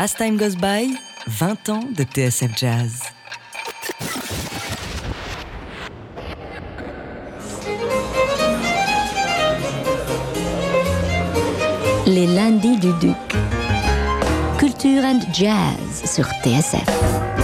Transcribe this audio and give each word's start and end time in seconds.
As 0.00 0.14
Time 0.14 0.36
Goes 0.36 0.54
By, 0.54 0.96
20 1.26 1.68
ans 1.70 1.84
de 1.90 2.04
TSF 2.04 2.56
Jazz. 2.56 3.02
Les 12.06 12.26
lundis 12.28 12.76
du 12.76 12.92
Duc. 13.00 13.16
Culture 14.56 15.04
and 15.04 15.20
Jazz 15.32 16.04
sur 16.04 16.26
TSF. 16.44 17.37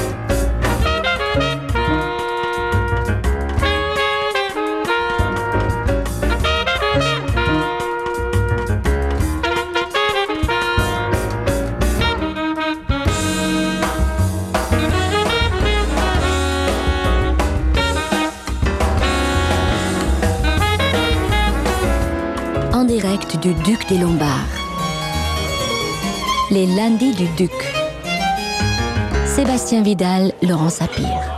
Du 23.45 23.53
Duc 23.63 23.87
des 23.91 23.99
Lombards. 23.99 24.49
Les 26.51 26.65
lundis 26.65 27.13
du 27.13 27.27
Duc. 27.37 27.53
Sébastien 29.27 29.83
Vidal, 29.83 30.33
Laurent 30.41 30.71
Sapir. 30.71 31.34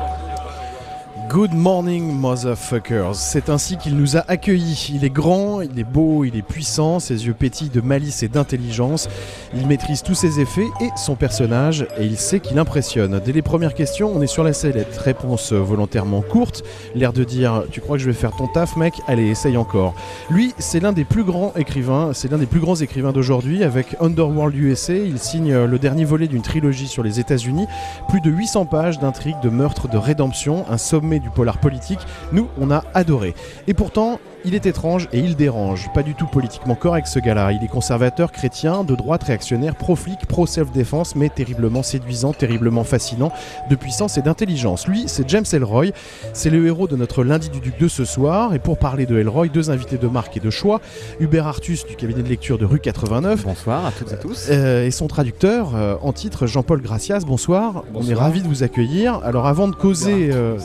Good 1.36 1.52
morning, 1.52 2.18
motherfuckers. 2.18 3.14
C'est 3.14 3.50
ainsi 3.50 3.76
qu'il 3.76 3.94
nous 3.94 4.16
a 4.16 4.20
accueillis. 4.26 4.90
Il 4.94 5.04
est 5.04 5.10
grand, 5.10 5.60
il 5.60 5.78
est 5.78 5.84
beau, 5.84 6.24
il 6.24 6.34
est 6.34 6.40
puissant, 6.40 6.98
ses 6.98 7.26
yeux 7.26 7.34
pétillent 7.34 7.68
de 7.68 7.82
malice 7.82 8.22
et 8.22 8.28
d'intelligence. 8.28 9.06
Il 9.54 9.66
maîtrise 9.66 10.02
tous 10.02 10.14
ses 10.14 10.40
effets 10.40 10.64
et 10.80 10.88
son 10.96 11.14
personnage, 11.14 11.86
et 11.98 12.06
il 12.06 12.16
sait 12.16 12.40
qu'il 12.40 12.58
impressionne. 12.58 13.20
Dès 13.22 13.32
les 13.32 13.42
premières 13.42 13.74
questions, 13.74 14.10
on 14.14 14.22
est 14.22 14.26
sur 14.26 14.44
la 14.44 14.54
sellette. 14.54 14.96
Réponse 14.96 15.52
volontairement 15.52 16.22
courte, 16.22 16.62
l'air 16.94 17.12
de 17.12 17.22
dire 17.22 17.64
Tu 17.70 17.82
crois 17.82 17.98
que 17.98 18.02
je 18.02 18.08
vais 18.08 18.16
faire 18.16 18.34
ton 18.34 18.46
taf, 18.46 18.74
mec? 18.76 18.94
Allez, 19.06 19.26
essaye 19.26 19.58
encore. 19.58 19.92
Lui, 20.30 20.54
c'est 20.56 20.80
l'un 20.80 20.94
des 20.94 21.04
plus 21.04 21.22
grands 21.22 21.52
écrivains, 21.54 22.12
c'est 22.14 22.30
l'un 22.30 22.38
des 22.38 22.46
plus 22.46 22.60
grands 22.60 22.76
écrivains 22.76 23.12
d'aujourd'hui. 23.12 23.62
Avec 23.62 23.94
Underworld 24.00 24.56
USA, 24.56 24.94
il 24.94 25.18
signe 25.18 25.54
le 25.54 25.78
dernier 25.78 26.06
volet 26.06 26.28
d'une 26.28 26.40
trilogie 26.40 26.88
sur 26.88 27.02
les 27.02 27.20
États-Unis. 27.20 27.66
Plus 28.08 28.22
de 28.22 28.30
800 28.30 28.64
pages 28.64 28.98
d'intrigues, 28.98 29.40
de 29.42 29.50
meurtres, 29.50 29.86
de 29.86 29.98
rédemption, 29.98 30.64
un 30.70 30.78
sommet 30.78 31.20
polar 31.30 31.58
politique. 31.58 32.00
Nous, 32.32 32.48
on 32.58 32.70
a 32.70 32.84
adoré. 32.94 33.34
Et 33.66 33.74
pourtant, 33.74 34.20
il 34.46 34.54
est 34.54 34.66
étrange 34.66 35.08
et 35.12 35.18
il 35.18 35.34
dérange. 35.34 35.90
Pas 35.92 36.02
du 36.02 36.14
tout 36.14 36.26
politiquement 36.26 36.76
correct 36.76 37.08
ce 37.08 37.18
gars-là. 37.18 37.50
Il 37.52 37.64
est 37.64 37.68
conservateur, 37.68 38.30
chrétien, 38.30 38.84
de 38.84 38.94
droite, 38.94 39.24
réactionnaire, 39.24 39.74
pro-flic, 39.74 40.26
pro-self-défense, 40.26 41.16
mais 41.16 41.28
terriblement 41.28 41.82
séduisant, 41.82 42.32
terriblement 42.32 42.84
fascinant, 42.84 43.32
de 43.68 43.74
puissance 43.74 44.18
et 44.18 44.22
d'intelligence. 44.22 44.86
Lui, 44.86 45.04
c'est 45.08 45.28
James 45.28 45.44
Elroy. 45.52 45.86
C'est 46.32 46.50
le 46.50 46.64
héros 46.64 46.86
de 46.86 46.94
notre 46.96 47.24
lundi 47.24 47.48
du 47.50 47.60
Duc 47.60 47.78
de 47.78 47.88
ce 47.88 48.04
soir. 48.04 48.54
Et 48.54 48.60
pour 48.60 48.78
parler 48.78 49.04
de 49.04 49.18
Elroy, 49.18 49.48
deux 49.48 49.70
invités 49.70 49.98
de 49.98 50.06
marque 50.06 50.36
et 50.36 50.40
de 50.40 50.50
choix. 50.50 50.80
Hubert 51.18 51.48
Artus 51.48 51.84
du 51.84 51.96
cabinet 51.96 52.22
de 52.22 52.28
lecture 52.28 52.56
de 52.56 52.64
rue 52.64 52.78
89. 52.78 53.44
Bonsoir 53.44 53.86
à 53.86 53.90
toutes 53.90 54.12
et 54.12 54.14
à 54.14 54.18
tous. 54.18 54.46
Euh, 54.50 54.86
et 54.86 54.92
son 54.92 55.08
traducteur 55.08 55.74
euh, 55.74 55.96
en 56.02 56.12
titre, 56.12 56.46
Jean-Paul 56.46 56.80
Gracias. 56.82 57.20
Bonsoir. 57.26 57.82
On 57.94 58.06
est 58.08 58.14
ravis 58.14 58.42
de 58.42 58.48
vous 58.48 58.62
accueillir. 58.62 59.20
Alors 59.24 59.46
avant 59.46 59.66
de 59.66 59.74
causer... 59.74 60.30
euh, 60.32 60.58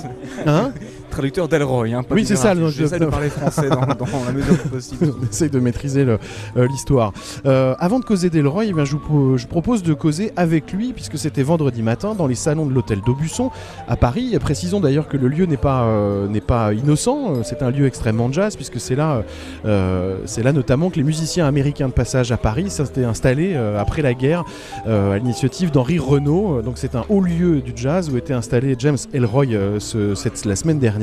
hein? 0.46 0.72
Traducteur 1.12 1.48
d'Elroy, 1.48 1.88
hein, 1.94 2.02
Oui, 2.10 2.26
c'est 2.26 2.36
ça, 2.36 2.56
J'essaie 2.70 3.00
de 3.00 3.06
parler 3.06 3.30
français 3.30 3.70
dans, 3.70 3.82
dans 3.82 4.26
la 4.26 4.32
mesure 4.32 4.54
du 4.54 4.70
possible. 4.70 5.14
on 5.22 5.28
essaye 5.30 5.50
de 5.50 5.60
maîtriser 5.60 6.06
euh, 6.08 6.68
l'histoire. 6.68 7.12
Euh, 7.46 7.76
avant 7.80 8.00
de 8.00 8.06
causer 8.06 8.30
d'Elroy, 8.30 8.66
eh 8.66 8.74
je, 8.86 8.96
vous, 8.96 9.38
je 9.38 9.46
propose 9.46 9.84
de 9.84 9.94
causer 9.94 10.32
avec 10.38 10.72
lui, 10.72 10.94
puisque 10.94 11.18
c'était 11.18 11.44
vendredi 11.44 11.82
matin 11.84 12.16
dans 12.16 12.28
les 12.28 12.36
salons 12.36 12.66
de 12.66 12.74
l'hôtel 12.74 13.02
d'Aubusson 13.06 13.52
à 13.88 13.98
Paris. 13.98 14.32
Et 14.34 14.40
précisons 14.40 14.80
d'ailleurs 14.80 15.08
que 15.10 15.18
le 15.18 15.28
lieu 15.28 15.46
n'est 15.46 15.58
pas, 15.58 15.84
euh, 15.84 16.28
n'est 16.28 16.40
pas 16.42 16.74
innocent, 16.74 17.44
c'est 17.44 17.62
un 17.62 17.72
lieu 17.72 17.86
extrêmement 17.86 18.32
jazz, 18.32 18.56
puisque 18.56 18.80
c'est 18.80 18.96
là, 18.96 19.24
euh, 19.66 20.18
c'est 20.26 20.44
là 20.44 20.54
notamment 20.54 20.90
que 20.90 20.96
les 20.96 21.04
musiciens 21.04 21.46
américains 21.46 21.88
de 21.90 21.94
passage 21.94 22.32
à 22.32 22.38
Paris 22.38 22.70
s'étaient 22.70 23.04
installés 23.04 23.56
après 23.78 24.02
la 24.02 24.14
guerre 24.14 24.46
à 24.88 25.18
l'initiative 25.18 25.72
d'Henri 25.72 26.00
Renault. 26.00 26.62
Donc 26.62 26.78
c'est 26.78 26.96
un 26.96 27.04
haut 27.10 27.22
lieu 27.22 27.60
du 27.62 27.74
jazz 27.76 28.10
où 28.10 28.18
était 28.18 28.34
installé 28.34 28.76
James 28.80 28.98
Elroy 29.14 29.48
ce- 29.80 30.16
cette, 30.16 30.46
la 30.46 30.56
semaine 30.56 30.80
dernière. 30.80 31.01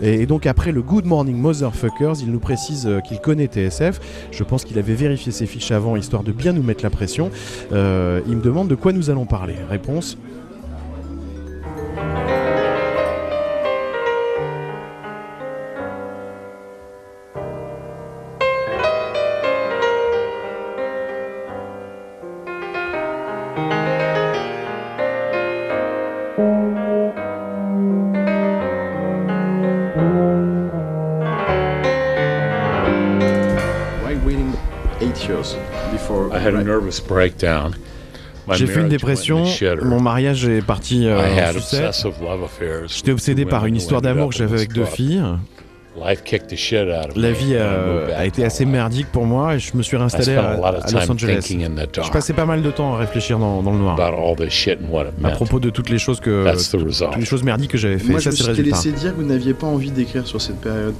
Et, 0.00 0.22
et 0.22 0.26
donc 0.26 0.46
après 0.46 0.72
le 0.72 0.82
Good 0.82 1.06
Morning 1.06 1.36
Motherfuckers, 1.36 2.14
il 2.20 2.30
nous 2.30 2.38
précise 2.38 2.86
euh, 2.86 3.00
qu'il 3.00 3.20
connaît 3.20 3.46
TSF. 3.46 4.00
Je 4.30 4.44
pense 4.44 4.64
qu'il 4.64 4.78
avait 4.78 4.94
vérifié 4.94 5.32
ses 5.32 5.46
fiches 5.46 5.70
avant, 5.70 5.96
histoire 5.96 6.22
de 6.22 6.32
bien 6.32 6.52
nous 6.52 6.62
mettre 6.62 6.82
la 6.82 6.90
pression. 6.90 7.30
Euh, 7.72 8.20
il 8.26 8.36
me 8.36 8.42
demande 8.42 8.68
de 8.68 8.74
quoi 8.74 8.92
nous 8.92 9.10
allons 9.10 9.26
parler. 9.26 9.54
Réponse 9.68 10.18
J'ai 38.52 38.66
fait 38.66 38.80
une 38.80 38.88
dépression, 38.88 39.44
mon 39.82 40.00
mariage 40.00 40.46
est 40.46 40.62
parti 40.62 41.06
euh, 41.06 41.18
I 41.18 41.40
en 41.40 41.44
had 41.48 41.52
sucette. 41.54 41.86
obsessive 41.86 42.14
love 42.22 42.44
affairs. 42.44 42.82
J'étais 42.86 43.10
obsédé 43.10 43.44
par 43.44 43.66
une 43.66 43.76
histoire 43.76 44.02
d'amour 44.02 44.30
que 44.30 44.36
j'avais 44.36 44.56
avec 44.56 44.72
deux 44.72 44.84
filles. 44.84 45.22
La 47.16 47.32
vie 47.32 47.52
euh, 47.54 48.08
a 48.16 48.26
été 48.26 48.44
assez 48.44 48.66
merdique 48.66 49.06
pour 49.10 49.24
moi 49.24 49.54
et 49.54 49.58
je 49.58 49.74
me 49.74 49.82
suis 49.82 49.96
réinstallé 49.96 50.36
à, 50.36 50.58
Los 50.92 51.10
Angeles. 51.10 51.48
Je 51.50 52.10
passais 52.10 52.34
pas 52.34 52.44
mal 52.44 52.62
de 52.62 52.70
temps 52.70 52.94
à 52.94 52.98
réfléchir 52.98 53.38
dans, 53.38 53.62
dans 53.62 53.72
le 53.72 53.78
noir 53.78 53.96
à 55.24 55.30
propos 55.30 55.58
de 55.58 55.70
toutes 55.70 55.88
les 55.88 55.98
choses 55.98 56.20
que 56.20 56.44
That's 56.44 56.68
the 56.68 56.72
toutes 56.72 56.86
result. 56.86 57.16
les 57.16 57.24
choses 57.24 57.42
merdiques 57.42 57.70
que 57.70 57.78
j'avais 57.78 57.98
fait. 57.98 58.10
Moi, 58.12 58.20
ça 58.20 58.30
je 58.30 58.36
me 58.36 58.42
c'est 58.42 58.48
le 58.48 58.54
suis 58.54 58.62
laissé 58.64 58.92
dire 58.92 59.12
que 59.12 59.20
vous 59.22 59.26
n'aviez 59.26 59.54
pas 59.54 59.66
envie 59.66 59.90
d'écrire 59.90 60.26
sur 60.26 60.40
cette 60.40 60.60
période. 60.60 60.94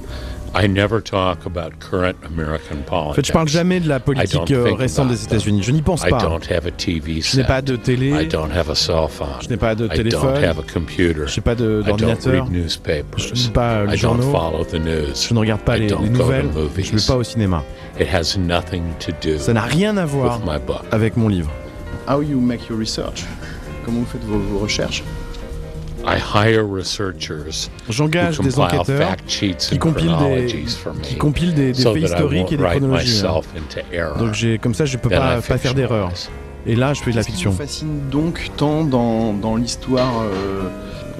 I 0.55 0.67
never 0.67 1.01
talk 1.01 1.45
about 1.45 1.73
current 1.79 2.15
American 2.25 2.77
En 2.79 2.83
politics. 2.89 3.15
fait, 3.15 3.25
je 3.27 3.31
parle 3.33 3.47
jamais 3.47 3.79
de 3.79 3.87
la 3.87 3.99
politique 3.99 4.33
don't 4.33 4.51
euh, 4.51 4.65
think 4.65 4.79
récente 4.79 5.09
des 5.09 5.23
États-Unis. 5.23 5.61
Je 5.61 5.71
n'y 5.71 5.81
pense 5.81 6.03
I 6.03 6.09
pas. 6.09 6.17
don't 6.19 6.41
have 6.51 6.65
a 6.65 6.71
TV 6.71 7.05
Je 7.05 7.15
n'ai 7.15 7.21
set. 7.43 7.47
pas 7.47 7.61
de 7.61 7.75
I 7.75 7.79
télé, 7.79 8.25
don't 8.25 8.49
have 8.51 8.69
a 8.69 8.75
cell 8.75 9.07
phone. 9.09 9.27
je 9.41 9.49
n'ai 9.49 9.57
pas 9.57 9.75
de 9.75 9.85
I 9.85 9.87
don't 9.89 9.95
téléphone, 9.97 10.43
have 10.43 10.59
a 10.59 10.63
computer. 10.73 11.27
je 11.27 11.35
n'ai 11.37 11.43
pas 11.43 11.53
de- 11.55 11.63
I 11.63 11.83
don't 11.83 11.97
d'ordinateur, 11.97 12.33
read 12.33 12.43
je 12.53 12.57
ne 12.57 12.63
newspapers. 12.63 13.31
lis 13.33 13.51
pas 13.53 13.83
les 13.85 13.97
I 13.97 14.01
don't 14.01 14.19
journaux, 14.21 14.31
follow 14.31 14.63
the 14.63 14.75
news. 14.75 15.13
je 15.27 15.33
ne 15.33 15.39
regarde 15.39 15.61
pas 15.61 15.77
I 15.77 15.81
les, 15.81 15.87
don't 15.87 16.01
les 16.03 16.09
go 16.09 16.17
to 16.17 16.23
nouvelles, 16.23 16.45
movies. 16.47 16.85
je 16.85 16.93
ne 16.93 16.97
vais 16.99 17.05
pas 17.07 17.15
au 17.17 17.23
cinéma. 17.23 17.63
It 17.99 18.07
has 18.13 18.37
nothing 18.39 18.83
to 18.99 19.11
do 19.21 19.37
Ça 19.37 19.53
n'a 19.53 19.61
rien 19.61 19.95
à 19.97 20.05
voir 20.05 20.39
with 20.39 20.47
my 20.49 20.59
book. 20.65 20.81
avec 20.91 21.17
mon 21.17 21.27
livre. 21.27 21.51
How 22.09 22.21
you 22.21 22.39
make 22.39 22.67
your 22.69 22.79
research? 22.79 23.25
Comment 23.85 23.99
vous 23.99 24.05
faites 24.05 24.23
vos, 24.23 24.39
vos 24.39 24.59
recherches? 24.59 25.03
J'engage 27.89 28.39
des 28.39 28.51
compile 28.51 28.61
enquêteurs 28.61 29.09
fact 29.09 29.29
sheets 29.29 29.55
qui 29.69 29.75
and 29.75 29.79
compilent 29.79 30.07
des, 30.07 30.13
chronologies 30.15 30.77
for 30.81 30.93
me 30.93 31.01
qui 31.01 31.15
compilent 31.17 31.53
des, 31.53 31.71
des 31.73 31.81
so 31.81 31.93
faits 31.93 32.03
that 32.03 32.07
I 32.07 32.11
historiques 32.13 32.43
won't 32.43 32.53
et 32.53 32.57
des 32.57 32.63
write 32.63 32.77
chronologies. 32.79 33.19
hein. 33.25 33.33
myself 33.33 33.47
into 33.57 33.79
error. 33.95 34.17
Donc 34.17 34.33
j'ai 34.33 34.57
comme 34.57 34.73
ça 34.73 34.85
je 34.85 34.97
peux 34.97 35.09
Then 35.09 35.19
pas, 35.19 35.39
I 35.39 35.41
pas 35.41 35.57
faire 35.57 35.73
d'erreur. 35.73 36.11
Et 36.65 36.75
là 36.75 36.93
je 36.93 37.01
fais 37.01 37.11
de 37.11 37.15
la 37.17 37.23
fiction. 37.23 37.51
vous 37.51 37.57
fascine 37.57 38.09
donc 38.09 38.49
tant 38.57 38.83
dans, 38.83 39.33
dans 39.33 39.55
l'histoire, 39.55 40.21
euh, 40.21 40.69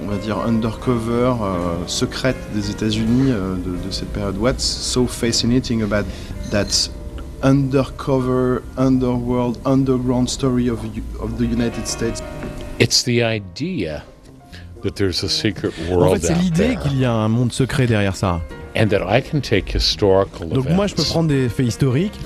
on 0.02 0.06
va 0.08 0.16
dire, 0.16 0.38
undercover, 0.38 1.34
euh, 1.42 1.86
secrète 1.86 2.36
des 2.54 2.70
États-Unis 2.70 3.30
euh, 3.30 3.54
de, 3.56 3.86
de 3.86 3.90
cette 3.90 4.08
période? 4.12 4.36
What's 4.38 4.64
so 4.64 5.06
fascinating 5.06 5.82
about 5.82 6.04
that 6.50 6.90
undercover, 7.42 8.62
underworld, 8.76 9.58
underground 9.64 10.28
story 10.28 10.68
of, 10.68 10.80
of 11.20 11.36
the 11.38 11.44
United 11.44 11.86
States? 11.86 12.22
It's 12.78 13.02
the 13.02 13.22
idea 13.22 14.04
En 14.84 16.14
fait 16.14 16.22
c'est 16.22 16.38
l'idée 16.38 16.76
qu'il 16.82 16.98
y 17.00 17.04
a 17.04 17.12
un 17.12 17.28
monde 17.28 17.52
secret 17.52 17.86
derrière 17.86 18.16
ça. 18.16 18.40
and 18.76 18.86
that 18.88 19.00
I 19.08 19.20
can 19.22 19.40
take 19.40 19.74
historical 19.76 20.48
Donc 20.48 20.68
moi 20.70 20.86
je 20.86 20.94
peux 20.94 21.02
prendre 21.02 21.28
des 21.28 21.48
faits 21.48 21.66
historiques, 21.66 22.18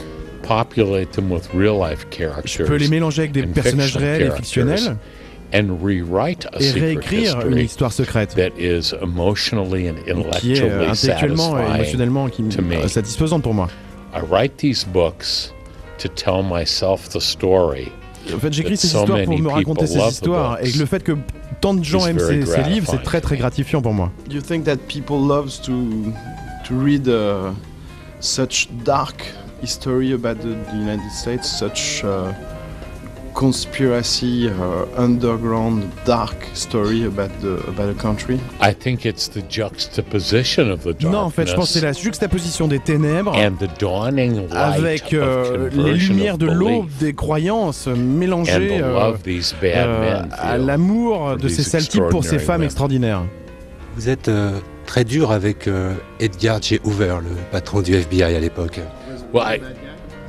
populate 0.43 1.11
them 1.13 1.31
with 1.33 1.49
real 1.55 1.79
life 1.79 2.07
je 2.11 2.17
characters 2.19 2.67
peux 2.67 2.77
les 2.77 2.89
mélanger 2.89 3.23
avec 3.23 3.33
des 3.33 3.45
and 3.45 3.53
personnages 3.55 3.97
réels 3.97 4.23
et 4.33 4.37
fictionnels 4.37 4.97
and 5.55 5.79
rewrite 5.83 6.47
a 6.53 6.59
et 6.61 6.65
secret 6.65 6.81
réécrire 6.81 7.47
une 7.47 7.59
histoire 7.59 7.93
secrète 7.93 8.35
that 8.35 8.51
is 8.59 8.93
emotionally 9.03 9.89
and 9.91 9.95
qui 10.39 10.55
est 10.55 10.63
euh, 10.63 10.89
intellectually 10.91 10.91
intellectuellement 10.91 11.59
et 11.59 11.61
satisfying. 11.61 11.75
émotionnellement 11.77 12.29
qui 12.29 12.43
to 12.45 12.63
me. 12.63 12.83
me- 12.83 12.89
satisfaisante 12.89 13.43
pour 13.43 13.55
moi. 13.55 13.69
I 14.15 14.21
write 14.31 14.57
these 14.59 14.85
books 14.87 15.53
to 15.99 16.09
tell 16.09 16.43
myself 16.43 17.09
the 17.11 17.21
story 17.21 17.89
En 18.33 18.39
fait, 18.39 18.53
j'écris 18.53 18.77
ces 18.77 18.87
so 18.89 19.01
histoires 19.01 19.25
pour 19.25 19.39
me 19.39 19.49
raconter 19.49 19.87
ces 19.87 19.99
histoires 19.99 20.59
et 20.63 20.71
le 20.73 20.87
fait 20.87 21.03
que 21.03 21.13
tant 21.63 21.73
de 21.73 21.83
gens 21.83 22.07
aiment 22.07 22.19
ces, 22.19 22.45
ces 22.45 22.63
livres, 22.65 22.87
c'est 22.91 23.03
très 23.03 23.23
très 23.23 23.39
gratifiant 23.39 23.81
pour 23.81 23.95
moi. 23.95 24.11
Do 24.29 24.35
you 24.35 24.43
think 24.43 24.65
that 24.65 24.77
people 24.89 25.17
loves 25.17 25.59
to 25.63 25.73
to 26.67 26.75
read 26.75 27.09
uh, 27.09 27.53
such 28.21 28.69
dark 28.85 29.25
history 29.63 30.13
about 30.13 30.41
the, 30.43 30.55
the 30.71 30.77
United 30.77 31.11
States, 31.11 31.49
such 31.49 32.03
uh, 32.05 32.33
conspiracy, 33.35 34.49
uh, 34.49 34.87
underground, 35.01 35.85
dark 36.07 36.35
story 36.55 37.05
about 37.05 37.31
the 37.41 37.59
about 37.69 37.91
a 37.91 37.95
country? 37.95 38.39
I 38.61 38.73
think 38.73 39.05
it's 39.05 39.29
the 39.29 39.43
juxtaposition 39.49 40.71
of 40.71 40.81
the 40.83 40.93
darkness 40.93 41.11
Non, 41.13 41.19
en 41.21 41.31
fait, 41.31 41.47
je 41.47 41.55
pense 41.55 41.73
que 41.73 41.79
c'est 41.81 41.85
la 41.85 41.93
juxtaposition 41.93 42.69
des 42.69 42.79
ténèbres 42.79 43.35
and 43.37 43.53
the 43.59 43.69
dawning 43.81 44.49
light 44.49 44.53
avec 44.55 45.03
of 45.07 45.13
euh, 45.15 45.71
les 45.73 45.95
lumières 45.95 46.35
of 46.35 46.41
de 46.41 46.47
l'aube 46.47 46.87
belief 46.87 46.99
des 47.01 47.13
croyances 47.15 47.87
and 47.87 47.97
mélangées 47.97 48.79
the 48.79 48.83
euh, 48.83 48.93
love 49.11 49.23
these 49.23 49.55
bad 49.61 49.87
euh, 49.87 50.01
men 50.23 50.29
à 50.33 50.53
feel. 50.57 50.67
l'amour 50.67 51.17
for 51.31 51.37
de 51.37 51.49
ces 51.49 51.57
these 51.57 51.69
sales 51.69 51.89
types 51.89 52.09
pour 52.11 52.25
ces 52.25 52.37
extraordinary 52.37 52.45
femmes 52.47 52.55
women. 52.57 52.67
extraordinaires. 52.67 53.23
Vous 53.97 54.09
êtes 54.09 54.29
euh, 54.29 54.53
très 54.87 55.05
dur 55.05 55.31
avec 55.33 55.69
euh, 55.69 55.93
Edgar 56.21 56.61
J. 56.63 56.81
Hoover, 56.85 57.17
le 57.23 57.31
patron 57.51 57.83
du 57.83 57.95
FBI 57.95 58.23
à 58.35 58.41
l'époque. 58.41 58.81
Well, 59.35 59.43
I- 59.57 59.61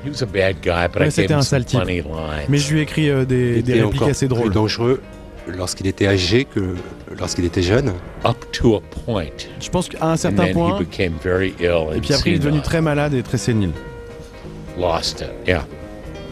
Ouais, 0.05 1.09
c'était 1.11 1.33
un 1.33 1.41
sale 1.41 1.65
type. 1.65 1.81
Mais 2.49 2.57
je 2.57 2.73
lui 2.73 2.79
ai 2.79 2.83
écrit 2.83 3.09
euh, 3.09 3.21
Il 3.21 3.27
des, 3.27 3.61
des 3.61 3.81
répliques 3.81 4.01
assez 4.03 4.27
plus 4.27 4.35
drôles. 4.35 4.51
dangereux 4.51 5.01
lorsqu'il 5.47 5.87
était 5.87 6.07
âgé 6.07 6.45
que 6.45 6.75
lorsqu'il 7.19 7.45
était 7.45 7.61
jeune. 7.61 7.93
Up 8.25 8.37
to 8.51 8.75
a 8.75 8.81
point. 9.05 9.25
Je 9.59 9.69
pense 9.69 9.89
qu'à 9.89 10.05
un 10.05 10.15
certain 10.15 10.43
then 10.43 10.49
he 10.49 10.53
point, 10.53 10.79
became 10.79 11.13
very 11.23 11.53
ill 11.59 11.95
et 11.95 11.99
puis 11.99 12.13
après 12.13 12.31
il 12.31 12.35
est 12.35 12.39
devenu 12.39 12.61
très 12.61 12.81
malade 12.81 13.13
et 13.13 13.23
très 13.23 13.37
sénile. 13.37 13.71
Lost 14.77 15.21
it. 15.21 15.29
Yeah. 15.47 15.65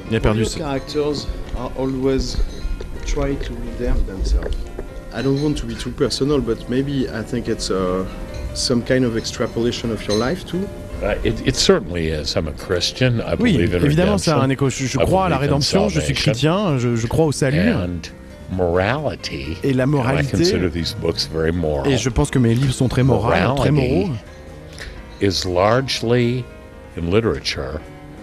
Il 0.10 0.18
a 0.18 0.20
perdu 0.20 0.46
ça. 0.46 0.60
characters 0.60 1.28
are 1.58 1.72
always 1.78 2.38
try 3.06 3.36
to 3.36 3.54
redeem 3.54 3.96
themselves. 4.06 4.56
I 5.14 5.22
don't 5.22 5.42
want 5.44 5.56
to 5.56 5.66
be 5.68 5.76
too 5.76 5.92
personal, 5.92 6.40
but 6.40 6.70
maybe 6.70 7.08
I 7.10 7.22
think 7.24 7.48
it's 7.48 7.70
uh, 7.70 8.06
some 8.54 8.82
kind 8.82 9.04
of 9.04 9.18
extrapolation 9.18 9.92
of 9.92 10.06
your 10.08 10.18
life 10.18 10.46
too. 10.46 10.66
Uh, 11.02 11.16
it, 11.24 11.42
it 11.48 11.56
certainly 11.56 12.10
is. 12.10 12.36
I'm 12.36 12.48
a 12.48 12.52
Christian. 12.52 13.22
I 13.22 13.34
Oui, 13.40 13.54
believe 13.54 13.74
in 13.76 13.84
évidemment, 13.84 14.18
c'est 14.20 14.30
un 14.32 14.36
redemption. 14.42 14.68
écho. 14.68 14.70
Je, 14.70 14.86
je 14.86 14.98
crois 15.00 15.26
à 15.26 15.30
la 15.30 15.38
rédemption, 15.38 15.90
je 15.90 16.00
suis 16.00 16.14
chrétien, 16.14 16.78
je, 16.78 16.96
je 16.96 17.08
crois 17.08 17.26
au 17.26 17.32
salut. 17.32 17.58
Et 19.64 19.74
la 19.74 19.84
and 19.86 19.88
I 19.88 19.90
moralité, 19.90 20.38
consider 20.38 20.70
these 20.70 20.94
books 21.02 21.28
very 21.34 21.52
moral. 21.52 21.92
et 21.92 21.98
je 21.98 22.10
pense 22.10 22.30
que 22.30 22.38
mes 22.40 22.54
livres 22.54 22.74
sont 22.74 22.88
très 22.90 23.02
moraux, 23.04 23.32
très 23.56 23.72
moraux. 23.72 24.08
Morality 24.08 24.20
is 25.22 25.46
largely 25.46 26.44
in 26.98 27.10
literature 27.10 27.80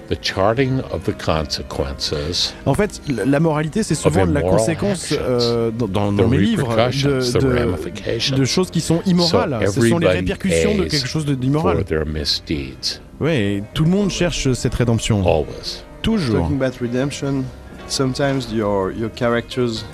the 0.08 0.16
charting 0.22 0.80
of 0.92 1.02
the 1.04 1.12
consequences, 1.12 2.54
En 2.66 2.74
fait, 2.74 3.00
la- 3.26 3.40
moralité, 3.40 3.82
c'est 3.82 3.94
souvent 3.94 4.22
Of 4.22 4.30
la 4.32 4.40
immoral 4.40 4.58
conséquence 4.58 5.12
actions. 5.12 5.18
euh, 5.20 5.70
dans, 5.70 6.12
dans- 6.12 6.28
mes 6.28 6.38
livres 6.38 6.68
repercussions, 6.68 7.10
de, 7.10 8.34
the 8.34 8.34
de- 8.38 8.44
choses 8.44 8.70
qui 8.70 8.80
sont 8.80 9.00
immorales. 9.06 9.58
So 9.66 9.80
Ce 9.82 9.88
sont 9.88 9.98
les 9.98 10.08
répercussions 10.08 10.74
de 10.76 10.84
quelque 10.84 11.06
chose 11.08 11.26
d'immoral. 11.26 11.84
their 11.84 12.06
misdeeds. 12.06 13.00
Oui, 13.20 13.62
tout 13.74 13.84
le 13.84 13.90
monde 13.90 14.10
cherche 14.10 14.52
cette 14.52 14.74
rédemption. 14.74 15.26
Always. 15.26 15.82
Toujours. 16.02 16.42
Talking 16.42 16.62
about 16.62 16.76
redemption, 16.80 17.44
sometimes 17.88 18.52
your 18.52 18.92
your 18.92 19.10
characters 19.14 19.84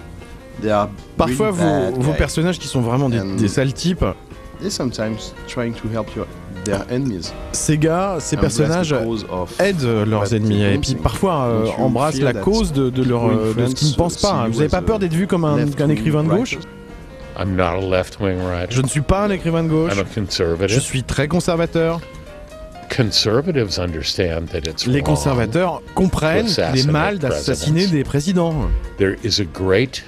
they 0.60 0.70
are 0.70 0.88
Parfois, 1.16 1.50
really 1.50 1.92
vos, 1.94 2.00
vos 2.00 2.12
personnages 2.12 2.58
qui 2.58 2.68
sont 2.68 2.80
vraiment 2.82 3.08
des, 3.08 3.20
des 3.36 3.48
sales 3.48 3.72
types, 3.72 4.04
They 4.60 4.70
sometimes 4.70 5.34
trying 5.46 5.74
to 5.74 5.88
help 5.92 6.14
your 6.14 6.26
their 6.64 6.84
enemies. 6.90 7.32
ces 7.52 7.76
gars, 7.76 8.16
ces 8.20 8.36
personnages 8.36 8.94
aident 9.58 9.84
euh, 9.84 10.06
leurs 10.06 10.32
ennemis 10.34 10.62
et 10.62 10.78
puis 10.78 10.90
think. 10.92 11.02
parfois 11.02 11.44
euh, 11.44 11.66
embrassent 11.78 12.20
la 12.20 12.32
cause 12.32 12.72
de, 12.72 12.88
de, 12.88 13.02
leur, 13.02 13.26
euh, 13.28 13.52
de 13.54 13.66
ce 13.66 13.74
qu'ils 13.74 13.90
ne 13.90 13.94
pensent 13.94 14.16
pas. 14.22 14.44
see 14.46 14.52
Vous 14.52 14.58
n'avez 14.60 14.66
as 14.66 14.68
pas 14.70 14.76
a 14.78 14.82
peur 14.82 14.98
d'être 14.98 15.12
vu 15.12 15.26
comme 15.26 15.44
un, 15.44 15.58
écrivain 15.90 16.22
de 16.22 16.28
wing 16.28 16.38
gauche? 16.38 16.54
Writer? 16.54 16.68
I'm 17.36 17.56
not 17.56 17.76
a 17.76 17.80
left-wing 17.80 18.38
writer. 18.38 18.70
Je 18.70 18.80
ne 18.80 18.86
suis 18.86 19.00
pas 19.00 19.24
un 19.24 19.30
écrivain 19.30 19.64
de 19.64 19.68
gauche. 19.68 19.92
I'm 19.92 19.98
a 19.98 20.04
Je 20.08 20.20
conservative. 20.20 20.80
suis 20.80 21.02
très 21.02 21.26
conservateur. 21.28 22.00
Conservatives 22.94 23.78
understand 23.78 24.46
that 24.52 24.60
it's 24.70 24.86
Les 24.86 25.00
wrong. 25.00 25.02
conservateurs 25.06 25.82
comprennent 25.94 26.46
qu'il 26.46 26.60
est 26.60 26.62
assassinate 26.62 26.92
mal 26.92 27.18
d'assassiner 27.18 27.80
presidents. 27.80 27.92
des 27.96 28.04
présidents. 28.04 28.54
There 28.98 29.16
is 29.24 29.40
a 29.40 29.44
great 29.44 30.04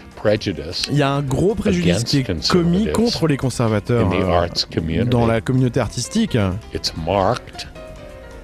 Il 0.90 0.96
y 0.96 1.02
a 1.02 1.10
un 1.10 1.22
gros 1.22 1.54
préjudice 1.54 2.04
qui 2.04 2.18
est 2.18 2.48
commis 2.48 2.90
contre 2.92 3.26
les 3.26 3.36
conservateurs 3.36 4.06
in 4.06 4.10
the 4.10 4.22
euh, 4.22 4.30
arts 4.32 4.68
community. 4.72 5.08
dans 5.08 5.26
la 5.26 5.40
communauté 5.40 5.80
artistique. 5.80 6.36
It's 6.74 6.92
marked. 7.06 7.66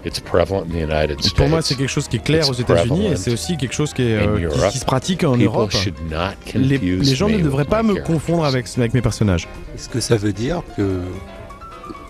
It's 0.05 0.19
prevalent 0.19 0.63
in 0.63 0.71
the 0.71 0.83
United 0.83 1.21
States. 1.21 1.35
Pour 1.37 1.49
moi, 1.49 1.63
c'est 1.63 1.77
quelque 1.77 1.89
chose 1.89 2.09
qui 2.09 2.17
est 2.17 2.25
clair 2.25 2.49
aux 2.49 2.55
États-Unis 2.55 3.07
et 3.13 3.17
c'est 3.17 3.33
aussi 3.33 3.57
quelque 3.57 3.75
chose 3.75 3.93
qui, 3.93 4.03
est, 4.03 4.17
euh, 4.17 4.37
qui- 4.37 4.45
Europe. 4.45 4.71
qui 4.73 4.79
se 4.79 4.85
pratique 4.85 5.23
en 5.23 5.37
Europe. 5.37 5.71
should 5.71 5.95
not 6.11 6.33
Les, 6.55 7.05
gens 7.15 7.27
me 7.29 7.33
ne 7.33 7.37
with 7.37 7.45
devraient 7.45 7.65
pas 7.65 7.85
my 7.85 7.93
me 7.95 8.01
confondre 8.01 8.45
avec, 8.45 8.65
characters. 8.67 8.81
avec 8.81 8.95
mes 8.95 9.03
personnages. 9.03 9.47
Est-ce 9.77 9.89
que 9.89 10.01
ça 10.01 10.17
veut 10.17 10.33
dire 10.33 10.63
que 10.77 11.01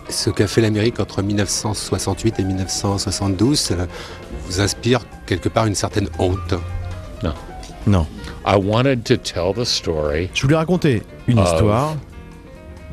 ce 0.09 0.31
qu'a 0.31 0.47
fait 0.47 0.61
l'Amérique 0.61 0.99
entre 0.99 1.21
1968 1.21 2.39
et 2.39 2.43
1972 2.43 3.69
euh, 3.71 3.85
vous 4.47 4.59
inspire 4.59 5.01
quelque 5.27 5.49
part 5.49 5.67
une 5.67 5.75
certaine 5.75 6.09
honte? 6.17 6.55
Non. 7.23 7.33
I 7.87 8.55
wanted 8.57 9.03
to 9.05 9.15
tell 9.17 9.53
the 9.53 9.65
story 9.65 10.29
Je 10.33 10.41
voulais 10.43 10.55
raconter 10.57 11.01
une 11.27 11.39
Of 11.39 11.45
histoire 11.51 11.95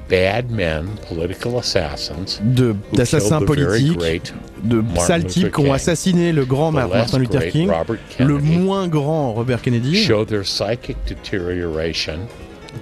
bad 0.09 0.51
men, 0.51 0.87
political 1.09 1.57
assassins, 1.59 2.41
de- 2.43 2.75
who 2.91 2.97
d'assassins 2.97 3.29
killed 3.39 3.43
the 3.49 3.55
very 3.61 3.69
politiques, 3.95 3.99
great, 3.99 4.35
de 4.65 4.77
Martin 4.83 5.01
sales 5.07 5.23
types 5.27 5.37
Luther 5.37 5.51
qui 5.53 5.61
ont 5.61 5.65
King, 5.65 5.73
assassiné 5.75 6.33
le 6.33 6.45
grand 6.45 6.71
the 6.73 6.75
Mar- 6.75 6.89
less 6.89 6.97
Martin 7.13 7.19
Luther 7.19 7.39
great 7.39 7.53
King, 7.53 7.71
Robert 7.71 7.97
le 8.19 8.39
Kennedy, 8.39 8.57
moins 8.59 8.89
grand 8.89 9.35
Robert 9.35 9.63
Kennedy, 9.63 9.95
show 9.95 10.25
their 10.25 10.43
psychic 10.43 10.97
deterioration 11.07 12.19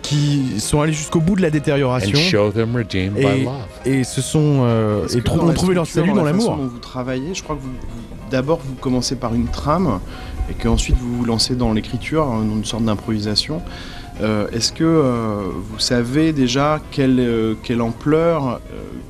qui 0.03 0.59
sont 0.59 0.81
allés 0.81 0.93
jusqu'au 0.95 1.21
bout 1.21 1.37
de 1.37 1.43
la 1.43 1.49
and 1.49 1.53
détérioration 1.53 2.19
show 2.19 2.51
them 2.51 2.75
redeemed 2.77 3.15
by 3.15 3.21
et, 3.27 3.45
love. 3.45 3.53
et 3.87 4.05
se 4.05 4.21
sont 4.23 4.61
euh, 4.63 5.05
Est-ce 5.05 5.17
et 5.19 5.21
que 5.21 5.25
trou- 5.27 5.37
dans 5.39 5.45
ont 5.45 5.49
la 5.49 5.55
trouvé 5.55 5.75
leur 5.75 5.87
structure, 5.87 6.07
salut 6.13 6.19
dans 6.19 6.25
la 6.25 6.33
façon 6.35 6.51
l'amour. 6.51 6.65
dont 6.65 6.71
vous 6.73 6.79
travaillez, 6.79 7.35
je 7.35 7.43
crois 7.43 7.57
que 7.57 7.61
vous, 7.63 7.69
vous- 7.73 8.31
d'abord 8.31 8.61
vous 8.65 8.75
commencez 8.77 9.17
par 9.17 9.35
une 9.35 9.49
trame 9.49 10.01
et 10.51 10.55
qu'ensuite 10.55 10.97
vous 10.97 11.19
vous 11.19 11.25
lancez 11.25 11.55
dans 11.55 11.73
l'écriture, 11.73 12.25
hein, 12.25 12.45
dans 12.45 12.57
une 12.57 12.65
sorte 12.65 12.85
d'improvisation. 12.85 13.63
Euh, 14.21 14.49
Est-ce 14.51 14.73
que 14.73 14.85
euh, 14.85 15.43
vous 15.55 15.79
savez 15.79 16.33
déjà 16.33 16.81
quelle, 16.91 17.21
euh, 17.21 17.55
quelle 17.63 17.81
ampleur, 17.81 18.61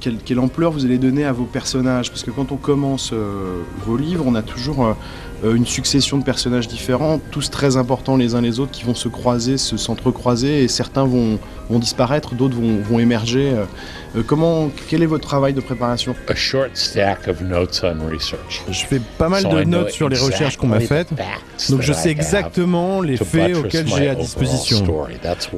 quelle, 0.00 0.18
quelle 0.18 0.38
ampleur 0.38 0.70
vous 0.70 0.84
allez 0.84 0.98
donner 0.98 1.24
à 1.24 1.32
vos 1.32 1.44
personnages? 1.44 2.10
Parce 2.10 2.22
que 2.22 2.30
quand 2.30 2.52
on 2.52 2.56
commence 2.56 3.12
vos 3.86 3.96
livres, 3.96 4.24
on 4.26 4.34
a 4.34 4.42
toujours 4.42 4.94
une 5.44 5.66
succession 5.66 6.18
de 6.18 6.24
personnages 6.24 6.68
différents, 6.68 7.20
tous 7.30 7.50
très 7.50 7.76
importants 7.76 8.16
les 8.16 8.34
uns 8.34 8.40
les 8.40 8.58
autres, 8.60 8.72
qui 8.72 8.84
vont 8.84 8.94
se 8.94 9.08
croiser, 9.08 9.56
se 9.56 9.76
s'entrecroiser, 9.76 10.64
et 10.64 10.68
certains 10.68 11.04
vont, 11.04 11.38
vont 11.70 11.78
disparaître, 11.78 12.34
d'autres 12.34 12.56
vont, 12.56 12.78
vont 12.82 12.98
émerger. 12.98 13.50
Euh, 13.50 13.64
euh, 14.16 14.22
comment, 14.26 14.70
quel 14.88 15.02
est 15.02 15.06
votre 15.06 15.26
travail 15.26 15.52
de 15.52 15.60
préparation? 15.60 16.14
A 16.28 16.34
short 16.34 16.70
stack 16.74 17.28
of 17.28 17.40
notes 17.40 17.84
on 17.84 18.10
research. 18.10 18.62
Je 18.68 18.84
fais 18.84 19.00
pas 19.18 19.28
mal 19.28 19.42
So 19.42 19.48
de 19.50 19.62
I 19.62 19.66
notes 19.66 19.90
sur 19.90 20.08
les 20.08 20.18
recherches 20.18 20.56
qu'on 20.56 20.66
m'a 20.66 20.80
exactly 20.80 21.16
faites, 21.16 21.70
donc 21.70 21.82
je 21.82 21.92
that 21.92 21.98
sais 21.98 22.08
I 22.08 22.12
have 22.12 22.18
exactement 22.18 23.00
les 23.00 23.16
faits 23.16 23.56
auxquels 23.56 23.86
j'ai 23.86 24.08
à 24.08 24.14
disposition. 24.14 24.84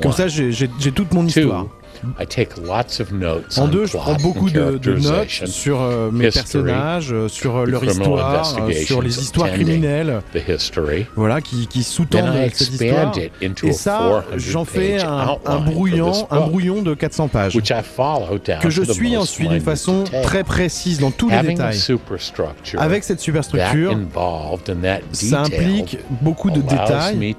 Comme 0.03 0.13
ça, 0.13 0.29
j'ai 0.29 0.69
toute 0.93 1.13
mon 1.15 1.27
histoire. 1.27 1.65
Two, 1.65 1.80
I 2.19 2.27
take 2.27 2.57
lots 2.57 3.01
of 3.01 3.13
notes 3.13 3.59
En 3.59 3.69
deux, 3.69 3.87
je 3.87 3.97
prends 3.97 4.15
beaucoup 4.15 4.51
de, 4.51 4.79
de 4.79 4.95
notes 4.95 5.47
sur 5.47 5.81
euh, 5.81 6.11
mes 6.11 6.29
history, 6.29 6.65
personnages, 6.65 7.13
euh, 7.13 7.29
sur 7.29 7.57
euh, 7.57 7.67
leur 7.67 7.85
histoire, 7.85 8.57
euh, 8.59 8.73
sur 8.73 9.03
les 9.03 9.19
histoires 9.19 9.51
criminelles, 9.53 10.21
the 10.33 10.41
history. 10.49 11.07
voilà, 11.15 11.41
qui, 11.41 11.83
sous-tendent 11.83 12.33
cette 12.55 12.71
histoire. 12.71 13.15
expand 13.15 13.17
it 13.17 13.33
into 13.43 13.67
Et 13.67 13.73
ça, 13.73 14.25
400 14.31 14.51
j'en 14.51 14.65
fais 14.65 15.01
un, 15.03 15.37
brouillon, 15.61 16.27
un 16.31 16.41
brouillon 16.41 16.83
de 16.83 16.95
400 16.95 17.29
pages 17.29 17.55
which 17.55 17.71
I 17.71 17.83
follow 17.83 18.39
down 18.39 18.61
que 18.61 18.71
je 18.71 18.83
suis 18.83 19.17
ensuite 19.17 19.51
d'une 19.51 19.61
façon 19.61 20.05
detail. 20.05 20.23
très 20.23 20.45
précise 20.45 21.01
dans 21.01 21.11
tous 21.11 21.29
les 21.29 21.41
détails. 21.41 21.77
superstructure 21.77 22.81
Avec 22.81 23.05
cette 23.05 23.19
that 23.19 23.25
superstructure, 23.25 23.93
involved 23.93 24.71
and 24.71 24.83
that 24.83 25.01
ça 25.13 25.43
implique 25.43 25.99
beaucoup 26.23 26.51
de 26.51 26.61
détails 26.61 27.35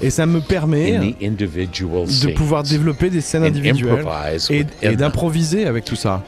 et 0.00 0.10
ça 0.10 0.26
me 0.26 0.40
permet 0.40 0.98
de 1.20 2.32
pouvoir 2.34 2.62
développer 2.62 3.10
des 3.10 3.20
scènes 3.20 3.44
individuelles 3.44 3.91
et, 4.82 4.96
d'improviser 4.96 5.66
avec 5.66 5.84
tout 5.84 5.96
ça. 5.96 6.22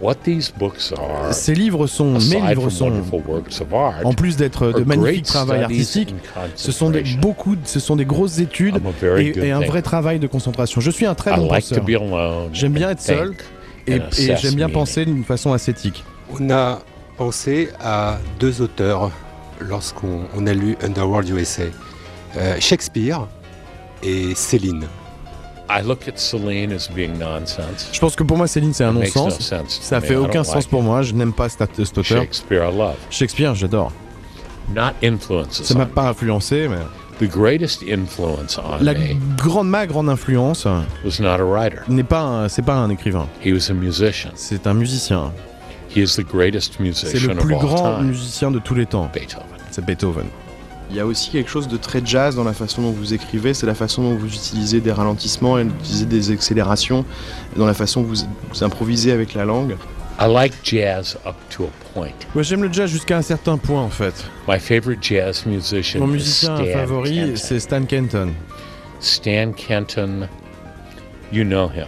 What 0.00 0.16
these 0.24 0.52
books 0.54 0.92
are, 0.92 1.32
Ces 1.32 1.54
livres 1.54 1.86
sont, 1.86 2.18
mes 2.18 2.48
livres 2.48 2.68
sont, 2.68 2.90
wonderful 2.90 3.22
works 3.26 3.62
of 3.62 3.72
art, 3.72 3.94
en 4.04 4.12
plus 4.12 4.36
d'être 4.36 4.70
de 4.72 4.84
magnifiques 4.84 5.24
travaux 5.24 5.52
artistiques, 5.54 6.14
ce 6.54 6.70
sont 6.70 6.90
des, 6.90 7.02
beaucoup, 7.18 7.56
de- 7.56 7.66
ce 7.66 7.80
sont 7.80 7.96
des 7.96 8.04
grosses 8.04 8.38
études 8.38 8.76
I'm 8.76 8.86
a 8.86 8.90
very 9.00 9.28
et, 9.28 9.52
un 9.52 9.60
vrai 9.60 9.80
travail 9.80 10.18
de 10.18 10.26
concentration. 10.26 10.82
Je 10.82 10.90
suis 10.90 11.06
un 11.06 11.14
très 11.14 11.32
I 11.32 11.36
bon 11.36 11.48
penseur 11.48 11.78
J'aime 12.52 12.74
bien 12.74 12.88
and 12.88 12.90
être 12.90 13.00
seul 13.00 13.34
et, 13.86 14.00
j'aime 14.36 14.54
bien 14.54 14.68
penser 14.68 15.06
d'une 15.06 15.24
façon 15.24 15.54
ascétique. 15.54 16.04
On 16.38 16.50
a 16.50 16.80
pensé 17.16 17.70
à 17.82 18.18
deux 18.38 18.60
auteurs 18.60 19.10
lorsqu'on 19.60 20.24
on 20.36 20.46
a 20.46 20.52
lu 20.52 20.76
Underworld 20.82 21.28
USA. 21.30 21.62
Euh, 22.36 22.56
Shakespeare 22.60 23.26
et 24.02 24.34
Céline. 24.34 24.84
Je 27.92 27.98
pense 27.98 28.16
que 28.16 28.22
pour 28.22 28.36
moi, 28.36 28.46
Céline, 28.46 28.72
c'est 28.72 28.84
un 28.84 28.92
non-sens. 28.92 29.52
Ça 29.68 30.00
fait 30.00 30.16
aucun 30.16 30.44
sens 30.44 30.66
pour 30.66 30.82
moi. 30.82 31.02
Je 31.02 31.12
n'aime 31.14 31.32
pas 31.32 31.48
cet, 31.48 31.62
auteur. 31.78 32.04
Shakespeare, 32.04 32.70
I 32.70 32.76
love. 32.76 32.96
Shakespeare, 33.10 33.54
j'adore. 33.54 33.92
Not 34.74 34.92
influences. 35.02 35.62
Ça 35.62 35.74
m'a 35.74 35.86
pas 35.86 36.08
influencé, 36.08 36.66
mais 36.68 36.78
The 37.18 37.24
greatest 37.30 37.82
influence 37.82 38.58
on 38.58 38.84
la 38.84 38.92
grande, 39.38 39.68
ma 39.70 39.86
grande 39.86 40.10
influence 40.10 40.66
was 41.02 41.18
not 41.18 41.40
a 41.40 41.44
writer. 41.44 41.78
n'est 41.88 42.04
pas, 42.04 42.20
un- 42.20 42.48
c'est 42.48 42.60
pas 42.60 42.74
un 42.74 42.90
écrivain. 42.90 43.26
He 43.42 43.54
was 43.54 43.70
a 43.70 43.74
musician. 43.74 44.32
C'est 44.34 44.66
un 44.66 44.74
musicien. 44.74 45.32
He 45.94 46.00
is 46.00 46.16
the 46.16 46.26
greatest 46.26 46.74
C'est 46.92 47.18
le 47.20 47.34
plus 47.34 47.54
of 47.54 47.62
all 47.62 47.68
grand 47.68 48.02
musicien 48.02 48.50
de 48.50 48.58
tous 48.58 48.74
les 48.74 48.84
temps. 48.84 49.08
Beethoven. 49.14 49.46
C'est 49.70 49.84
Beethoven. 49.84 50.26
Il 50.90 50.96
y 50.96 51.00
a 51.00 51.06
aussi 51.06 51.30
quelque 51.30 51.50
chose 51.50 51.66
de 51.68 51.76
très 51.76 52.00
jazz 52.04 52.36
dans 52.36 52.44
la 52.44 52.52
façon 52.52 52.82
dont 52.82 52.92
vous 52.92 53.12
écrivez, 53.12 53.54
c'est 53.54 53.66
la 53.66 53.74
façon 53.74 54.02
dont 54.02 54.14
vous 54.14 54.32
utilisez 54.32 54.80
des 54.80 54.92
ralentissements 54.92 55.58
et 55.58 55.62
utilisez 55.62 56.06
des 56.06 56.30
accélérations, 56.30 57.04
dans 57.56 57.66
la 57.66 57.74
façon 57.74 58.02
dont 58.02 58.08
vous, 58.08 58.26
vous 58.52 58.64
improvisez 58.64 59.10
avec 59.10 59.34
la 59.34 59.44
langue. 59.44 59.76
I 60.18 60.26
like 60.26 60.54
jazz 60.62 61.18
up 61.26 61.34
to 61.50 61.64
a 61.64 61.70
point. 61.92 62.12
Moi 62.34 62.42
j'aime 62.42 62.62
le 62.62 62.72
jazz 62.72 62.88
jusqu'à 62.90 63.18
un 63.18 63.22
certain 63.22 63.58
point 63.58 63.82
en 63.82 63.90
fait. 63.90 64.14
My 64.48 64.58
favorite 64.58 65.02
jazz 65.02 65.44
musician 65.44 66.00
Mon 66.00 66.08
is 66.08 66.12
musicien 66.12 66.56
Stan 66.56 66.64
favori 66.72 67.14
Kenton. 67.16 67.36
c'est 67.36 67.60
Stan 67.60 67.84
Kenton. 67.84 68.28
Stan 69.00 69.52
Kenton, 69.52 70.28
you 71.32 71.44
know 71.44 71.66
him. 71.68 71.86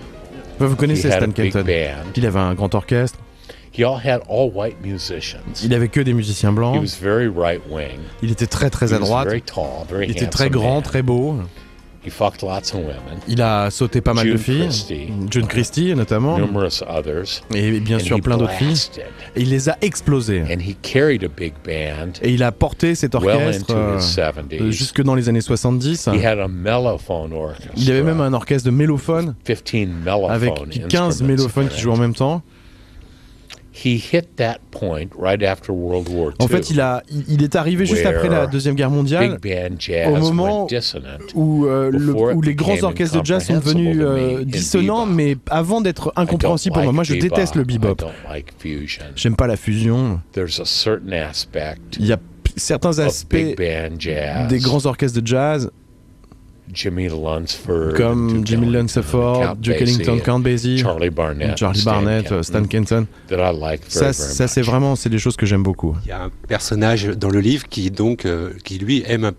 Vous 0.58 0.76
connaissez 0.76 1.10
Stan 1.10 1.30
Kenton? 1.30 1.64
Il 2.16 2.26
avait 2.26 2.38
un 2.38 2.54
grand 2.54 2.74
orchestre, 2.74 3.18
il 5.64 5.74
avait 5.74 5.88
que 5.88 6.00
des 6.00 6.12
musiciens 6.14 6.50
He 6.50 6.54
blancs, 6.54 6.80
was 6.80 6.96
very 7.00 7.28
right 7.28 7.60
wing. 7.70 7.98
il 8.22 8.30
était 8.30 8.46
très 8.46 8.70
très 8.70 8.92
à 8.92 8.96
He 8.96 9.00
was 9.00 9.06
droite, 9.06 9.28
very 9.28 9.42
tall, 9.42 9.86
very 9.88 10.06
il 10.06 10.10
était 10.10 10.26
très 10.26 10.50
grand, 10.50 10.82
très 10.82 11.02
beau. 11.02 11.36
He 12.06 12.10
fucked 12.10 12.42
lots 12.42 12.72
of 12.72 12.74
women, 12.76 13.18
Il 13.26 13.42
a 13.42 13.70
sauté 13.70 14.00
pas 14.00 14.14
mal 14.14 14.30
de 14.30 14.36
filles, 14.38 14.60
Christie. 14.68 15.08
June 15.30 15.46
Christie 15.46 15.94
notamment, 15.94 16.38
numerous 16.38 16.82
others. 16.88 17.42
et 17.52 17.80
bien 17.80 17.96
and 17.96 18.00
sûr 18.00 18.16
he 18.16 18.20
plein 18.22 18.36
d'autres 18.38 18.52
filles. 18.52 18.88
Et 19.36 19.42
il 19.42 19.50
les 19.50 19.68
a 19.68 19.76
explosées. 19.82 20.42
And 20.42 20.60
he 20.60 20.74
carried 20.80 21.24
a 21.24 21.28
big 21.28 21.54
band 21.66 22.12
Et 22.22 22.30
il 22.32 22.42
a 22.44 22.52
porté 22.52 22.94
cet 22.94 23.14
well 23.14 23.24
orchestre 23.36 23.74
into 23.74 23.78
euh, 23.78 23.98
his 23.98 24.16
70s. 24.16 24.70
jusque 24.70 25.02
dans 25.02 25.16
les 25.16 25.28
années 25.28 25.40
70. 25.40 26.08
He 26.14 26.24
had 26.24 26.38
a 26.38 26.48
mellophone 26.48 27.32
orchestra. 27.32 27.72
Il 27.76 27.90
avait 27.90 28.04
même 28.04 28.20
un 28.20 28.32
orchestre 28.32 28.66
de 28.66 28.74
mélophones 28.74 29.34
15 29.44 29.62
mellophone 30.04 30.30
avec 30.30 30.54
15 30.88 31.06
instruments 31.22 31.28
mélophones 31.28 31.68
qui 31.68 31.74
it. 31.76 31.80
jouent 31.82 31.92
en 31.92 31.96
même 31.98 32.14
temps. 32.14 32.42
He 33.84 33.96
hit 33.96 34.36
that 34.36 34.58
point 34.72 35.10
right 35.16 35.40
after 35.42 35.72
World 35.72 36.08
War 36.08 36.30
II. 36.30 36.36
En 36.40 36.48
fait, 36.48 36.70
il, 36.70 36.80
a, 36.80 37.02
il, 37.28 37.44
est 37.44 37.54
arrivé 37.54 37.86
juste 37.86 38.04
après 38.04 38.28
la 38.28 38.46
Deuxième 38.46 38.74
Guerre 38.74 38.90
mondiale 38.90 39.38
big 39.40 39.70
band 39.70 39.76
jazz 39.78 40.08
au 40.08 40.16
moment 40.16 40.66
où, 41.34 41.66
euh, 41.66 41.90
le- 41.92 42.12
où 42.34 42.42
les 42.42 42.54
grands 42.54 42.82
orchestres 42.82 43.20
de 43.20 43.26
jazz 43.26 43.44
sont 43.44 43.54
devenus 43.54 43.98
euh, 44.00 44.44
dissonants, 44.44 45.06
mais 45.06 45.36
avant 45.48 45.80
d'être 45.80 46.12
I 46.16 46.20
don't 46.20 46.22
incompréhensibles 46.24 46.74
pour 46.74 46.82
moi. 46.82 46.92
like 46.92 46.94
Moi, 46.94 47.04
je 47.04 47.14
déteste 47.14 47.54
le 47.54 47.64
bebop. 47.64 47.96
J'aime 49.14 49.36
pas 49.36 49.46
la 49.46 49.56
fusion. 49.56 50.20
There's 50.32 50.60
a 50.60 50.64
certain 50.64 51.12
aspect 51.12 51.76
Il 51.98 52.06
y 52.06 52.12
a 52.12 52.18
certains 52.56 52.98
of 52.98 53.06
aspects 53.06 53.56
des 53.56 54.58
grands 54.58 54.86
orchestres 54.86 55.20
de 55.20 55.26
jazz, 55.26 55.70
Jimmy 56.72 57.08
Lunsford, 57.08 57.94
comme 57.96 58.46
Jimmy 58.46 58.66
Ellington, 58.68 58.96
Lunsford, 59.00 59.56
Duke 59.56 59.80
Ellington, 59.80 60.18
Count 60.24 60.40
Basie, 60.40 60.78
Charlie 60.78 61.10
Barnett, 61.10 61.56
Charlie 61.56 61.80
Stan 61.80 61.92
Barnett, 62.02 62.42
Stan 62.42 62.64
Kenton, 62.64 62.66
Kenton. 62.68 63.06
that 63.28 63.36
I 63.52 63.56
like 63.58 63.82
very, 63.90 64.12
Ça, 64.14 64.46
c'est 64.48 64.62
vraiment, 64.62 64.94
c'est 64.96 65.08
des 65.08 65.18
choses 65.18 65.36
que 65.36 65.46
j'aime 65.46 65.62
beaucoup. 65.62 65.96
Il 66.04 66.08
y 66.08 66.12
a 66.12 66.24
un 66.24 66.30
personnage 66.46 67.06
dans 67.06 67.30
le 67.30 67.40
livre 67.40 67.66
qui 67.68 67.90
donc 67.90 68.24
euh, 68.26 68.52
qui 68.64 68.78
lui 68.78 69.02
aime 69.06 69.32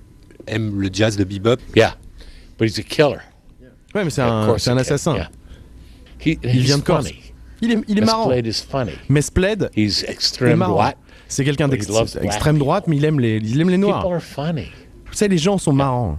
aime 0.47 0.79
le 0.79 0.89
jazz 0.91 1.17
de 1.17 1.23
bebop. 1.23 1.59
Ah, 1.59 1.71
Yeah, 1.75 1.95
but 2.57 2.67
he's 2.69 2.79
a 2.79 2.83
killer. 2.83 3.19
Ouais, 3.95 4.03
mais 4.03 4.09
c'est 4.09 4.21
un, 4.21 4.49
un 4.55 4.77
assassin. 4.77 5.15
yeah. 5.15 5.29
He, 6.25 6.37
Il 6.43 6.49
he's 6.55 6.63
vient 6.65 6.77
de 6.77 6.83
Corse. 6.83 7.07
funny. 7.07 7.19
Il 7.61 7.71
est, 7.71 7.79
il 7.87 7.97
est 7.97 8.05
marrant. 8.05 8.31
Is 8.31 8.63
funny. 8.69 8.91
Mais 9.09 9.21
Spled, 9.21 9.69
He's 9.75 10.03
est 10.03 10.09
extreme 10.11 10.55
marrant. 10.57 10.93
C'est 11.27 11.43
quelqu'un 11.43 11.67
d'extrême 11.67 12.57
droite, 12.57 12.85
mais 12.87 12.97
il 12.97 13.05
aime 13.05 13.19
les, 13.19 13.37
il 13.37 13.59
aime 13.61 13.69
les 13.69 13.77
noirs. 13.77 14.01
People 14.01 14.15
are 14.15 14.21
funny. 14.21 14.67
Vous 15.07 15.13
savez, 15.13 15.29
les 15.29 15.37
gens 15.37 15.57
sont 15.57 15.73
marrants. 15.73 16.17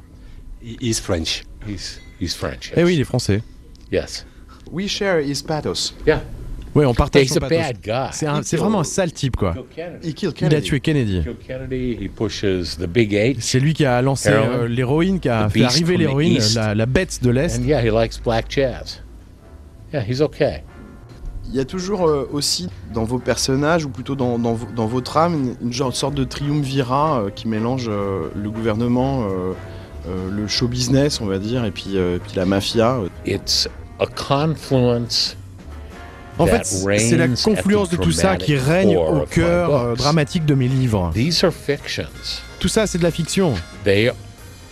He 0.63 0.77
is 0.81 1.01
French. 1.01 1.45
He's 1.67 2.01
he's 2.21 2.35
French. 2.35 2.73
Eh 2.75 2.81
yes. 2.81 2.87
oui, 2.87 2.95
il 2.95 3.01
est 3.01 3.05
français. 3.05 3.43
Yes. 3.93 4.27
We 4.71 4.87
share 4.89 5.21
his 5.21 5.43
pathos. 5.43 5.95
Yeah. 6.07 6.23
Ouais, 6.75 6.85
on 6.87 6.95
partage 6.95 7.25
He's 7.25 7.31
son 7.33 7.39
a 7.39 7.49
pathos. 7.49 7.57
bad 7.57 7.77
guy. 7.83 8.09
C'est 8.13 8.27
un- 8.27 8.43
c'est 8.43 8.57
vraiment 8.57 8.81
un 8.81 8.85
sale 8.85 9.11
type, 9.13 9.37
quoi. 9.37 9.55
Kennedy. 9.75 10.09
He 10.11 10.15
killed 10.15 10.35
Il 10.41 10.45
a 10.45 10.49
Kennedy. 10.51 10.67
tué 10.69 10.81
Kennedy. 10.81 11.21
Kill 11.25 11.37
Kennedy. 11.45 11.99
He 12.01 12.09
pushes 12.09 12.77
the 12.79 12.87
big 12.87 13.13
H. 13.13 13.37
C'est 13.41 13.59
lui 13.59 13.75
qui 13.75 13.85
a 13.85 14.01
lancé 14.03 14.29
euh, 14.31 14.69
l'héroïne, 14.69 15.19
qui 15.19 15.29
a 15.29 15.49
The 15.49 15.53
fait 15.53 15.65
arriver 15.65 15.97
l'héroïne, 15.97 16.39
la, 16.55 16.75
la 16.77 16.87
bête 16.87 17.21
de 17.23 17.31
l'Est. 17.31 17.59
And 17.59 17.65
yeah, 17.65 17.81
he 17.83 17.91
likes 17.91 18.21
black 18.23 18.47
jazz. 18.49 19.03
Yeah, 19.93 20.05
he's 20.09 20.21
okay. 20.21 20.63
Il 21.49 21.57
y 21.57 21.59
a 21.61 21.65
toujours 21.65 22.07
euh, 22.07 22.29
aussi 22.33 22.69
dans 22.95 23.03
vos 23.03 23.19
personnages, 23.19 23.85
ou 23.85 23.89
plutôt 23.89 24.15
dans, 24.15 24.39
dans, 24.39 24.57
dans 24.77 24.87
votre 24.87 25.17
âme, 25.17 25.35
une, 25.61 25.67
une 25.67 25.73
genre- 25.73 25.93
sorte 25.97 26.15
de 26.15 26.23
triumvirat 26.23 27.23
euh, 27.23 27.31
qui 27.31 27.49
mélange 27.49 27.87
euh, 27.89 28.29
le 28.37 28.49
gouvernement, 28.53 29.25
euh, 29.25 29.55
le 30.07 30.49
show 30.49 30.67
business, 30.69 31.21
on 31.21 31.27
va 31.27 31.39
dire, 31.39 31.65
et 31.65 31.71
puis, 31.71 31.97
euh, 31.97 32.19
puis 32.23 32.33
la 32.37 32.45
mafia. 32.45 32.99
It's 33.27 33.69
a 33.99 34.07
confluence. 34.07 35.37
En 36.39 36.47
that 36.47 36.65
fait, 36.65 36.99
c'est 36.99 37.17
la 37.17 37.25
reigns 37.25 37.33
at 37.35 37.43
confluence 37.45 37.89
the 37.91 37.93
de 37.93 37.97
tout 37.99 38.13
ça 38.13 38.37
qui 38.37 38.55
dramatic 38.55 38.69
règne 38.69 38.97
au 38.97 39.03
of 39.03 39.21
my 39.21 39.27
cœur 39.35 39.75
euh, 39.75 39.89
books. 39.91 39.99
dramatique 39.99 40.47
de 40.47 40.55
mes 40.55 40.69
livres. 40.69 41.11
These 41.15 41.45
are 41.45 41.53
fictions. 41.53 42.41
Tout 42.59 42.69
ça, 42.69 42.87
c'est 42.87 42.97
de 42.99 43.03
la 43.03 43.11
fiction. 43.11 43.53
They 43.85 44.11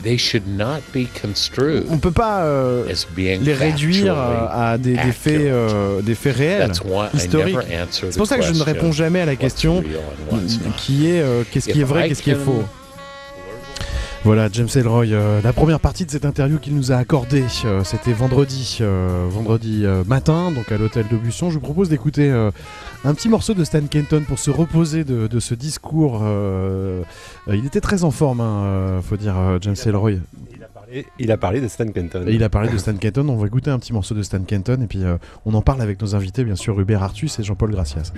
they 0.03 0.17
should 0.17 0.47
not 0.47 0.81
be 0.95 1.07
construed 1.21 1.85
On 1.91 1.99
peut 1.99 2.13
pas 2.13 2.43
euh, 2.45 2.85
les 3.17 3.53
réduire 3.53 4.15
euh, 4.17 4.47
à 4.51 4.79
des, 4.79 4.93
des 4.93 5.13
faits, 5.13 5.41
euh, 5.41 6.01
des 6.03 6.15
faits 6.15 6.37
réels, 6.37 6.69
That's 6.69 6.81
why 6.83 7.09
I 7.13 7.17
historiques. 7.17 7.57
never 7.57 7.83
answer 7.83 8.07
C'est 8.13 8.17
pour 8.17 8.27
the 8.27 8.29
ça 8.29 8.37
que 8.37 8.43
je 8.45 8.49
ne 8.51 8.55
question, 8.55 8.65
réponds 8.73 8.93
jamais 8.93 9.21
à 9.23 9.27
la 9.27 9.37
question 9.37 9.83
qui 10.77 11.09
est 11.09 11.21
euh, 11.21 11.43
qu'est-ce 11.51 11.69
qui 11.69 11.81
est 11.81 11.85
vrai, 11.85 12.09
qu'est-ce 12.09 12.23
qui 12.23 12.31
est 12.31 12.35
faux. 12.37 12.63
Voilà, 14.25 14.49
James 14.53 14.69
Elroy, 14.75 15.07
euh, 15.13 15.41
la 15.43 15.53
première 15.53 15.79
partie 15.79 16.05
de 16.05 16.11
cette 16.11 16.25
interview 16.25 16.59
qu'il 16.59 16.75
nous 16.75 16.91
a 16.91 16.97
accordée, 16.97 17.45
euh, 17.65 17.85
c'était 17.85 18.13
vendredi, 18.13 18.79
euh, 18.81 19.27
vendredi 19.31 19.87
matin, 20.07 20.51
donc 20.51 20.73
à 20.73 20.77
l'hôtel 20.77 21.07
de 21.11 21.17
Busson. 21.17 21.51
Je 21.51 21.55
vous 21.55 21.61
propose 21.61 21.89
d'écouter 21.89 22.31
un 22.31 23.15
petit 23.15 23.29
morceau 23.29 23.55
de 23.55 23.65
Stan 23.65 23.87
Kenton 23.87 24.25
pour 24.27 24.39
se 24.39 24.51
reposer 24.51 25.05
de, 25.05 25.29
de 25.29 25.41
ce 25.41 25.55
discours. 25.55 26.25
il 27.49 27.65
était 27.65 27.81
très 27.81 28.05
en 28.05 28.11
forme, 28.11 28.41
hein, 28.41 29.01
faut 29.03 29.17
dire, 29.17 29.37
James 29.61 29.77
Elroy. 29.87 30.15
Il 30.55 30.65
a 30.65 30.69
parlé, 30.69 31.07
il 31.19 31.31
a 31.33 31.37
parlé 31.37 31.61
de 31.61 31.69
Stan 31.69 31.87
Kenton. 31.87 32.25
Et 32.27 32.35
il 32.35 32.43
a 32.43 32.49
parlé 32.49 32.69
de 32.69 32.77
Stan 32.77 32.97
Kenton, 32.97 33.29
on 33.29 33.37
va 33.37 33.47
écouter 33.47 33.71
un 33.71 33.79
petit 33.79 33.93
morceau 33.93 34.15
de 34.15 34.23
Stan 34.23 34.43
Kenton, 34.43 34.83
et 34.83 34.87
puis 34.87 35.03
on 35.47 35.55
en 35.55 35.63
parle 35.63 35.81
avec 35.81 36.03
nos 36.03 36.15
invités, 36.17 36.45
bien 36.45 36.57
sûr, 36.57 36.79
Hubert 36.79 37.03
Artus 37.03 37.39
et 37.39 37.45
Jean-Paul 37.45 37.71
Gracias. 37.71 38.13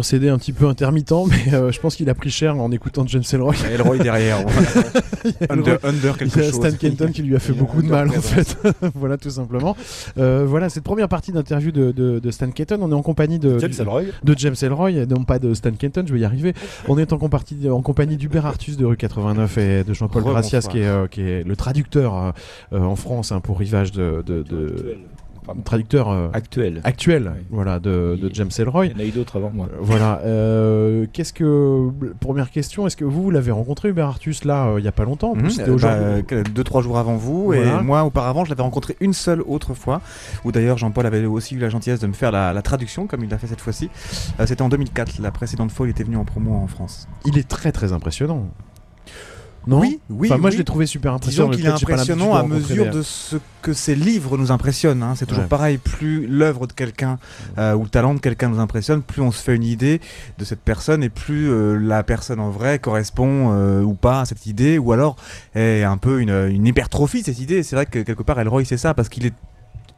Lecteur 0.00 0.04
CD 0.04 0.28
un 0.28 0.38
petit 0.38 0.52
peu 0.52 0.66
intermittent, 0.66 1.12
mais 1.28 1.54
euh, 1.54 1.70
je 1.72 1.80
pense 1.80 1.96
qu'il 1.96 2.08
a 2.10 2.14
pris 2.14 2.30
cher 2.30 2.56
en 2.58 2.70
écoutant 2.72 3.06
James 3.06 3.22
Ellroy. 3.32 3.54
Il 3.60 3.62
y 3.62 3.66
a 3.66 3.74
Elroy 3.74 3.98
derrière. 3.98 4.38
voilà. 4.46 5.78
under, 5.84 6.14
Il 6.14 6.16
quelque 6.18 6.36
y 6.36 6.40
a 6.40 6.50
chose. 6.50 6.54
Stan 6.54 6.76
Kenton 6.78 7.10
qui 7.12 7.22
lui 7.22 7.36
a 7.36 7.38
fait 7.38 7.52
Il 7.52 7.58
beaucoup 7.58 7.82
de 7.82 7.88
mal 7.88 8.08
en 8.08 8.12
fait. 8.12 8.56
voilà 8.94 9.16
tout 9.16 9.30
simplement. 9.30 9.76
Euh, 10.18 10.44
voilà 10.46 10.68
cette 10.68 10.84
première 10.84 11.08
partie 11.08 11.32
d'interview 11.32 11.70
de, 11.72 11.92
de- 11.92 12.18
de 12.18 12.30
Stan 12.30 12.50
Kenton. 12.50 12.78
On 12.80 12.90
est 12.90 12.94
en 12.94 13.02
compagnie 13.02 13.38
de, 13.38 13.58
James 13.58 13.70
du- 13.70 13.80
Ellroy. 13.80 14.02
de 14.24 14.34
James 14.38 14.54
Ellroy, 14.62 14.90
et 14.92 15.06
non 15.06 15.24
pas 15.24 15.38
de 15.38 15.54
Stan 15.54 15.72
Kenton, 15.72 16.04
je 16.06 16.12
vais 16.12 16.20
y 16.20 16.24
arriver. 16.24 16.54
On 16.88 16.98
est 16.98 17.12
en, 17.12 17.18
comparti- 17.18 17.68
en 17.70 17.82
compagnie 17.82 18.16
d'Hubert 18.16 18.46
Artus 18.46 18.76
de 18.76 18.84
rue 18.86 18.96
89 18.96 19.58
et 19.58 19.84
de 19.84 19.92
Jean-Paul. 19.94 20.22
Gracias 20.24 20.60
qui 20.62 20.78
est, 20.80 20.86
euh, 20.86 21.06
qui 21.06 21.22
est 21.22 21.42
le 21.46 21.56
traducteur 21.56 22.32
en 22.72 22.96
France 22.96 23.32
hein, 23.32 23.40
pour 23.40 23.58
Rivage 23.58 23.92
de, 23.92 24.22
de- 24.26 24.44
traducteur 25.64 26.08
euh, 26.10 26.28
Actuel. 26.32 26.80
actuel 26.84 27.32
Oui. 27.34 27.42
voilà 27.50 27.78
de, 27.78 28.18
de 28.20 28.30
James 28.32 28.50
Ellroy. 28.58 28.86
Il 28.86 28.92
y 28.92 28.94
en 28.96 28.98
a 29.00 29.04
eu 29.04 29.10
d'autres 29.10 29.36
avant 29.36 29.50
moi. 29.52 29.66
Euh, 29.72 29.76
Voilà. 29.80 30.20
euh, 30.24 31.06
Qu'est-ce 31.12 31.32
que 31.32 31.90
première 32.20 32.50
question 32.50 32.86
Est-ce 32.86 32.96
que 32.96 33.04
vous, 33.04 33.22
vous 33.24 33.30
l'avez 33.30 33.50
rencontré 33.50 33.88
Hubert 33.90 34.06
Artus 34.06 34.44
là 34.44 34.66
euh, 34.68 34.80
il 34.80 34.84
y 34.84 34.88
a 34.88 34.92
pas 34.92 35.04
longtemps 35.04 35.30
en 35.30 35.34
plus, 35.34 35.42
Mhm, 35.44 35.50
C'était 35.50 35.70
euh, 35.70 35.74
aujourd'hui. 35.74 36.22
bah, 36.30 36.42
deux 36.54 36.64
trois 36.64 36.82
jours 36.82 36.98
avant 36.98 37.16
vous 37.16 37.44
Voilà. 37.46 37.80
et 37.80 37.82
moi 37.82 38.04
auparavant 38.04 38.44
je 38.44 38.50
l'avais 38.50 38.62
rencontré 38.62 38.96
une 39.00 39.12
seule 39.12 39.42
autre 39.42 39.74
fois 39.74 40.00
où 40.44 40.52
d'ailleurs 40.52 40.78
Jean-Paul 40.78 41.06
avait 41.06 41.24
aussi 41.26 41.54
eu 41.54 41.58
la 41.58 41.68
gentillesse 41.68 42.00
de 42.00 42.06
me 42.06 42.12
faire 42.12 42.30
la, 42.32 42.52
la 42.52 42.62
traduction 42.62 43.06
comme 43.06 43.22
il 43.24 43.30
l'a 43.30 43.38
fait 43.38 43.46
cette 43.46 43.60
fois-ci 43.60 43.90
Euh, 44.38 44.46
c'était 44.46 44.62
en 44.62 44.68
2004 44.68 45.20
la 45.20 45.30
précédente 45.30 45.70
fois 45.72 45.86
il 45.86 45.90
était 45.90 46.04
venu 46.04 46.16
en 46.16 46.24
promo 46.24 46.54
en 46.54 46.66
France 46.66 47.08
Il 47.24 47.38
est 47.38 47.48
très 47.48 47.72
très 47.72 47.92
impressionnant. 47.92 48.46
Non 49.70 49.80
oui 49.80 50.00
oui 50.10 50.28
Enfin, 50.30 50.38
moi 50.38 50.48
oui. 50.50 50.54
je 50.54 50.58
l'ai 50.58 50.64
trouvé 50.64 50.84
super 50.86 51.14
impressionnant. 51.14 51.48
Disons 51.50 51.56
qu'il 51.58 51.66
est 51.66 51.72
impressionnant 51.92 52.34
à 52.34 52.42
mesure 52.42 52.90
de 52.90 53.02
ce 53.02 53.36
que 53.62 53.72
ses 53.72 53.94
livres 53.94 54.36
nous 54.36 54.50
impressionnent. 54.52 55.02
hein. 55.02 55.14
C'est 55.16 55.26
toujours 55.26 55.44
Ouais. 55.44 55.48
pareil, 55.48 55.78
plus 55.78 56.26
l'œuvre 56.26 56.66
de 56.66 56.72
quelqu'un 56.72 57.18
euh, 57.56 57.74
ou 57.74 57.84
le 57.84 57.88
talent 57.88 58.14
de 58.14 58.18
quelqu'un 58.20 58.48
nous 58.48 58.58
impressionne, 58.58 59.00
plus 59.02 59.22
on 59.22 59.30
se 59.30 59.42
fait 59.42 59.54
une 59.54 59.62
idée 59.64 60.00
de 60.38 60.44
cette 60.44 60.60
personne 60.60 61.02
et 61.04 61.08
plus 61.08 61.48
euh, 61.50 61.76
la 61.78 62.02
personne 62.02 62.40
en 62.40 62.50
vrai 62.50 62.78
correspond 62.80 63.52
euh, 63.52 63.82
ou 63.82 63.94
pas 63.94 64.22
à 64.22 64.24
cette 64.24 64.44
idée 64.46 64.76
ou 64.78 64.92
alors 64.92 65.16
est 65.54 65.84
un 65.84 65.96
peu 65.98 66.20
une, 66.20 66.48
une 66.50 66.66
hypertrophie 66.66 67.20
de 67.20 67.26
cette 67.26 67.40
idée. 67.40 67.62
C'est 67.62 67.76
vrai 67.76 67.86
que 67.86 68.00
quelque 68.00 68.22
part 68.24 68.40
Elroy 68.40 68.64
c'est 68.64 68.76
ça 68.76 68.92
parce 68.94 69.08
qu'il 69.08 69.24
est 69.26 69.34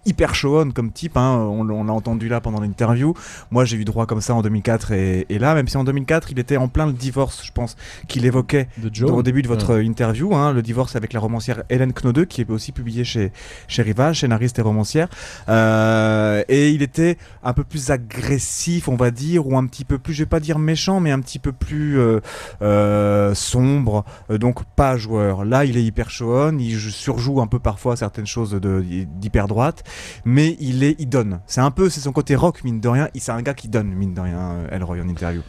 hyper 0.07 0.35
show-on 0.35 0.71
comme 0.71 0.91
type, 0.93 1.17
hein. 1.17 1.37
on, 1.37 1.69
on 1.69 1.85
l'a 1.85 1.93
entendu 1.93 2.29
là 2.29 2.41
pendant 2.41 2.61
l'interview. 2.61 3.15
Moi 3.51 3.65
j'ai 3.65 3.77
eu 3.77 3.85
droit 3.85 4.07
comme 4.07 4.21
ça 4.21 4.35
en 4.35 4.43
2004 4.43 4.93
et, 4.93 5.27
et 5.29 5.39
là, 5.39 5.55
même 5.55 5.69
si 5.69 5.77
en 5.77 5.85
2004 5.85 6.31
il 6.33 6.39
était 6.39 6.57
en 6.57 6.69
plein 6.69 6.87
le 6.87 6.93
divorce, 6.93 7.45
je 7.45 7.53
pense, 7.53 7.77
qu'il 8.09 8.25
évoquait 8.27 8.69
au 9.17 9.23
début 9.23 9.43
de 9.43 9.49
votre 9.49 9.81
interview, 9.83 10.35
hein, 10.35 10.53
le 10.53 10.63
divorce 10.63 10.97
avec 10.97 11.13
la 11.13 11.21
romancière 11.21 11.63
Hélène 11.71 11.93
Knodeux, 11.93 12.25
qui 12.25 12.41
est 12.41 12.51
aussi 12.51 12.73
publié 12.73 13.05
chez, 13.05 13.33
chez 13.69 13.83
Rivage, 13.83 14.21
scénariste 14.21 14.59
et 14.59 14.63
romancière. 14.63 15.09
Euh, 15.49 16.43
et 16.49 16.71
il 16.71 16.83
était 16.83 17.17
un 17.43 17.53
peu 17.53 17.65
plus 17.65 17.91
agressif, 17.91 18.89
on 18.89 18.97
va 18.97 19.11
dire, 19.11 19.47
ou 19.47 19.57
un 19.57 19.67
petit 19.67 19.85
peu 19.85 19.99
plus, 19.99 20.15
je 20.15 20.23
vais 20.23 20.27
pas 20.29 20.41
dire 20.41 20.59
méchant, 20.59 21.01
mais 21.01 21.11
un 21.11 21.21
petit 21.21 21.39
peu 21.39 21.53
plus 21.53 21.99
euh, 21.99 22.21
euh, 22.63 23.35
sombre, 23.35 24.05
euh, 24.31 24.39
donc 24.39 24.65
pas 24.77 24.97
joueur. 24.97 25.45
Là, 25.45 25.65
il 25.65 25.77
est 25.77 25.85
hyper 25.85 26.11
show 26.11 26.51
il 26.53 26.71
jou- 26.77 26.91
surjoue 26.91 27.41
un 27.41 27.47
peu 27.47 27.59
parfois 27.59 27.97
certaines 27.97 28.27
choses 28.27 28.55
d'hyper 28.55 29.49
droite, 29.49 29.85
mais 30.25 30.57
il 30.61 30.83
est, 30.85 30.97
il 30.99 31.09
donne. 31.09 31.41
C'est 31.47 31.61
un 31.61 31.71
peu, 31.71 31.89
c'est 31.89 32.01
son 32.01 32.13
côté 32.13 32.35
rock, 32.37 32.63
mine 32.65 32.81
de 32.81 32.89
rien. 32.89 33.09
Il- 33.15 33.21
C'est 33.21 33.33
un 33.33 33.43
gars 33.43 33.55
qui 33.55 33.69
donne, 33.69 33.89
mine 33.89 34.15
de 34.15 34.21
rien, 34.21 34.39
euh, 34.39 34.69
Elroy 34.77 34.99
en 35.05 35.09
interview. 35.09 35.43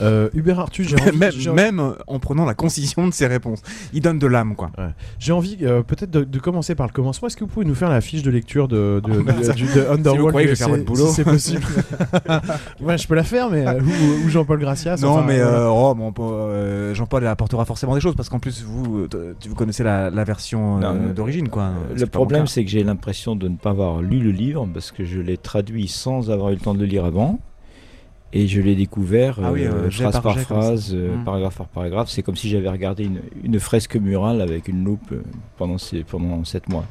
Euh, 0.00 0.28
Hubert 0.34 0.60
envie, 0.60 0.94
même, 1.16 1.32
j'ai- 1.32 1.50
même 1.52 1.80
euh, 1.80 1.92
en 2.06 2.18
prenant 2.18 2.44
la 2.44 2.54
concision 2.54 3.06
de 3.08 3.12
ses 3.12 3.26
réponses. 3.26 3.60
Il 3.92 4.00
donne 4.02 4.18
de 4.18 4.26
l'âme, 4.26 4.54
quoi. 4.54 4.70
j'ai 5.18 5.32
envie 5.32 5.58
euh, 5.62 5.82
peut-être 5.82 6.10
de, 6.10 6.24
de 6.24 6.38
commencer 6.38 6.74
par 6.74 6.86
le 6.86 6.92
commencement. 6.92 7.26
Est-ce 7.28 7.36
que 7.36 7.44
vous 7.44 7.50
pouvez 7.50 7.66
nous 7.66 7.74
faire 7.74 7.88
la 7.90 8.00
fiche 8.00 8.22
de 8.22 8.30
lecture 8.30 8.68
de, 8.68 9.00
de, 9.04 9.22
Oh, 9.28 9.32
de- 9.38 9.42
ça- 9.42 9.52
du- 9.54 9.64
de 9.74 9.86
Underworld 9.90 10.28
croyez 10.30 10.48
que 10.48 10.54
je 10.54 10.56
si- 10.56 10.62
vais 10.62 10.68
faire 10.68 10.76
votre 10.76 10.84
boulot. 10.84 11.06
si 11.08 11.14
c'est 11.14 11.24
possible. 11.24 11.62
ouais, 12.80 12.98
je 12.98 13.06
peux 13.08 13.14
la 13.14 13.24
faire, 13.24 13.50
mais 13.50 13.66
euh, 13.66 13.80
ou, 13.80 14.26
ou 14.26 14.28
Jean-Paul 14.28 14.58
Gracias. 14.60 14.96
Non, 15.02 15.10
enfin, 15.18 15.24
mais 15.26 15.40
oh, 15.42 15.94
bon, 15.94 16.12
euh, 16.30 16.94
Jean-Paul 16.94 17.26
apportera 17.26 17.64
forcément 17.64 17.94
des 17.94 18.00
choses 18.00 18.14
parce 18.14 18.28
qu'en 18.28 18.38
plus 18.38 18.62
vous, 18.62 19.06
tu- 19.40 19.48
vous 19.48 19.54
connaissez 19.54 19.82
la, 19.82 20.10
la 20.10 20.24
version 20.24 20.80
euh, 20.82 21.12
d'origine, 21.12 21.48
quoi. 21.48 21.70
Le 21.96 22.06
problème, 22.06 22.46
c'est 22.46 22.64
que 22.64 22.70
j'ai 22.70 22.84
l'impression 22.84 23.36
de 23.36 23.48
ne 23.48 23.56
pas 23.56 23.70
avoir 23.70 23.87
lu 24.02 24.20
le 24.20 24.30
livre 24.30 24.66
parce 24.72 24.92
que 24.92 25.04
je 25.04 25.20
l'ai 25.20 25.36
traduit 25.36 25.88
sans 25.88 26.30
avoir 26.30 26.50
eu 26.50 26.54
le 26.54 26.60
temps 26.60 26.74
de 26.74 26.80
le 26.80 26.86
lire 26.86 27.04
avant. 27.04 27.38
Et 28.34 28.46
je 28.46 28.60
l'ai 28.60 28.74
découvert 28.76 29.38
Ah 29.42 29.52
oui, 29.52 29.64
euh, 29.64 29.86
euh, 29.86 29.90
phrase 29.90 30.20
par 30.20 30.38
phrase, 30.38 30.90
euh, 30.94 31.16
Mm. 31.16 31.24
paragraphe 31.24 31.56
par 31.56 31.66
paragraphe. 31.68 32.10
C'est 32.10 32.22
comme 32.22 32.36
si 32.36 32.50
j'avais 32.50 32.68
regardé 32.68 33.04
une, 33.04 33.20
une 33.42 33.58
fresque 33.58 33.96
murale 33.96 34.42
avec 34.42 34.68
une 34.68 34.84
loupe 34.84 35.14
pendant, 35.56 35.78
ces, 35.78 36.04
pendant 36.04 36.44
sept 36.44 36.68
mois. 36.68 36.84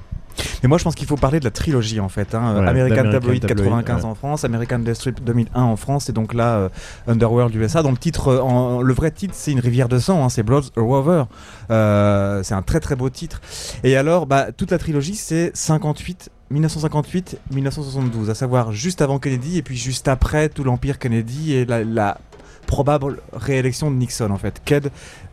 Mais 0.63 0.69
moi, 0.69 0.77
je 0.79 0.83
pense 0.83 0.93
qu'il 0.95 1.07
faut 1.07 1.15
parler 1.15 1.39
de 1.39 1.45
la 1.45 1.51
trilogie 1.51 1.99
en 1.99 2.09
fait. 2.09 2.33
hein. 2.35 2.57
American 2.65 2.95
d'American 3.03 3.11
Tabloid 3.11 3.39
Tabloid, 3.39 3.57
95 3.83 4.03
ouais. 4.03 4.09
en 4.09 4.15
France, 4.15 4.45
American 4.45 4.79
Death 4.79 4.95
Strip 4.95 5.23
2001 5.23 5.61
en 5.63 5.75
France, 5.75 6.09
et 6.09 6.13
donc 6.13 6.33
là 6.35 6.57
euh, 6.57 6.69
Underworld 7.07 7.53
USA. 7.55 7.81
Dont 7.83 7.91
le 7.91 7.97
titre, 7.97 8.27
euh, 8.29 8.39
en- 8.41 8.81
le 8.81 8.93
vrai 8.93 9.09
titre, 9.11 9.33
c'est 9.35 9.51
une 9.51 9.59
rivière 9.59 9.89
de 9.89 9.97
sang. 9.99 10.23
hein, 10.23 10.29
c'est 10.29 10.43
Blood 10.43 10.65
Rover. 10.75 11.23
Euh, 11.71 12.41
c'est 12.43 12.53
un 12.55 12.61
très 12.63 12.79
très 12.79 12.95
beau 12.95 13.09
titre. 13.09 13.41
Et 13.83 13.95
alors, 13.95 14.25
bah, 14.27 14.51
toute 14.51 14.71
la 14.71 14.77
trilogie, 14.79 15.15
c'est 15.15 15.51
58. 15.55 16.29
1958-1972, 16.53 18.29
à 18.29 18.35
savoir 18.35 18.71
juste 18.71 19.01
avant 19.01 19.19
Kennedy 19.19 19.57
et 19.57 19.61
puis 19.61 19.77
juste 19.77 20.07
après 20.07 20.49
tout 20.49 20.63
l'empire 20.63 20.99
Kennedy 20.99 21.53
et 21.53 21.65
la, 21.65 22.17
probable 22.65 23.21
réélection 23.31 23.89
de 23.89 23.95
Nixon 23.95 24.29
en 24.29 24.37
fait. 24.37 24.61
Ked 24.65 24.91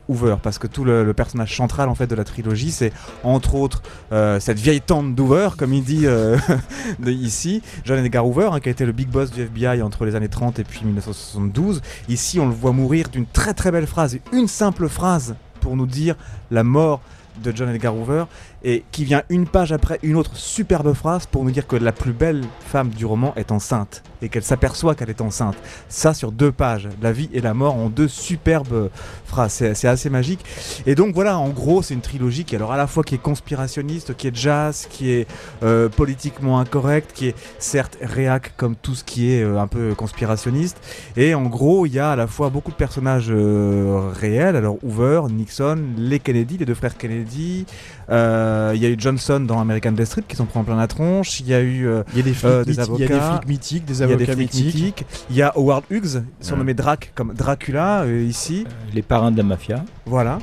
Hoover, 0.08 0.36
parce 0.40 0.58
que 0.58 0.68
tout 0.68 0.84
le, 0.84 1.12
personnage 1.14 1.56
central 1.56 1.88
en 1.88 1.94
fait 1.96 2.06
de 2.06 2.14
la 2.14 2.22
trilogie, 2.22 2.70
c'est 2.70 2.92
entre 3.24 3.56
autres 3.56 3.82
euh, 4.12 4.38
cette 4.38 4.58
vieille 4.58 4.80
tante 4.80 5.14
d'Hoover, 5.16 5.50
comme 5.58 5.74
il 5.74 5.82
dit 5.82 6.06
euh, 6.06 6.38
ici, 7.06 7.60
John 7.84 7.98
Edgar 7.98 8.24
Hoover, 8.24 8.50
hein, 8.52 8.60
qui 8.60 8.68
a 8.68 8.72
été 8.72 8.86
le 8.86 8.92
big 8.92 9.08
boss 9.08 9.32
du 9.32 9.42
FBI 9.42 9.82
entre 9.82 10.04
les 10.04 10.14
années 10.14 10.28
30 10.28 10.60
et 10.60 10.64
puis 10.64 10.84
1972. 10.84 11.82
Ici, 12.08 12.38
on 12.38 12.46
le 12.46 12.54
voit 12.54 12.72
mourir 12.72 13.08
d'une 13.08 13.26
très 13.26 13.52
très 13.52 13.72
belle 13.72 13.88
phrase, 13.88 14.18
une 14.32 14.46
simple 14.46 14.88
phrase 14.88 15.34
pour 15.60 15.76
nous 15.76 15.86
dire 15.86 16.14
la 16.52 16.62
mort 16.62 17.00
de 17.42 17.52
John 17.54 17.68
Edgar 17.68 17.96
Hoover 17.96 18.26
et 18.64 18.82
qui 18.90 19.04
vient 19.04 19.22
une 19.28 19.46
page 19.46 19.72
après 19.72 19.98
une 20.02 20.16
autre 20.16 20.36
superbe 20.36 20.92
phrase 20.94 21.26
pour 21.26 21.44
nous 21.44 21.50
dire 21.50 21.66
que 21.66 21.76
la 21.76 21.92
plus 21.92 22.12
belle 22.12 22.42
femme 22.60 22.88
du 22.88 23.04
roman 23.06 23.34
est 23.36 23.52
enceinte 23.52 24.02
et 24.22 24.30
qu'elle 24.30 24.42
s'aperçoit 24.42 24.94
qu'elle 24.94 25.10
est 25.10 25.20
enceinte. 25.20 25.56
Ça 25.88 26.14
sur 26.14 26.32
deux 26.32 26.50
pages, 26.50 26.88
la 27.02 27.12
vie 27.12 27.28
et 27.32 27.40
la 27.40 27.52
mort 27.52 27.74
en 27.74 27.90
deux 27.90 28.08
superbes 28.08 28.88
phrases. 29.26 29.52
C'est 29.74 29.88
assez 29.88 30.08
magique. 30.08 30.44
Et 30.86 30.94
donc 30.94 31.14
voilà, 31.14 31.38
en 31.38 31.50
gros, 31.50 31.82
c'est 31.82 31.94
une 31.94 32.00
trilogie 32.00 32.44
qui 32.44 32.56
alors 32.56 32.72
à 32.72 32.76
la 32.76 32.86
fois 32.86 33.04
qui 33.04 33.14
est 33.14 33.22
conspirationniste, 33.22 34.16
qui 34.16 34.28
est 34.28 34.34
jazz, 34.34 34.86
qui 34.88 35.10
est 35.10 35.28
euh, 35.62 35.88
politiquement 35.88 36.58
incorrect, 36.58 37.12
qui 37.12 37.28
est 37.28 37.34
certes 37.58 37.98
réac 38.00 38.56
comme 38.56 38.76
tout 38.76 38.94
ce 38.94 39.04
qui 39.04 39.32
est 39.32 39.42
euh, 39.42 39.60
un 39.60 39.66
peu 39.66 39.94
conspirationniste. 39.94 40.80
Et 41.16 41.34
en 41.34 41.44
gros, 41.44 41.84
il 41.84 41.92
y 41.92 41.98
a 41.98 42.12
à 42.12 42.16
la 42.16 42.26
fois 42.26 42.48
beaucoup 42.48 42.70
de 42.70 42.76
personnages 42.76 43.30
euh, 43.30 44.10
réels. 44.18 44.56
Alors 44.56 44.78
Hoover, 44.82 45.22
Nixon, 45.30 45.78
les 45.98 46.18
Kennedy, 46.18 46.58
les 46.58 46.64
deux 46.64 46.74
frères 46.74 46.96
Kennedy. 46.96 47.66
Euh, 48.10 48.72
Il 48.74 48.82
y 48.82 48.86
a 48.86 48.88
eu 48.88 48.96
Johnson 48.98 49.40
dans 49.40 49.60
American 49.60 49.92
Death 49.92 50.06
Strip 50.06 50.28
qui 50.28 50.36
s'en 50.36 50.44
prend 50.46 50.64
plein 50.64 50.76
la 50.76 50.86
tronche. 50.86 51.40
Il 51.40 51.48
y 51.48 51.54
a 51.54 51.60
eu 51.60 51.86
euh, 51.86 52.02
il 52.12 52.18
y 52.18 52.20
a 52.20 52.24
des 52.24 52.34
flics, 52.34 52.44
euh, 52.50 52.64
des 52.64 52.72
mythiques- 52.72 52.90
il 52.96 53.00
y 53.00 53.04
a 53.04 53.08
des 53.08 53.14
avocats. 53.14 53.36
flics 53.38 53.48
mythiques, 53.48 53.84
des 53.84 53.94
il 53.94 53.98
y 54.00 54.02
a 54.02 54.04
avocats 54.06 54.18
des 54.18 54.32
flics 54.32 54.54
mythiques. 54.54 54.74
mythiques. 54.74 55.06
Il 55.30 55.36
y 55.36 55.42
a 55.42 55.52
Howard 55.56 55.84
Hughes, 55.90 56.22
surnommé 56.40 56.74
Drac 56.74 57.12
comme 57.14 57.32
Dracula 57.34 58.02
euh, 58.02 58.22
ici. 58.22 58.66
Les 58.92 59.02
parrains 59.02 59.30
de 59.30 59.36
la 59.38 59.42
mafia. 59.42 59.84
Voilà. 60.06 60.38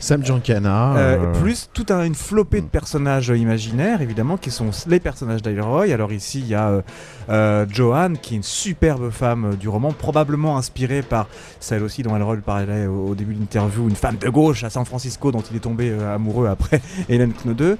Sam 0.00 0.24
Giancana. 0.24 0.96
Euh, 0.96 1.18
euh, 1.20 1.40
plus 1.40 1.70
tout 1.72 1.86
un, 1.90 2.02
une 2.02 2.16
flopée 2.16 2.60
Mm. 2.60 2.64
de 2.64 2.68
personnages 2.70 3.30
euh, 3.30 3.36
imaginaires, 3.36 4.02
évidemment, 4.02 4.36
qui 4.36 4.50
sont 4.50 4.70
les 4.88 4.98
personnages 4.98 5.42
d'Aylroy. 5.42 5.92
Alors 5.92 6.12
ici, 6.12 6.40
il 6.40 6.48
y 6.48 6.54
a 6.56 6.82
euh, 7.28 7.66
Joanne, 7.68 8.18
qui 8.18 8.34
est 8.34 8.36
une 8.36 8.42
superbe 8.42 9.10
femme 9.10 9.56
du 9.56 9.68
roman, 9.68 9.92
probablement 9.92 10.56
inspirée 10.56 11.02
par 11.02 11.28
celle 11.60 11.82
aussi 11.82 12.02
dont 12.02 12.16
Elroy 12.16 12.36
parlait 12.44 12.86
au, 12.86 13.08
au 13.08 13.14
début 13.14 13.34
de 13.34 13.40
l'interview, 13.40 13.88
une 13.88 13.96
femme 13.96 14.16
de 14.16 14.28
gauche 14.28 14.64
à 14.64 14.70
San 14.70 14.84
Francisco 14.84 15.32
dont 15.32 15.42
il 15.50 15.56
est 15.56 15.60
tombé 15.60 15.90
euh, 15.90 16.14
amoureux 16.14 16.46
après 16.46 16.80
Hélène 17.08 17.32
Knodeux. 17.32 17.78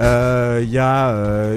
Euh, 0.00 0.60
Il 0.62 0.70
y 0.70 0.78
a 0.78 1.10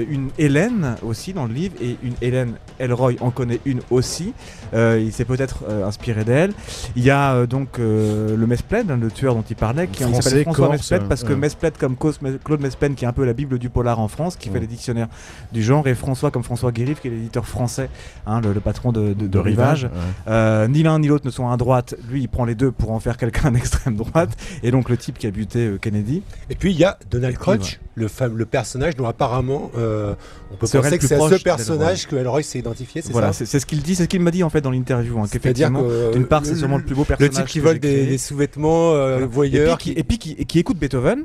une 0.08 0.30
Hélène 0.38 0.96
aussi 1.02 1.32
dans 1.32 1.46
le 1.46 1.54
livre, 1.54 1.74
et 1.80 1.96
une 2.02 2.14
Hélène 2.20 2.54
Elroy 2.78 3.14
en 3.20 3.30
connaît 3.30 3.60
une 3.64 3.80
aussi. 3.90 4.32
Il 4.72 5.12
s'est 5.12 5.24
peut-être 5.24 5.64
inspiré 5.84 6.24
d'elle. 6.24 6.52
Il 6.96 7.02
y 7.02 7.10
a 7.10 7.46
donc 7.46 7.78
le 7.78 8.44
Mespled, 8.46 8.90
hein, 8.90 8.98
le 9.00 9.10
tueur 9.10 9.34
dont 9.34 9.44
il 9.48 9.56
parlait, 9.56 9.88
qui 9.88 10.04
s'appelle 10.04 10.44
François 10.44 10.70
Mespled 10.70 11.08
parce 11.08 11.24
que. 11.24 11.32
Mespled 11.40 11.76
comme 11.78 11.96
Claude 11.96 12.60
Mespen 12.60 12.94
qui 12.94 13.04
est 13.04 13.08
un 13.08 13.12
peu 13.12 13.24
la 13.24 13.32
bible 13.32 13.58
du 13.58 13.70
polar 13.70 13.98
en 13.98 14.08
France, 14.08 14.36
qui 14.36 14.48
fait 14.48 14.60
les 14.60 14.66
dictionnaires 14.66 15.08
du 15.52 15.62
genre, 15.62 15.86
et 15.86 15.94
François 15.94 16.30
comme 16.30 16.42
François 16.42 16.72
Guérif 16.72 17.00
qui 17.00 17.08
est 17.08 17.19
l'éditeur 17.20 17.46
français, 17.46 17.88
hein, 18.26 18.40
le, 18.40 18.52
le 18.52 18.60
patron 18.60 18.90
de, 18.92 19.12
de- 19.12 19.26
de 19.28 19.38
Rivage. 19.38 19.84
ouais. 19.84 19.90
Euh, 20.28 20.66
ni 20.68 20.82
l'un 20.82 20.98
ni 20.98 21.06
l'autre 21.08 21.24
ne 21.26 21.30
sont 21.30 21.48
à 21.48 21.56
droite. 21.56 21.94
Lui, 22.10 22.22
il 22.22 22.28
prend 22.28 22.44
les 22.44 22.54
deux 22.54 22.72
pour 22.72 22.90
en 22.90 23.00
faire 23.00 23.16
quelqu'un 23.16 23.50
d'extrême 23.52 23.96
droite. 23.96 24.30
Et 24.62 24.70
donc 24.70 24.88
le 24.90 24.96
type 24.96 25.18
qui 25.18 25.26
a 25.26 25.30
buté 25.30 25.66
euh, 25.66 25.78
Kennedy. 25.78 26.22
Et 26.50 26.54
puis 26.56 26.72
il 26.72 26.78
y 26.78 26.84
a 26.84 26.98
Donald 27.10 27.34
puis, 27.36 27.42
Crutch, 27.42 27.80
le, 27.94 28.08
le 28.34 28.46
personnage 28.46 28.96
dont 28.96 29.06
apparemment 29.06 29.70
euh, 29.78 30.14
on 30.50 30.54
peut 30.56 30.66
penser 30.66 30.78
le 30.90 30.96
que 30.98 31.06
c'est 31.06 31.14
à 31.14 31.28
ce 31.28 31.42
personnage 31.42 32.06
que 32.08 32.16
Elroy 32.16 32.42
s'est 32.42 32.58
identifié, 32.58 33.02
c'est 33.02 33.12
Voilà, 33.12 33.28
ça 33.28 33.40
c'est 33.40 33.46
c'est 33.46 33.60
ce 33.60 33.66
qu'il 33.66 33.82
dit, 33.82 33.94
c'est 33.94 34.04
ce 34.04 34.08
qu'il 34.08 34.20
m'a 34.20 34.30
dit 34.30 34.42
en 34.42 34.50
fait 34.50 34.60
dans 34.60 34.70
l'interview. 34.70 35.18
Hein, 35.18 35.24
qu'effectivement, 35.30 35.82
que 35.82 36.12
d'une 36.12 36.26
part, 36.26 36.44
c'est 36.44 36.52
le- 36.52 36.56
sûrement 36.58 36.78
le 36.78 36.84
plus 36.84 36.94
beau 36.94 37.02
le 37.02 37.06
personnage. 37.06 37.34
type 37.34 37.46
qui 37.46 37.60
vole 37.60 37.78
des, 37.78 38.16
sous-vêtements, 38.18 38.92
euh, 38.94 39.12
Voilà. 39.12 39.26
voyeur, 39.26 39.72
et 39.74 39.76
puis, 39.76 39.92
qui, 39.94 39.98
et 40.00 40.04
puis 40.04 40.18
qui, 40.18 40.34
qui 40.46 40.58
écoute 40.58 40.78
Beethoven. 40.78 41.24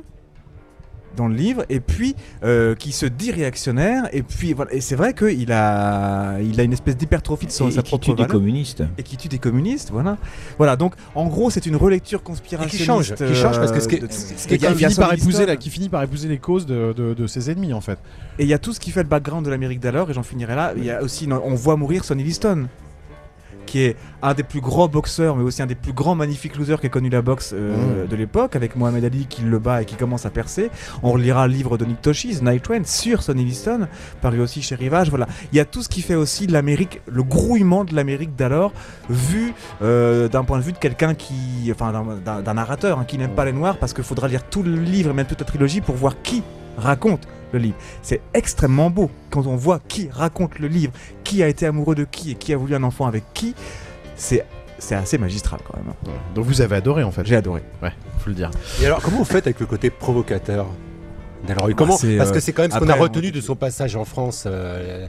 Dans 1.16 1.28
le 1.28 1.34
livre, 1.34 1.64
et 1.68 1.80
puis 1.80 2.14
euh, 2.44 2.74
qui 2.74 2.92
se 2.92 3.06
dit 3.06 3.30
réactionnaire, 3.32 4.04
et 4.12 4.22
puis 4.22 4.52
voilà. 4.52 4.72
Et 4.72 4.80
c'est 4.80 4.96
vrai 4.96 5.14
qu'il 5.14 5.50
a, 5.52 6.38
il 6.40 6.60
a 6.60 6.62
une 6.62 6.72
espèce 6.72 6.96
d'hypertrophie 6.96 7.46
de 7.46 7.50
son, 7.50 7.68
Et, 7.68 7.72
sa 7.72 7.80
et 7.80 7.82
qui 7.82 7.88
propre 7.90 8.04
tue 8.04 8.14
des 8.14 8.26
communistes. 8.26 8.82
et 8.98 9.02
qui 9.02 9.16
tue 9.16 9.28
des 9.28 9.38
communistes, 9.38 9.90
voilà. 9.90 10.16
Voilà, 10.58 10.76
donc 10.76 10.94
en 11.14 11.26
gros, 11.26 11.50
c'est 11.50 11.66
une 11.66 11.76
relecture 11.76 12.20
Et 12.20 12.22
conspirationniste. 12.22 12.76
qui 12.78 12.84
change, 12.84 13.14
qui 13.14 13.34
change 13.34 13.58
parce 13.58 13.72
que 13.72 13.80
ce 13.80 13.88
qui 13.88 13.96
euh, 13.96 14.74
finit, 14.74 14.94
par 14.94 15.08
Sonny 15.10 15.20
épouser 15.22 15.46
la- 15.46 15.56
qui 15.56 15.70
finit 15.70 15.88
par 15.88 16.02
épouser 16.02 16.28
les 16.28 16.38
causes 16.38 16.66
de, 16.66 16.92
de- 16.96 17.14
de 17.14 17.26
ses 17.26 17.50
ennemis 17.50 17.72
en 17.72 17.80
fait. 17.80 17.98
Et 18.38 18.42
il 18.44 18.48
y 18.48 18.54
a 18.54 18.58
tout 18.58 18.72
ce 18.72 18.80
qui 18.80 18.90
fait 18.90 19.02
le 19.02 19.08
background 19.08 19.44
de 19.44 19.50
l'Amérique 19.50 19.80
d'alors, 19.80 20.10
et 20.10 20.14
j'en 20.14 20.22
finirai 20.22 20.54
là. 20.54 20.72
Il 20.76 20.84
y 20.84 20.90
a 20.90 21.02
aussi, 21.02 21.28
on 21.30 21.54
voit 21.54 21.76
mourir 21.76 22.04
Sonny 22.04 22.22
Liston, 22.22 22.66
qui 23.66 23.80
est 23.82 23.96
un 24.22 24.32
des 24.34 24.42
plus 24.42 24.60
grands 24.60 24.88
boxeurs, 24.88 25.36
mais 25.36 25.42
aussi 25.42 25.60
un 25.62 25.66
des 25.66 25.74
plus 25.74 25.92
grands 25.92 26.14
magnifiques 26.14 26.56
losers 26.56 26.80
qu'ait 26.80 26.88
connu 26.88 27.08
la 27.10 27.20
boxe 27.22 27.52
euh, 27.54 28.04
Mm. 28.04 28.08
de 28.08 28.16
l'époque, 28.16 28.56
avec 28.56 28.76
Mohamed 28.76 29.04
Ali 29.04 29.26
qui 29.28 29.42
le 29.42 29.58
bat 29.58 29.82
et 29.82 29.84
qui 29.84 29.96
commence 29.96 30.24
à 30.24 30.30
percer. 30.30 30.70
On 31.02 31.12
relira 31.12 31.46
le 31.46 31.52
livre 31.52 31.76
de 31.76 31.84
Nick 31.84 32.00
Toshis, 32.00 32.38
Night 32.42 32.62
Train, 32.62 32.84
sur 32.84 33.22
Sonny 33.22 33.44
Liston, 33.44 33.88
paru 34.22 34.40
aussi 34.40 34.62
chez 34.62 34.74
Rivage. 34.76 35.10
Voilà, 35.10 35.26
il 35.52 35.56
y 35.56 35.60
a 35.60 35.64
tout 35.64 35.82
ce 35.82 35.88
qui 35.88 36.00
fait 36.02 36.14
aussi 36.14 36.46
l'Amérique, 36.46 37.00
le 37.06 37.22
grouillement 37.22 37.84
de 37.84 37.94
l'Amérique 37.94 38.34
d'alors, 38.36 38.72
vu 39.10 39.52
euh, 39.82 40.28
d'un 40.28 40.44
point 40.44 40.58
de 40.58 40.62
vue 40.62 40.72
de 40.72 40.78
quelqu'un 40.78 41.14
qui, 41.14 41.34
enfin, 41.70 41.92
d'un- 42.24 42.54
narrateur 42.54 42.98
hein, 42.98 43.04
qui 43.06 43.18
n'aime 43.18 43.32
pas 43.34 43.44
les 43.44 43.52
noirs, 43.52 43.76
parce 43.76 43.92
qu'il 43.92 44.04
faudra 44.04 44.28
lire 44.28 44.44
tout 44.44 44.62
le 44.62 44.76
livre 44.76 45.10
et 45.10 45.12
même 45.12 45.26
toute 45.26 45.40
la 45.40 45.46
trilogie 45.46 45.80
pour 45.80 45.94
voir 45.96 46.14
qui 46.22 46.42
raconte 46.78 47.26
le 47.52 47.58
livre. 47.58 47.76
C'est 48.02 48.20
extrêmement 48.34 48.90
beau 48.90 49.10
quand 49.30 49.46
on 49.46 49.56
voit 49.56 49.80
qui 49.88 50.08
raconte 50.10 50.58
le 50.58 50.68
livre, 50.68 50.92
qui 51.24 51.42
a 51.42 51.48
été 51.48 51.66
amoureux 51.66 51.94
de 51.94 52.04
qui 52.04 52.32
et 52.32 52.34
qui 52.34 52.52
a 52.52 52.56
voulu 52.56 52.74
un 52.74 52.82
enfant 52.82 53.06
avec 53.06 53.24
qui. 53.34 53.54
C'est 54.16 54.44
c'est 54.78 54.94
assez 54.94 55.16
magistral 55.16 55.60
quand 55.66 55.76
même. 55.78 55.92
Donc 56.34 56.44
vous 56.44 56.60
avez 56.60 56.76
adoré 56.76 57.02
en 57.02 57.10
fait. 57.10 57.24
J'ai 57.24 57.36
adoré. 57.36 57.62
Ouais, 57.82 57.92
faut 58.18 58.28
le 58.28 58.34
dire. 58.36 58.50
Et 58.82 58.86
alors, 58.86 59.00
comment 59.00 59.18
vous 59.18 59.24
faites 59.24 59.46
avec 59.46 59.58
le 59.60 59.66
côté 59.66 59.88
provocateur 59.90 60.66
d'Elroy 61.46 61.72
Comment? 61.74 61.96
c'est, 61.96 62.16
Parce 62.18 62.30
euh, 62.30 62.34
que 62.34 62.40
c'est 62.40 62.52
quand 62.52 62.62
même 62.62 62.70
ce 62.70 62.78
qu'on 62.78 62.88
a 62.88 62.94
retenu 62.94 63.30
de 63.30 63.40
son 63.40 63.56
passage 63.56 63.96
en 63.96 64.04
France. 64.04 64.44
euh, 64.46 65.06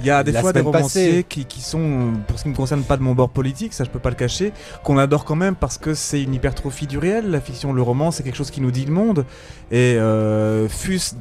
Il 0.00 0.06
y 0.06 0.10
a 0.10 0.22
des 0.22 0.32
La 0.32 0.42
fois 0.42 0.52
des 0.52 0.60
romanciers 0.60 1.24
qui, 1.24 1.46
qui 1.46 1.62
sont, 1.62 2.12
pour 2.26 2.38
ce 2.38 2.42
qui 2.42 2.50
me 2.50 2.54
concerne, 2.54 2.82
pas 2.82 2.98
de 2.98 3.02
mon 3.02 3.14
bord 3.14 3.30
politique, 3.30 3.72
ça 3.72 3.84
je 3.84 3.88
peux 3.90 3.98
pas 3.98 4.10
le 4.10 4.16
cacher, 4.16 4.52
qu'on 4.84 4.98
adore 4.98 5.24
quand 5.24 5.36
même 5.36 5.54
parce 5.54 5.78
que 5.78 5.94
c'est 5.94 6.22
une 6.22 6.34
hypertrophie 6.34 6.86
du 6.86 6.98
réel. 6.98 7.30
La 7.30 7.40
fiction, 7.40 7.72
le 7.72 7.80
roman, 7.80 8.10
c'est 8.10 8.22
quelque 8.22 8.36
chose 8.36 8.50
qui 8.50 8.60
nous 8.60 8.70
dit 8.72 8.84
le 8.84 8.92
monde. 8.92 9.24
Et 9.70 9.94
euh, 9.96 10.68
fût-ce 10.68 11.14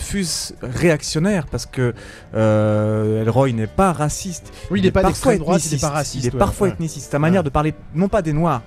fût-ce 0.00 0.54
réactionnaire 0.62 1.46
parce 1.46 1.66
que 1.66 1.94
euh, 2.34 3.22
Elroy 3.22 3.52
n'est 3.52 3.66
pas 3.66 3.92
raciste. 3.92 4.52
Oui, 4.70 4.80
il 4.80 4.86
est 4.86 4.90
pas 4.90 5.02
parfois 5.02 5.36
droite, 5.36 5.64
il 5.66 5.74
est 5.74 5.80
pas 5.80 5.90
raciste. 5.90 6.24
Il 6.24 6.28
est 6.28 6.32
ouais, 6.32 6.38
parfois 6.38 6.68
ouais. 6.68 6.72
ethniciste. 6.74 7.10
Sa 7.12 7.18
manière 7.18 7.40
Ouais. 7.40 7.44
de 7.44 7.50
parler, 7.50 7.74
non 7.94 8.08
pas 8.08 8.22
des 8.22 8.32
noirs, 8.32 8.62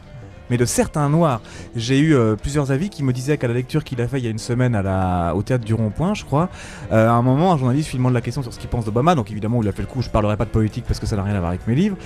mais 0.49 0.57
de 0.57 0.65
certains 0.65 1.09
noirs. 1.09 1.41
J'ai 1.75 1.99
eu 1.99 2.15
euh, 2.15 2.35
plusieurs 2.35 2.71
avis 2.71 2.89
qui 2.89 3.03
me 3.03 3.11
disaient 3.13 3.37
qu'à 3.37 3.47
la 3.47 3.53
lecture 3.53 3.83
qu'il 3.83 3.99
a 4.01 4.07
fait 4.07 4.19
il 4.19 4.23
y 4.23 4.27
a 4.27 4.31
une 4.31 4.37
semaine 4.39 4.75
à 4.75 4.81
la, 4.81 5.33
au 5.35 5.41
théâtre 5.41 5.65
du 5.65 5.73
Rond-Point, 5.73 6.13
je 6.13 6.23
crois, 6.25 6.49
euh, 6.91 7.07
à 7.09 7.13
un 7.13 7.21
moment, 7.21 7.51
un 7.53 7.57
journaliste 7.57 7.89
filmant 7.89 8.09
de 8.09 8.13
la 8.15 8.21
question 8.21 8.41
sur 8.43 8.53
ce 8.53 8.59
qu'il 8.59 8.69
pense 8.69 8.85
d'Obama, 8.85 9.15
donc 9.15 9.31
évidemment, 9.31 9.61
il 9.61 9.67
a 9.67 9.71
fait 9.71 9.81
le 9.81 9.87
coup, 9.87 10.01
je 10.01 10.09
parlerai 10.09 10.37
pas 10.37 10.45
de 10.45 10.49
politique 10.51 10.85
parce 10.87 10.99
que 10.99 11.05
ça 11.05 11.15
n'a 11.15 11.23
rien 11.23 11.35
à 11.35 11.39
voir 11.39 11.49
avec 11.49 11.67
mes 11.67 11.75
livres, 11.75 11.97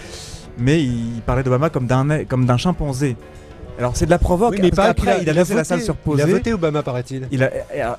mais 0.57 0.81
il 0.83 1.21
parlait 1.25 1.43
d'Obama 1.43 1.69
comme 1.69 1.87
d'un 1.87 2.23
comme 2.25 2.45
d'un 2.45 2.57
chimpanzé. 2.57 3.15
Alors 3.77 3.95
c'est 3.95 4.05
de 4.05 4.11
la 4.11 4.17
provoque, 4.17 4.53
Oui, 4.53 4.59
mais 4.61 4.69
parce 4.71 4.87
pas 4.89 4.93
qu'après, 4.93 5.21
il 5.21 5.29
a 5.29 5.33
laissé 5.33 5.53
la 5.53 5.61
voté- 5.61 5.67
salle 5.67 5.81
se 5.81 5.91
reposer. 5.91 6.23
Il 6.23 6.29
a 6.29 6.33
voté 6.33 6.53
Obama, 6.53 6.81
paraît-il. 6.83 7.27
Il 7.31 7.43
a- 7.43 7.51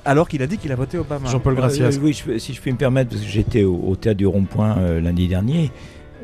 alors 0.03 0.27
qu'il 0.27 0.41
a 0.41 0.47
dit 0.47 0.57
qu'il 0.57 0.71
a 0.71 0.75
voté 0.75 0.97
Obama. 0.97 1.29
Jean-Paul 1.29 1.55
Gracias. 1.55 1.85
Euh, 1.95 1.99
oui, 2.01 2.13
je 2.13 2.37
si 2.37 2.53
je 2.53 2.59
puis 2.61 2.71
me 2.71 2.77
permettre, 2.77 3.11
parce 3.11 3.21
que 3.21 3.27
j'étais 3.29 3.63
au, 3.63 3.75
au 3.87 3.95
théâtre 3.95 4.17
du 4.17 4.27
Rond-Point 4.27 4.77
euh, 4.79 4.99
lundi 5.01 5.27
dernier. 5.27 5.71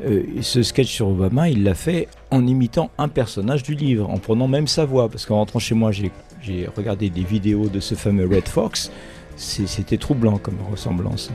euh, 0.06 0.22
ce 0.42 0.62
sketch 0.62 0.88
sur 0.92 1.08
Obama, 1.08 1.48
il 1.48 1.64
l'a 1.64 1.74
fait 1.74 2.06
en 2.30 2.46
imitant 2.46 2.90
un 2.98 3.08
personnage 3.08 3.62
du 3.62 3.74
livre, 3.74 4.10
en 4.10 4.18
prenant 4.18 4.46
même 4.46 4.66
sa 4.66 4.84
voix. 4.84 5.08
Parce 5.08 5.24
qu'en 5.24 5.36
rentrant 5.36 5.58
chez 5.58 5.74
moi, 5.74 5.90
j'ai 5.90 6.10
j'ai 6.42 6.68
regardé 6.76 7.08
des 7.08 7.24
vidéos 7.24 7.68
de 7.68 7.80
ce 7.80 7.94
fameux 7.94 8.26
Red 8.26 8.46
Fox. 8.48 8.90
C'est- 9.36 9.66
C'était 9.66 9.96
troublant 9.96 10.36
comme 10.38 10.56
ressemblance. 10.70 11.30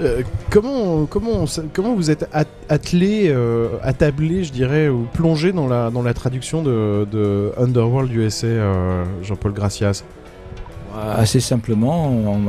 Euh, 0.00 0.22
comment, 0.50 1.06
comment, 1.06 1.44
comment 1.72 1.94
vous 1.94 2.10
êtes 2.10 2.28
at- 2.32 2.44
attelé, 2.68 3.28
euh, 3.28 3.68
attablé, 3.82 4.44
je 4.44 4.52
dirais, 4.52 4.88
ou 4.88 5.06
plongé 5.12 5.52
dans 5.52 5.66
la, 5.66 5.90
dans 5.90 6.02
la 6.02 6.14
traduction 6.14 6.62
de, 6.62 7.04
de 7.10 7.52
Underworld 7.58 8.12
USA, 8.12 8.46
euh, 8.46 9.04
Jean-Paul 9.22 9.52
Gracias? 9.52 10.04
Assez 10.96 11.38
simplement, 11.40 12.42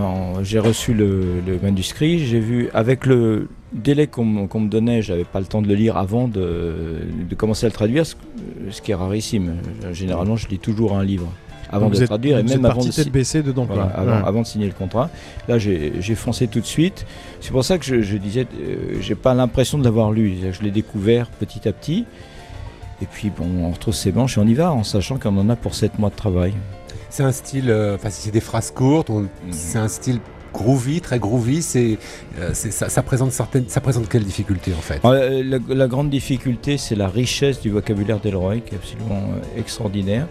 j'ai 0.44 0.60
reçu 0.60 0.94
le, 0.94 1.42
manuscrit, 1.62 2.20
j'ai 2.26 2.40
vu, 2.40 2.70
avec 2.74 3.06
le 3.06 3.48
délai 3.74 4.08
qu'on 4.08 4.26
me- 4.26 4.70
donnait, 4.70 5.02
j'avais 5.04 5.24
pas 5.26 5.40
le 5.40 5.46
temps 5.46 5.62
de 5.62 5.68
le 5.68 5.76
lire 5.76 5.98
avant 5.98 6.28
de, 6.28 6.96
commencer 7.38 7.66
à 7.66 7.70
le 7.70 7.74
traduire, 7.74 8.06
ce 8.08 8.82
qui 8.82 8.92
est 8.92 8.96
rarissime. 8.96 9.56
Généralement, 9.92 10.36
je 10.36 10.48
lis 10.48 10.58
toujours 10.58 10.98
un 10.98 11.04
livre 11.04 11.28
avant 11.70 11.86
Donc 11.88 11.96
de 11.96 12.02
êtes, 12.02 12.08
traduire 12.08 12.38
et 12.40 12.44
même 12.44 12.66
avant 12.66 12.84
de, 12.84 12.90
tête 12.92 13.10
baissée 13.12 13.44
dedans. 13.44 13.66
voilà, 13.66 13.84
quoi. 13.84 14.00
avant, 14.02 14.12
Ouais. 14.12 14.28
avant 14.28 14.42
de 14.42 14.48
signer 14.48 14.66
le 14.68 14.74
contrat. 14.74 15.10
Là, 15.48 15.58
j'ai 15.58 16.16
foncé 16.16 16.48
tout 16.48 16.60
de 16.60 16.66
suite. 16.66 17.06
C'est 17.42 17.52
pour 17.52 17.64
ça 17.64 17.78
que 17.78 17.86
je, 17.86 18.02
je 18.02 18.18
disais, 18.18 18.46
euh, 18.62 18.98
j'ai 19.02 19.16
pas 19.16 19.34
l'impression 19.34 19.78
de 19.78 19.84
l'avoir 19.84 20.12
lu. 20.12 20.36
Je 20.52 20.62
l'ai 20.64 20.72
découvert 20.72 21.28
petit 21.30 21.68
à 21.68 21.72
petit. 21.74 22.06
Et 23.02 23.06
puis, 23.06 23.30
bon, 23.36 23.48
on 23.64 23.72
retrousse 23.72 23.98
ses 24.00 24.12
manches 24.12 24.38
et 24.38 24.42
on 24.42 24.48
y 24.48 24.54
va 24.54 24.72
en 24.74 24.84
sachant 24.84 25.18
qu'on 25.18 25.38
en 25.38 25.50
a 25.50 25.56
pour 25.56 25.74
7 25.76 26.00
mois 26.00 26.10
de 26.10 26.16
travail. 26.16 26.54
C'est 27.10 27.24
un 27.24 27.32
style, 27.32 27.70
euh, 27.70 27.96
enfin, 27.96 28.10
c'est 28.10 28.32
des 28.32 28.42
phrases 28.42 28.72
courtes. 28.72 29.10
on- 29.10 29.28
C'est 29.52 29.80
un 29.80 29.88
style 29.88 30.20
groovy, 30.54 31.00
très 31.00 31.18
groovy. 31.20 31.62
C'est, 31.62 31.98
euh, 32.40 32.54
ça, 32.54 32.90
ça 32.90 33.02
présente 33.04 33.32
certaines, 33.32 33.70
ça 33.70 33.80
présente 33.82 34.10
quelles 34.10 34.24
difficultés 34.26 34.74
en 34.78 34.82
fait? 34.82 35.00
Euh, 35.06 35.44
La, 35.44 35.76
la 35.76 35.88
grande 35.88 36.10
difficulté, 36.10 36.78
c'est 36.78 36.96
la 36.96 37.08
richesse 37.08 37.62
du 37.62 37.70
vocabulaire 37.70 38.20
d'Elroy, 38.20 38.58
qui 38.60 38.74
est 38.76 38.78
absolument 38.78 39.22
euh, 39.34 39.60
extraordinaire. 39.60 40.28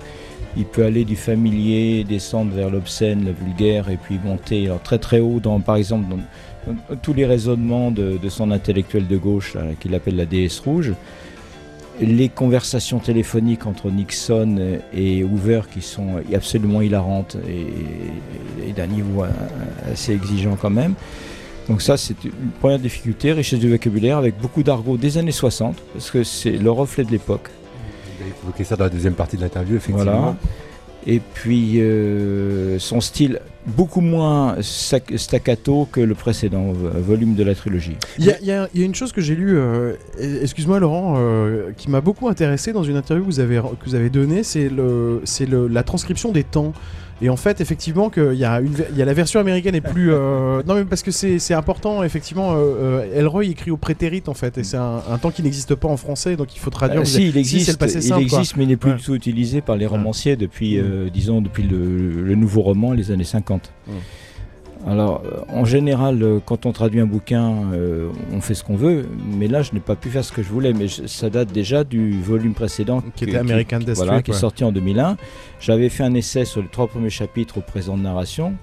Il 0.57 0.65
peut 0.65 0.85
aller 0.85 1.05
du 1.05 1.17
familier, 1.17 2.05
descendre 2.05 2.53
vers 2.55 2.71
l'obscène, 2.71 3.25
le 3.25 3.33
vulgaire, 3.33 3.91
et 3.91 3.97
puis 3.97 4.19
monter 4.25 4.71
très 4.83 4.99
très 4.99 5.21
haut, 5.21 5.41
dans, 5.41 5.61
par 5.61 5.77
exemple, 5.77 6.07
dans, 6.09 6.19
tous 7.03 7.15
les 7.15 7.27
raisonnements 7.27 7.91
de, 7.91 8.19
son 8.29 8.51
intellectuel 8.51 9.07
de 9.07 9.17
gauche, 9.17 9.57
qu'il 9.81 9.95
appelle 9.95 10.17
la 10.17 10.27
déesse 10.27 10.61
rouge. 10.61 10.93
Les 12.01 12.29
conversations 12.29 13.01
téléphoniques 13.01 13.67
entre 13.67 13.91
Nixon 13.91 14.79
et 14.95 15.25
Hoover 15.25 15.63
qui 15.73 15.81
sont 15.81 16.23
absolument 16.33 16.81
hilarantes 16.81 17.37
et, 17.49 18.73
d'un 18.73 18.87
niveau 18.87 19.25
assez 19.91 20.13
exigeant 20.13 20.57
quand 20.61 20.71
même. 20.71 20.95
Donc 21.69 21.83
ça, 21.83 21.97
c'est 21.97 22.25
une 22.25 22.51
première 22.61 22.79
difficulté, 22.79 23.33
richesse 23.33 23.59
du 23.59 23.69
vocabulaire 23.71 24.17
avec 24.17 24.39
beaucoup 24.41 24.63
d'argot 24.63 24.97
des 24.97 25.19
années 25.19 25.33
60, 25.33 25.77
parce 25.93 26.11
que 26.11 26.25
c'est 26.25 26.53
le 26.53 26.71
reflet 26.71 27.05
de 27.05 27.11
l'époque. 27.11 27.51
Vous 28.19 28.25
avez 28.25 28.33
évoqué 28.43 28.65
ça 28.65 28.77
dans 28.77 28.85
la 28.85 28.91
deuxième 28.91 29.15
partie 29.15 29.37
de 29.37 29.43
l'interview, 29.43 29.77
effectivement. 29.77 30.05
Voilà. 30.21 30.37
Et 31.07 31.21
puis 31.35 31.81
euh, 31.81 32.79
son 32.79 33.01
style 33.01 33.41
beaucoup 33.67 34.01
moins 34.01 34.57
staccato 34.61 35.89
que 35.91 36.01
le 36.01 36.15
précédent 36.15 36.73
vo- 36.73 36.91
volume 37.01 37.35
de 37.35 37.45
la 37.45 37.55
trilogie. 37.55 37.97
Il 38.19 38.25
y, 38.27 38.31
a- 38.51 38.69
y 38.75 38.79
y 38.81 38.83
une 38.83 38.95
chose 38.95 39.13
que 39.13 39.21
j'ai 39.21 39.35
lue, 39.37 39.57
euh, 39.59 39.95
excuse-moi 40.43 40.81
Laurent, 40.81 41.15
euh, 41.19 41.71
qui 41.77 41.89
m'a 41.91 42.01
beaucoup 42.01 42.29
intéressé 42.29 42.73
dans 42.73 42.83
une 42.83 42.97
interview 42.97 43.25
que 43.25 43.31
vous 43.31 43.41
avez, 43.41 43.57
que 43.57 43.85
vous 43.89 43.95
avez 43.95 44.11
donnée, 44.11 44.43
c'est 44.43 44.69
le, 44.69 45.21
c'est 45.25 45.47
le, 45.47 45.69
la 45.69 45.83
transcription 45.83 46.33
des 46.33 46.45
temps. 46.45 46.73
Et 47.21 47.29
en 47.31 47.37
fait, 47.37 47.61
effectivement, 47.61 48.11
qu'il 48.11 48.35
y, 48.35 48.45
a 48.45 48.61
une 48.61 48.73
ver- 48.75 48.87
il 48.93 48.97
y 48.97 49.03
a 49.03 49.05
la 49.05 49.13
version 49.13 49.41
américaine 49.41 49.75
est 49.75 49.81
plus. 49.81 50.13
euh, 50.13 50.63
non, 50.67 50.75
mais 50.75 50.85
parce 50.85 51.03
que 51.03 51.11
c'est 51.11 51.55
important, 51.55 52.03
effectivement. 52.05 52.53
euh, 52.53 52.57
euh, 53.03 53.19
Elroy 53.19 53.47
écrit 53.47 53.71
au 53.73 53.77
prétérite, 53.77 54.29
en 54.29 54.35
fait, 54.35 54.57
et 54.59 54.63
c'est 54.65 54.77
un, 54.77 55.03
un 55.11 55.19
temps 55.19 55.31
qui 55.33 55.43
n'existe 55.43 55.75
pas 55.75 55.89
en 55.89 55.97
français, 55.97 56.37
donc 56.37 56.55
il 56.55 56.61
faut 56.61 56.71
traduire. 56.71 57.01
Euh, 57.01 57.05
si, 57.05 57.29
il 57.29 57.37
existe, 57.37 57.67
c'est 57.67 57.73
le 57.73 57.79
passé 57.79 57.97
il 57.99 58.03
simple, 58.03 58.27
quoi. 58.29 58.39
existe 58.39 58.57
mais 58.57 58.65
il 58.65 58.69
n'est 58.69 58.77
plus 58.77 58.91
Ouais. 58.93 58.97
du 58.99 59.03
tout 59.03 59.15
utilisé 59.17 59.61
par 59.61 59.77
les 59.77 59.87
romanciers 59.87 60.37
depuis, 60.37 60.79
euh, 60.79 61.09
disons, 61.13 61.41
depuis 61.41 61.65
le, 61.65 62.23
le 62.23 62.35
nouveau 62.37 62.63
roman, 62.63 62.93
les 62.93 63.11
années 63.11 63.25
50. 63.25 63.73
Mm. 63.89 63.91
Alors, 64.87 65.23
euh, 65.25 65.41
en 65.49 65.65
général, 65.65 66.23
euh, 66.23 66.39
quand 66.45 66.65
on 66.65 66.73
traduit 66.73 67.01
un 67.01 67.07
bouquin, 67.07 67.73
euh, 67.73 68.11
on 68.33 68.41
fait 68.41 68.55
ce 68.55 68.63
qu'on 68.63 68.77
veut, 68.77 69.07
mais 69.37 69.49
là, 69.49 69.63
je 69.63 69.73
n'ai 69.73 69.81
pas 69.81 69.97
pu 69.97 70.09
faire 70.09 70.25
ce 70.25 70.33
que 70.33 70.43
je 70.43 70.49
voulais, 70.49 70.73
mais 70.73 70.87
je- 70.89 71.07
ça 71.07 71.29
date 71.31 71.53
déjà 71.53 71.83
du 71.85 72.21
volume 72.23 72.55
précédent 72.55 73.03
Qui 73.17 73.25
était 73.25 73.37
American 73.37 73.81
Death 73.81 73.97
voilà, 73.97 74.13
Street, 74.13 74.23
qui 74.23 74.31
est 74.31 74.35
sorti 74.35 74.65
en 74.65 74.73
2001. 74.73 75.17
J'avais 75.61 75.89
fait 75.89 76.05
un 76.05 76.15
essai 76.15 76.45
sur 76.45 76.63
les 76.63 76.69
trois 76.69 76.87
premiers 76.87 77.11
chapitres 77.11 77.59
au 77.59 77.61
présent 77.61 77.97
de 77.97 78.03
narration. 78.03 78.55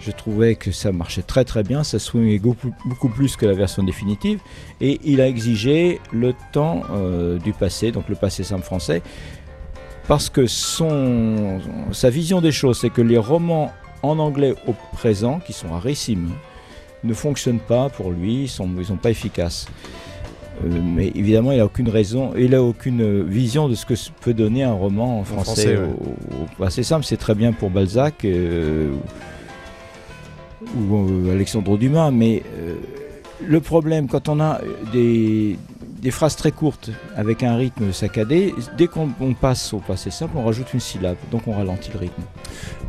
Je 0.00 0.10
trouvais 0.10 0.54
que 0.54 0.72
ça 0.72 0.90
marchait 0.90 1.22
très 1.22 1.44
très 1.44 1.62
bien, 1.62 1.84
ça 1.84 1.98
swingait 1.98 2.38
beaucoup, 2.38 2.72
beaucoup 2.86 3.08
plus 3.08 3.36
que 3.36 3.44
la 3.46 3.52
version 3.52 3.82
définitive. 3.82 4.40
Et 4.80 5.00
il 5.04 5.20
a 5.20 5.28
exigé 5.28 6.00
le 6.12 6.34
temps 6.52 6.82
euh, 6.92 7.38
du 7.38 7.52
passé, 7.52 7.92
donc 7.92 8.08
le 8.08 8.16
passé 8.16 8.42
simple 8.42 8.64
français, 8.64 9.02
parce 10.08 10.28
que 10.28 10.46
son, 10.46 11.60
sa 11.92 12.10
vision 12.10 12.40
des 12.40 12.50
choses, 12.52 12.78
c'est 12.80 12.90
que 12.90 13.02
les 13.02 13.18
romans 13.18 13.70
en 14.02 14.18
anglais 14.18 14.54
au 14.66 14.74
présent, 14.92 15.40
qui 15.40 15.52
sont 15.52 15.68
rarissimes, 15.68 16.30
ne 17.04 17.14
fonctionnent 17.14 17.60
pas 17.60 17.88
pour 17.88 18.10
lui, 18.10 18.42
ils 18.42 18.48
sont, 18.48 18.68
ils 18.78 18.86
sont 18.86 18.96
pas 18.96 19.10
efficaces. 19.10 19.66
Euh, 20.64 20.80
mais 20.82 21.08
évidemment, 21.14 21.52
il 21.52 21.58
n'a 21.58 21.64
aucune 21.64 21.88
raison, 21.88 22.32
il 22.36 22.54
a 22.54 22.62
aucune 22.62 23.22
vision 23.22 23.68
de 23.68 23.74
ce 23.74 23.86
que 23.86 23.94
peut 24.20 24.34
donner 24.34 24.62
un 24.62 24.72
roman 24.72 25.20
en 25.20 25.24
français. 25.24 25.76
ouais. 25.76 26.66
assez 26.66 26.82
simple, 26.82 27.04
c'est 27.04 27.16
très 27.16 27.34
bien 27.34 27.52
pour 27.52 27.70
Balzac 27.70 28.24
euh, 28.24 28.92
ou 30.76 30.96
euh, 30.96 31.32
Alexandre 31.32 31.76
Dumas, 31.78 32.10
mais 32.10 32.42
le 33.44 33.60
problème, 33.60 34.06
quand 34.06 34.28
on 34.28 34.40
a 34.40 34.60
des, 34.92 35.56
des 36.02 36.10
phrases 36.10 36.34
très 36.36 36.50
courtes 36.50 36.90
avec 37.16 37.42
un 37.44 37.56
rythme 37.56 37.92
saccadé. 37.92 38.52
Dès 38.76 38.88
qu'on 38.88 39.08
on 39.20 39.34
passe 39.34 39.72
au 39.72 39.78
passé 39.78 40.10
simple, 40.10 40.32
on 40.36 40.44
rajoute 40.44 40.74
une 40.74 40.80
syllabe, 40.80 41.16
donc 41.30 41.42
on 41.46 41.52
ralentit 41.52 41.90
le 41.94 42.00
rythme. 42.00 42.22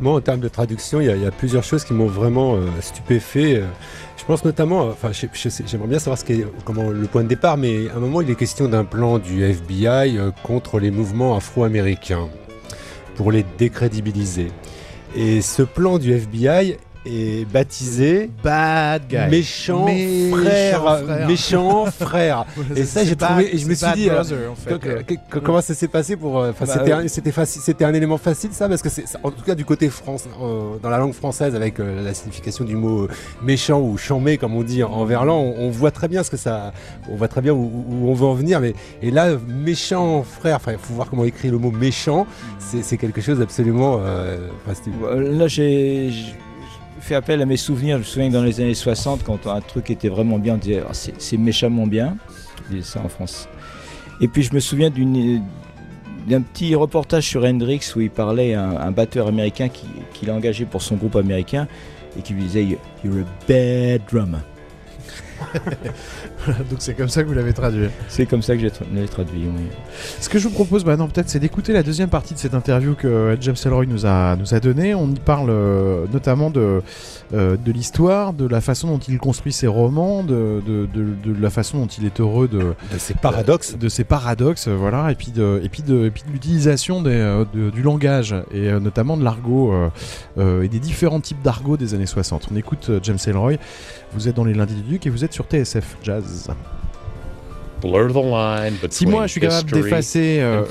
Moi, 0.00 0.14
en 0.14 0.20
termes 0.20 0.40
de 0.40 0.48
traduction, 0.48 1.00
il 1.00 1.06
y, 1.06 1.26
a- 1.26 1.30
plusieurs 1.30 1.62
choses 1.62 1.84
qui 1.84 1.92
m'ont 1.92 2.06
vraiment 2.08 2.56
euh, 2.56 2.66
stupéfait. 2.80 3.56
Euh, 3.58 3.66
Je 4.16 4.24
pense 4.24 4.44
notamment, 4.44 4.88
enfin, 4.88 5.10
j'aimerais 5.12 5.88
bien 5.88 5.98
savoir 5.98 6.18
ce 6.18 6.24
qu'est, 6.24 6.44
comment 6.64 6.90
le 6.90 7.06
point 7.06 7.22
de 7.22 7.28
départ, 7.28 7.56
mais 7.56 7.88
à 7.90 7.96
un 7.96 8.00
moment, 8.00 8.20
il 8.20 8.30
est 8.30 8.34
question 8.34 8.68
d'un 8.68 8.84
plan 8.84 9.18
du 9.18 9.44
FBI 9.44 10.16
euh, 10.18 10.30
contre 10.42 10.80
les 10.80 10.90
mouvements 10.90 11.36
afro-américains 11.36 12.28
pour 13.16 13.30
les 13.30 13.44
décrédibiliser. 13.58 14.50
Et 15.14 15.40
ce 15.40 15.62
plan 15.62 15.98
du 15.98 16.12
FBI 16.12 16.78
est 17.06 17.44
baptisé 17.50 18.30
Bad 18.42 19.02
guy. 19.08 19.16
méchant, 19.30 19.84
Méchant 19.86 20.36
frère, 20.36 20.98
frère. 21.04 21.26
méchant 21.28 21.84
frère. 21.86 22.44
Et 22.76 22.84
ça, 22.84 23.04
j'ai 23.04 23.16
trouvé, 23.16 23.54
et 23.54 23.58
je 23.58 23.66
me 23.66 23.74
suis 23.74 23.86
dit, 23.94 24.08
euh, 24.08 24.14
brother, 24.14 24.50
en 24.50 24.54
fait. 24.54 24.78
que- 24.78 25.02
que- 25.02 25.14
que- 25.30 25.38
comment 25.38 25.60
ça 25.60 25.74
s'est 25.74 25.88
passé 25.88 26.16
pour 26.16 26.38
euh, 26.40 26.52
Bah, 26.58 26.66
c'était 26.66 26.92
un, 26.92 27.08
c'était 27.08 27.32
facile 27.32 27.62
c'était 27.62 27.84
un 27.84 27.94
élément 27.94 28.18
facile 28.18 28.50
ça 28.52 28.68
parce 28.68 28.82
que 28.82 28.88
c'est 28.88 29.04
en 29.22 29.30
tout 29.30 29.42
cas 29.44 29.54
du 29.54 29.64
côté 29.64 29.88
France 29.88 30.24
euh, 30.42 30.76
dans 30.82 30.88
la 30.90 30.98
langue 30.98 31.12
française 31.12 31.54
avec 31.54 31.78
euh, 31.80 32.02
la 32.04 32.14
signification 32.14 32.64
du 32.64 32.76
mot 32.76 33.08
méchant 33.42 33.80
ou 33.80 33.96
chamé 33.98 34.38
comme 34.38 34.54
on 34.56 34.62
dit 34.62 34.82
en, 34.82 34.90
en 34.92 35.04
verlan 35.04 35.36
on, 35.38 35.66
on 35.66 35.70
voit 35.70 35.90
très 35.90 36.08
bien 36.08 36.22
ce 36.22 36.30
que 36.30 36.36
ça 36.36 36.72
on 37.10 37.16
voit 37.16 37.28
très 37.28 37.40
bien 37.42 37.52
où, 37.52 37.70
où 37.88 38.08
on 38.10 38.14
veut 38.14 38.26
en 38.26 38.34
venir 38.34 38.60
mais 38.60 38.74
et 39.02 39.10
là 39.10 39.28
méchant 39.48 40.22
frère 40.24 40.56
enfin 40.56 40.72
il 40.72 40.78
faut 40.78 40.94
voir 40.94 41.08
comment 41.10 41.24
écrit 41.24 41.48
le 41.50 41.58
mot 41.58 41.70
méchant 41.70 42.26
c'est 42.58 42.82
c'est 42.82 42.96
quelque 42.96 43.20
chose 43.20 43.38
d'absolument 43.38 43.98
Là, 43.98 45.46
j'ai 45.48 46.10
j'ai 46.10 46.34
fait 47.04 47.14
appel 47.14 47.42
à 47.42 47.46
mes 47.46 47.58
souvenirs. 47.58 47.96
Je 47.96 48.00
me 48.00 48.04
souviens 48.04 48.28
que 48.28 48.32
dans 48.34 48.42
les 48.42 48.60
années 48.60 48.74
60, 48.74 49.22
quand 49.24 49.46
un 49.46 49.60
truc 49.60 49.90
était 49.90 50.08
vraiment 50.08 50.38
bien, 50.38 50.54
on 50.54 50.56
disait 50.58 50.82
Ah, 50.88 50.92
c'est 50.94 51.36
méchamment 51.36 51.86
bien. 51.86 52.16
On 52.66 52.72
disait 52.72 52.82
ça 52.82 53.00
en 53.04 53.08
France. 53.08 53.46
Et 54.20 54.28
puis, 54.28 54.42
je 54.42 54.54
me 54.54 54.60
souviens 54.60 54.90
d'un 54.90 56.40
petit 56.40 56.74
reportage 56.74 57.28
sur 57.28 57.44
Hendrix 57.44 57.92
où 57.94 58.00
il 58.00 58.10
parlait 58.10 58.54
à 58.54 58.62
un, 58.86 58.90
batteur 58.90 59.28
américain 59.28 59.68
qui- 59.68 59.86
qu'il 60.14 60.30
a 60.30 60.34
engagé 60.34 60.64
pour 60.64 60.80
son 60.80 60.96
groupe 60.96 61.16
américain 61.16 61.68
et 62.18 62.22
qui 62.22 62.32
lui 62.32 62.44
disait 62.44 62.64
You're 63.04 63.18
a 63.18 63.46
bad 63.46 64.02
drummer. 64.10 64.40
Donc 66.70 66.78
c'est 66.78 66.94
comme 66.94 67.08
ça 67.08 67.22
que 67.22 67.28
vous 67.28 67.34
l'avez 67.34 67.52
traduit. 67.52 67.88
C'est 68.08 68.26
comme 68.26 68.42
ça 68.42 68.56
que 68.56 68.62
l'ai 68.62 68.70
traduit. 69.08 69.46
oui. 69.46 69.64
Ce 70.20 70.28
que 70.28 70.38
je 70.38 70.48
vous 70.48 70.54
propose 70.54 70.84
maintenant 70.84 71.08
peut-être 71.08 71.28
c'est 71.28 71.38
d'écouter 71.38 71.72
la 71.72 71.82
deuxième 71.82 72.08
partie 72.08 72.34
de 72.34 72.38
cette 72.38 72.54
interview 72.54 72.94
que 72.94 73.06
euh, 73.06 73.36
James 73.40 73.56
Ellroy 73.64 73.86
nous 73.86 74.06
a, 74.06 74.36
nous 74.36 74.54
a 74.54 74.60
donnée. 74.60 74.94
On 74.94 75.08
y 75.10 75.18
parle 75.20 75.48
euh, 75.50 76.06
notamment 76.12 76.50
de, 76.50 76.82
euh, 77.32 77.56
de 77.56 77.72
l'histoire, 77.72 78.32
de 78.32 78.46
la 78.46 78.60
façon 78.60 78.88
dont 78.88 78.98
il 78.98 79.18
construit 79.18 79.52
ses 79.52 79.66
romans, 79.66 80.22
de, 80.22 80.62
de, 80.66 80.86
de- 80.92 81.14
de 81.34 81.40
la 81.42 81.50
façon 81.50 81.78
dont 81.78 81.86
il 81.86 82.04
est 82.04 82.20
heureux 82.20 82.48
de, 82.48 82.74
ces 82.98 83.14
paradoxes 83.14 83.76
de 83.78 83.88
ses 83.88 84.04
paradoxes, 84.04 84.68
voilà, 84.68 85.10
et 85.10 85.14
puis 85.14 85.30
de, 85.30 85.60
et 85.62 85.68
puis 85.68 85.82
de, 85.82 86.04
et 86.06 86.10
puis 86.10 86.22
de 86.26 86.32
l'utilisation 86.32 87.02
du 87.02 87.82
langage 87.82 88.34
et 88.52 88.68
euh, 88.70 88.80
notamment 88.80 89.16
de 89.16 89.24
l'argot 89.24 89.72
et 90.38 90.68
des 90.68 90.78
différents 90.80 91.20
types 91.20 91.40
d'argot 91.42 91.76
des 91.76 91.94
années 91.94 92.06
60. 92.06 92.48
On 92.52 92.56
écoute 92.56 92.90
James 93.02 93.18
Ellroy. 93.26 93.54
Vous 94.12 94.28
êtes 94.28 94.36
dans 94.36 94.44
les 94.44 94.54
lundis 94.54 94.74
du 94.74 94.82
Duc 94.82 95.06
et 95.06 95.10
vous 95.10 95.23
êtes 95.24 95.32
sur 95.32 95.44
TSF 95.44 95.96
Jazz. 96.02 96.50
Blur 97.80 98.12
the 98.12 98.24
line 98.24 98.74
between 98.74 98.92
Si 98.92 99.06
moi 99.06 99.26
je 99.26 99.32
suis 99.32 99.40
capable 99.40 99.70
d'effacer 99.70 100.38
euh, 100.40 100.62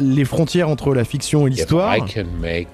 les 0.00 0.24
frontières 0.24 0.68
entre 0.68 0.94
la 0.94 1.04
fiction 1.04 1.46
et 1.46 1.50
l'histoire, 1.50 1.96
I 1.96 2.00
can 2.00 2.26
make 2.40 2.68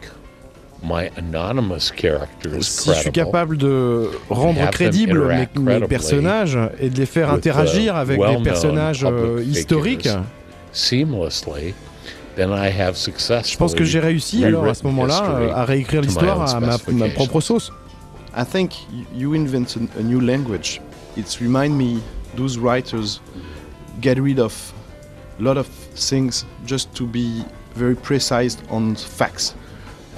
my 0.83 1.11
anonymous 1.17 1.93
characters 1.95 2.63
si 2.63 2.91
je 2.91 2.95
suis 2.95 3.13
capable 3.13 3.57
de 3.57 4.11
rendre 4.29 4.69
crédibles 4.71 5.47
mes, 5.57 5.81
personnages 5.81 6.59
et 6.81 6.91
de 6.91 6.99
les 6.99 7.07
faire 7.07 7.29
with, 7.29 7.39
interagir 7.39 7.95
uh, 7.95 7.99
avec 7.99 8.21
des 8.21 8.43
personnages 8.43 9.05
euh, 9.05 9.43
historiques, 9.45 10.09
figures, 10.09 10.25
seamlessly, 10.73 11.75
then 12.37 12.51
I 12.51 12.69
have 12.69 12.97
successfully 12.97 13.53
je 13.53 13.59
pense 13.59 13.75
que 13.75 13.85
j'ai 13.85 14.01
réussi 14.01 14.45
alors 14.45 14.67
à 14.67 14.75
ce 14.75 14.85
moment-là 14.85 15.15
history 15.15 15.45
euh, 15.45 15.55
à 15.55 15.65
réécrire 15.65 16.03
l'histoire 16.03 16.55
à 16.55 16.61
ma, 16.61 17.09
propre 17.09 17.41
sauce. 17.41 17.73
I 18.35 18.45
think 18.45 18.73
y- 18.93 19.05
you 19.15 19.35
invent 19.35 19.55
a, 19.55 20.01
a 20.01 20.03
new 20.03 20.21
language. 20.21 20.81
It 21.17 21.39
remind 21.41 21.77
me 21.77 22.03
those 22.35 22.59
writers 22.59 23.21
get 24.01 24.19
rid 24.19 24.39
of 24.39 24.73
a 25.39 25.43
lot 25.43 25.57
of 25.57 25.67
things 25.67 26.45
just 26.65 26.95
to 26.95 27.07
be 27.07 27.45
very 27.75 27.95
precise 27.95 28.57
on 28.71 28.95
facts 28.97 29.55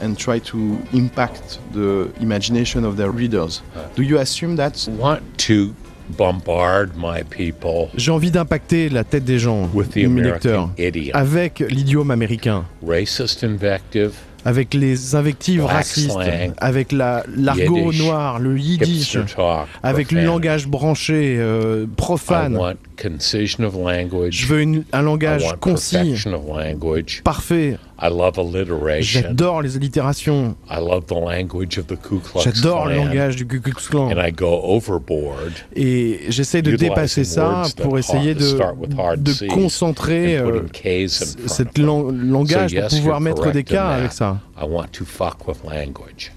and 0.01 0.19
try 0.19 0.39
to 0.41 0.79
impact 0.93 1.59
the 1.73 2.13
imagination 2.21 2.85
of 2.85 2.97
their 2.97 3.11
readers. 3.11 3.63
Do 3.95 4.03
you 4.03 4.19
assume 4.19 4.57
that? 4.57 4.89
want 4.99 5.23
to 5.39 5.75
bombard 6.19 6.95
my 6.97 7.23
people 7.23 7.89
J'ai 7.97 8.11
envie 8.11 8.31
d'impacter 8.31 8.89
la 8.91 9.05
tête 9.05 9.25
des 9.25 9.39
gens, 9.39 9.71
with 9.73 9.91
the 9.93 10.07
mes 10.07 10.23
lecteurs, 10.23 10.71
avec 11.15 11.61
l'idiome 11.61 12.11
américain, 12.11 12.65
racist 12.87 13.43
invective, 13.43 14.13
avec 14.45 14.75
les 14.75 15.15
invectives 15.15 15.65
racistes, 15.65 16.11
avec 16.59 16.93
la- 16.93 17.25
l'argot 17.37 17.93
noir, 17.99 18.39
le 18.39 18.59
yiddish, 18.59 19.17
avec 19.83 20.13
le 20.13 20.19
langage 20.27 20.67
branché, 20.69 21.37
euh, 21.39 21.87
profane. 21.97 22.55
Want 22.97 23.11
concision 23.11 23.65
of 23.65 23.75
language. 23.77 24.43
Je 24.43 24.47
veux 24.47 24.61
une- 24.63 24.85
un 24.93 25.03
I 25.03 25.05
langage 25.05 25.45
concis, 25.61 26.15
parfait. 27.25 27.77
I 28.01 28.09
love 28.09 28.39
alliteration. 28.39 29.21
J'adore 29.23 29.63
les 29.63 29.77
allitérations. 29.77 30.57
I 30.71 30.77
love 30.81 31.07
the 31.07 31.13
language 31.13 31.79
of 31.79 31.87
the 31.87 31.97
Ku 32.01 32.19
Klux 32.19 32.43
J'adore 32.43 32.87
le 32.87 32.97
langage 32.97 33.37
du 33.37 33.47
Ku 33.47 33.61
Klux 33.61 33.73
Klan. 33.89 34.11
And 34.11 34.21
I 34.27 34.33
go 34.33 34.61
overboard 34.65 35.53
Et 35.75 36.21
j'essaie 36.29 36.61
de 36.63 36.77
dépasser 36.77 37.25
ça 37.25 37.63
pour 37.83 37.99
essayer 37.99 38.35
de, 38.35 38.41
de 39.17 39.47
concentrer 39.49 40.37
euh, 40.39 40.61
putting 40.61 40.69
Ks 40.71 40.87
in 40.87 41.09
c- 41.09 41.25
front 41.39 41.49
cette 41.49 41.69
of 41.69 41.75
them. 41.75 41.87
lang- 41.87 42.11
langage 42.31 42.71
So 42.71 42.77
pour 42.77 42.85
yes, 42.85 42.95
pouvoir 43.01 43.21
mettre 43.21 43.51
des 43.53 43.65
cas 43.65 43.89
avec 43.89 44.13
ça. 44.13 44.39
I 44.61 44.65
want 44.69 44.87
to 44.93 45.05
fuck 45.05 45.47
with 45.47 45.59
language. 45.65 46.33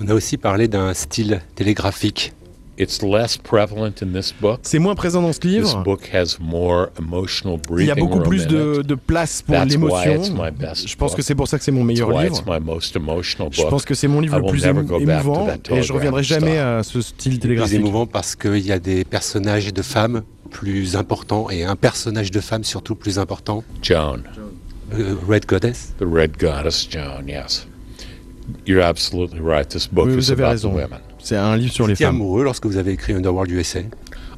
on 0.00 0.06
a 0.08 0.14
aussi 0.14 0.36
parlé 0.36 0.68
d'un 0.68 0.92
style 0.94 1.40
télégraphique 1.54 2.32
It's 2.80 3.02
less 3.02 3.36
prevalent 3.36 3.94
in 4.02 4.12
this 4.14 4.32
book. 4.40 4.60
C'est 4.62 4.78
moins 4.78 4.94
présent 4.94 5.20
dans 5.20 5.32
ce 5.32 5.40
This 5.40 5.50
livre. 5.50 5.82
book 5.82 6.08
has 6.14 6.36
more 6.38 6.90
emotional 6.96 7.58
Il 7.76 7.86
y 7.86 7.90
a 7.90 7.94
breathing 7.96 8.08
beaucoup 8.08 8.20
plus 8.28 8.46
de, 8.46 8.94
place 8.94 9.42
pour 9.42 9.56
That's 9.56 9.64
why 9.64 9.70
l'émotion. 9.72 10.14
it's 10.22 10.30
my 10.30 10.50
best 10.52 10.86
Je 10.88 10.94
pense 10.96 11.10
que 11.10 11.16
book. 11.16 11.24
c'est 11.26 11.34
pour 11.34 11.48
ça 11.48 11.58
que 11.58 11.64
c'est 11.64 11.72
mon 11.72 11.82
meilleur 11.82 12.08
why 12.08 12.22
livre. 12.24 12.36
it's 12.38 12.46
my 12.46 12.60
most 12.60 12.94
emotional 12.94 13.48
Je 13.52 13.62
book. 13.62 13.70
pense 13.70 13.84
que 13.84 13.94
c'est 13.94 14.06
mon 14.06 14.20
livre 14.20 14.38
le 14.38 14.46
plus 14.48 14.64
never 14.64 14.82
émo- 14.82 14.84
go 14.86 15.00
back 15.00 15.06
to 15.24 15.28
émouvant 15.28 15.46
that 15.46 15.54
et 15.54 15.56
je 15.56 15.62
telegram 15.70 15.96
reviendrai 15.96 16.22
jamais 16.22 16.58
à 16.58 16.82
ce 16.84 17.00
style 17.00 17.32
plus 17.32 17.38
télégraphique. 17.40 17.74
émouvant 17.80 18.06
parce 18.06 18.36
qu'il 18.36 18.64
y 18.64 18.70
a 18.70 18.78
des 18.78 19.04
personnages 19.04 19.74
de 19.74 19.82
femmes 19.82 20.22
plus 20.50 20.94
importants 20.94 21.50
et 21.50 21.64
un 21.64 21.74
personnage 21.76 22.30
de 22.30 22.40
femme 22.40 22.62
surtout 22.62 22.94
plus 22.94 23.18
important 23.18 23.64
Joan, 23.82 24.22
euh, 24.94 25.16
Red 25.28 25.46
Goddess 25.46 25.94
the 25.98 26.04
Red 26.08 26.36
Goddess 26.38 26.86
Joan, 26.88 27.26
yes. 27.26 27.66
You're 28.66 28.82
absolutely 28.84 29.40
right. 29.40 29.68
This 29.68 29.86
book 29.88 30.06
Oui, 30.06 30.12
is 30.12 30.16
vous 30.16 30.30
avez 30.30 30.42
about 30.44 30.52
raison. 30.52 30.70
the 30.70 30.74
women. 30.74 31.00
C'est 31.28 31.36
un 31.36 31.58
livre 31.58 31.70
sur 31.74 31.86
les 31.86 31.92
Vous 31.92 31.96
étiez 31.96 32.06
femmes. 32.06 32.14
amoureux 32.14 32.42
lorsque 32.42 32.64
vous 32.64 32.78
avez 32.78 32.92
écrit 32.92 33.12
Underworld 33.12 33.50
USA 33.50 33.80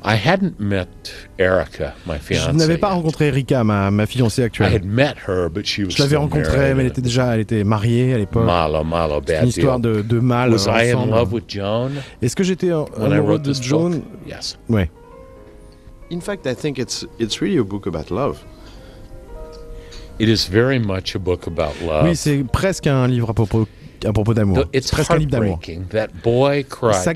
I 0.05 0.17
hadn't 0.27 0.55
met 0.59 0.89
Erica, 1.39 1.95
my 2.05 2.15
Je 2.15 2.35
fiancée. 2.35 2.53
n'avais 2.53 2.79
pas 2.79 2.89
rencontré 2.89 3.29
Erika, 3.29 3.63
ma, 3.63 3.93
ma 3.93 4.07
fiancée 4.07 4.43
I 4.43 4.47
actuelle. 4.47 4.75
had 4.75 4.85
met 4.85 5.15
her, 5.29 5.49
but 5.49 5.65
she 5.65 5.85
was 5.85 5.91
Je 5.91 6.03
l'avais 6.03 6.17
rencontrée, 6.17 6.57
married 6.57 6.75
mais 6.77 6.83
elle 6.83 6.89
était 6.89 7.01
déjà 7.01 7.33
elle 7.35 7.43
était 7.43 7.63
mariée 7.63 8.13
à 8.15 8.19
l'époque. 8.19 8.45
Malo, 8.45 8.83
malo, 8.83 9.21
C'est 9.25 9.35
bad 9.35 9.43
une 9.45 9.49
histoire 9.51 9.79
de, 9.79 10.03
de 10.03 10.19
mal 10.19 10.51
Was 10.51 10.67
I 10.67 10.91
in 10.91 11.07
love 11.07 11.33
with 11.33 11.45
Joan? 11.47 11.93
Est-ce 12.21 12.35
que 12.35 12.43
j'étais 12.43 12.67
I 12.67 12.71
amoureux 12.73 13.21
wrote 13.21 13.43
de 13.43 13.53
this 13.53 13.63
Joan? 13.63 14.01
Yes. 14.27 14.59
Ouais. 14.69 14.91
In 16.11 16.21
fact, 16.21 16.45
I 16.45 16.57
think 16.57 16.77
it's 16.79 17.07
it's 17.21 17.41
really 17.41 17.59
a 17.59 17.63
book 17.63 17.87
about 17.87 18.13
love. 18.13 18.39
It 20.19 20.29
is 20.29 20.49
very 20.51 20.81
much 20.81 21.15
a 21.15 21.21
book 21.21 21.47
about 21.47 21.75
love. 21.87 22.05
Oui, 22.09 22.17
c'est 22.17 22.45
presque 22.53 22.89
un 22.89 23.07
livre 23.07 23.31
à 23.31 23.35
propos, 23.35 23.69
à 24.05 24.13
propos 24.13 24.35
d'amour. 24.35 24.65
C'est 24.73 24.91
presque 24.91 25.11
un 25.11 25.17
livre 25.19 25.31
d'amour. 25.31 25.61
Ça, 26.93 27.13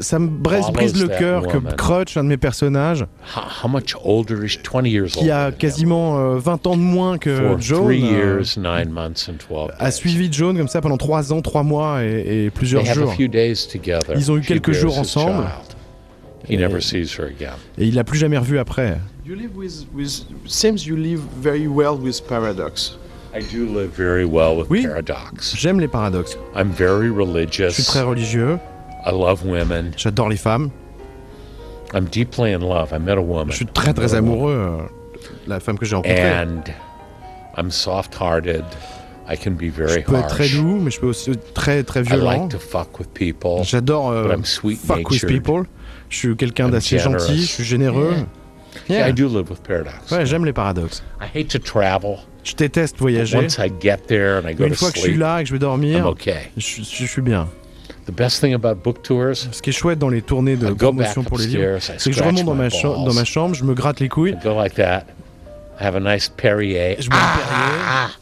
ça 0.00 0.18
me 0.18 0.28
brise, 0.28 0.66
brise 0.72 1.00
le 1.00 1.08
cœur 1.08 1.46
que. 1.46 1.58
Crutch, 1.76 2.16
un 2.16 2.24
de 2.24 2.28
mes 2.28 2.36
personnages, 2.36 3.06
How, 3.36 3.66
how 3.66 3.68
much 3.68 3.94
older 4.02 4.44
is 4.44 4.58
20 4.62 4.86
years 4.86 5.12
qui 5.12 5.30
a 5.30 5.52
quasiment 5.52 6.18
euh, 6.18 6.38
20 6.38 6.66
ans 6.66 6.76
de 6.76 6.82
moins 6.82 7.18
que 7.18 7.56
Joan, 7.58 7.84
three 7.84 8.04
euh, 8.04 8.38
years, 8.38 8.56
nine 8.56 8.90
months, 8.90 9.28
and 9.28 9.34
12 9.48 9.70
a 9.78 9.90
suivi 9.90 10.32
Joan 10.32 10.56
comme 10.56 10.68
ça 10.68 10.80
pendant 10.80 10.96
3 10.96 11.32
ans, 11.32 11.40
3 11.42 11.62
mois 11.62 12.04
et, 12.04 12.44
et 12.46 12.50
plusieurs 12.50 12.82
They 12.82 12.90
have 12.90 12.98
jours. 12.98 13.12
a 13.12 13.14
few 13.14 13.28
days 13.28 13.66
together. 13.70 14.14
Ils 14.16 14.30
ont 14.30 14.36
eu 14.36 14.42
She 14.42 14.48
quelques 14.48 14.72
jours 14.72 14.98
ensemble. 14.98 15.44
Et- 16.48 16.56
never 16.56 16.80
sees 16.80 17.16
her 17.18 17.26
again. 17.26 17.54
Et 17.78 17.86
il 17.86 17.94
l'a 17.94 18.04
plus 18.04 18.18
jamais 18.18 18.38
revu 18.38 18.58
après. 18.58 18.98
You 19.24 19.34
live 19.36 19.56
with 19.56 19.86
with 19.94 20.24
seems 20.46 20.84
you 20.84 20.96
live 20.96 21.20
very 21.40 21.68
well 21.68 21.94
with 22.00 22.20
paradox. 22.28 22.98
I 23.34 23.40
do 23.40 23.64
live 23.66 23.90
very 23.96 24.24
well 24.24 24.56
with 24.56 24.68
Oui. 24.68 24.86
J'aime 25.54 25.80
les 25.80 25.88
paradoxes. 25.88 26.36
I'm 26.54 26.70
very 26.70 27.06
Je 27.08 27.12
suis 27.12 27.22
religious. 27.22 27.86
très 27.86 28.02
religieux, 28.02 28.58
I 29.06 29.10
love 29.10 29.44
women. 29.46 29.92
j'adore 29.96 30.28
les 30.28 30.36
femmes, 30.36 30.70
I'm 31.94 32.04
deeply 32.06 32.52
in 32.52 32.60
love. 32.60 32.92
I 32.92 32.98
met 32.98 33.12
a 33.16 33.20
woman. 33.22 33.50
je 33.50 33.56
suis 33.56 33.66
très 33.66 33.92
très 33.94 34.14
amoureux. 34.14 34.52
euh, 34.54 34.82
La 35.46 35.60
femme 35.60 35.78
que 35.78 35.84
j'ai 35.86 35.94
rencontrée. 35.96 36.20
And 36.30 36.62
I'm 37.56 37.70
soft-hearted. 37.70 38.64
I 39.28 39.36
can 39.36 39.52
be 39.52 39.66
Je 39.66 39.82
very 39.84 40.02
peux 40.02 40.16
être 40.16 40.26
très 40.28 40.48
doux, 40.48 40.78
mais 40.80 40.90
je 40.90 41.00
peux 41.00 41.06
aussi 41.06 41.30
être 41.30 41.54
très 41.54 41.82
très 41.84 42.00
I 42.00 42.04
violent. 42.04 42.42
like 42.42 42.50
to 42.50 42.58
fuck 42.58 42.98
with 42.98 43.08
people. 43.14 43.62
J'adore 43.62 44.10
euh, 44.10 44.36
fuck 44.76 45.08
with 45.10 45.26
people. 45.26 45.62
Je 46.10 46.16
suis 46.18 46.36
quelqu'un 46.36 46.68
d'assez 46.68 46.98
gentil, 46.98 47.40
je 47.40 47.46
suis 47.46 47.64
généreux. 47.64 48.14
Yeah, 48.88 48.98
Yeah. 49.00 49.08
I 49.08 49.12
do 49.12 49.28
live 49.28 49.48
with 49.50 49.62
paradox. 49.62 50.10
Ouais, 50.10 50.24
j'aime 50.26 50.44
les 50.44 50.52
paradoxes. 50.52 51.02
Je 52.44 52.54
déteste 52.54 52.98
voyager. 52.98 53.38
once 53.38 53.58
I 53.58 53.70
get 53.80 53.98
there 54.08 54.38
and 54.38 54.48
I 54.48 54.54
go 54.54 54.64
Mais 54.64 54.68
une 54.68 54.72
to 54.74 54.78
fois 54.78 54.90
que 54.90 54.96
je 54.96 55.00
suis 55.02 55.10
sleep, 55.12 55.20
là 55.20 55.40
et 55.40 55.42
que 55.44 55.48
je 55.48 55.52
vais 55.54 55.58
dormir, 55.60 56.06
okay. 56.06 56.50
je, 56.56 56.82
je 56.82 57.04
suis 57.06 57.22
bien. 57.22 57.48
The 58.06 58.10
best 58.12 58.40
thing 58.40 58.52
about 58.52 58.74
book 58.82 59.02
tours, 59.02 59.36
Ce 59.36 59.62
qui 59.62 59.70
est 59.70 59.72
chouette 59.72 59.98
dans 60.00 60.08
les 60.08 60.22
tournées 60.22 60.56
de 60.56 60.66
I 60.66 60.70
go 60.70 60.92
back 60.92 61.12
promotion 61.12 61.22
pour 61.22 61.38
les 61.38 61.46
livres, 61.46 61.78
c'est 61.80 62.10
que 62.10 62.16
je 62.16 62.22
remonte 62.22 62.44
dans 62.44 62.54
ma, 62.54 62.68
cha- 62.68 62.88
balls. 62.88 63.04
dans 63.04 63.14
ma 63.14 63.24
chambre, 63.24 63.54
je 63.54 63.62
me 63.64 63.74
gratte 63.74 64.00
les 64.00 64.08
couilles, 64.08 64.32
I 64.32 64.42
go 64.42 64.54
like 64.60 64.74
that, 64.74 65.04
I 65.80 65.84
have 65.84 65.94
a 65.94 66.00
nice 66.00 66.28
Perrier, 66.28 66.96
je 66.98 67.08
bois 67.08 67.18
un 67.18 67.38
Perrier, 67.38 68.12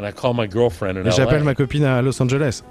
and 0.00 0.08
I 0.08 0.12
call 0.12 0.34
my 0.34 0.48
girlfriend 0.50 0.96
in 0.98 1.06
et 1.08 1.12
j'appelle 1.12 1.44
ma 1.44 1.54
copine 1.54 1.84
à 1.84 2.02
Los 2.02 2.20
Angeles. 2.20 2.62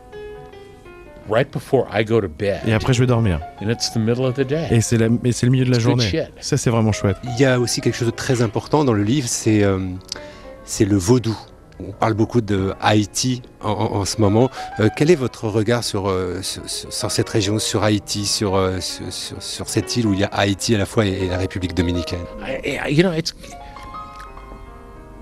right 1.29 1.49
before 1.53 1.87
I 1.93 2.03
go 2.03 2.19
to 2.19 2.27
bed, 2.27 2.59
Et 2.67 2.73
après, 2.73 2.93
je 2.93 2.99
vais 2.99 3.07
dormir. 3.07 3.39
and 3.61 3.69
it's 3.69 3.89
the 3.93 3.97
middle 3.99 4.25
of 4.25 4.33
the 4.33 4.41
day. 4.45 4.67
Et 4.71 4.81
c'est 4.81 4.97
le 4.97 5.49
milieu 5.49 5.63
de 5.63 5.69
la 5.71 5.77
It's 5.77 5.83
journée. 5.83 6.11
Ça, 6.41 6.57
c'est 6.57 6.69
vraiment 6.69 6.91
chouette. 6.91 7.15
Il 7.23 7.39
y 7.41 7.45
a 7.45 7.59
aussi 7.61 7.79
quelque 7.79 7.95
chose 7.95 8.07
de 8.09 8.13
très 8.15 8.41
important 8.41 8.83
dans 8.83 8.91
le 8.93 9.03
livre, 9.03 9.27
c'est 9.29 9.63
euh, 9.63 9.77
c'est 10.71 10.85
le 10.85 10.95
vaudou. 10.97 11.37
On 11.85 11.91
parle 11.91 12.13
beaucoup 12.13 12.41
de 12.41 12.73
Haïti 12.79 13.41
en, 13.61 13.71
en- 13.71 13.95
en 13.97 14.05
ce 14.05 14.21
moment. 14.21 14.49
Euh, 14.79 14.87
quel 14.95 15.09
est 15.11 15.15
votre 15.15 15.47
regard 15.49 15.83
sur, 15.83 16.07
euh, 16.09 16.39
sur, 16.41 16.61
sur- 16.69 17.11
cette 17.11 17.27
région, 17.27 17.59
sur 17.59 17.83
Haïti, 17.83 18.25
sur, 18.25 18.55
euh, 18.55 18.79
sur, 18.79 19.11
sur- 19.11 19.41
sur 19.43 19.67
cette 19.67 19.97
île 19.97 20.05
où 20.07 20.13
il 20.13 20.19
y 20.19 20.23
a 20.23 20.27
Haïti 20.31 20.75
à 20.75 20.77
la 20.77 20.85
fois 20.85 21.05
et, 21.05 21.09
et 21.23 21.27
la 21.27 21.37
République 21.37 21.73
dominicaine? 21.73 22.19
You 22.89 23.03
know, 23.03 23.11
it's 23.11 23.33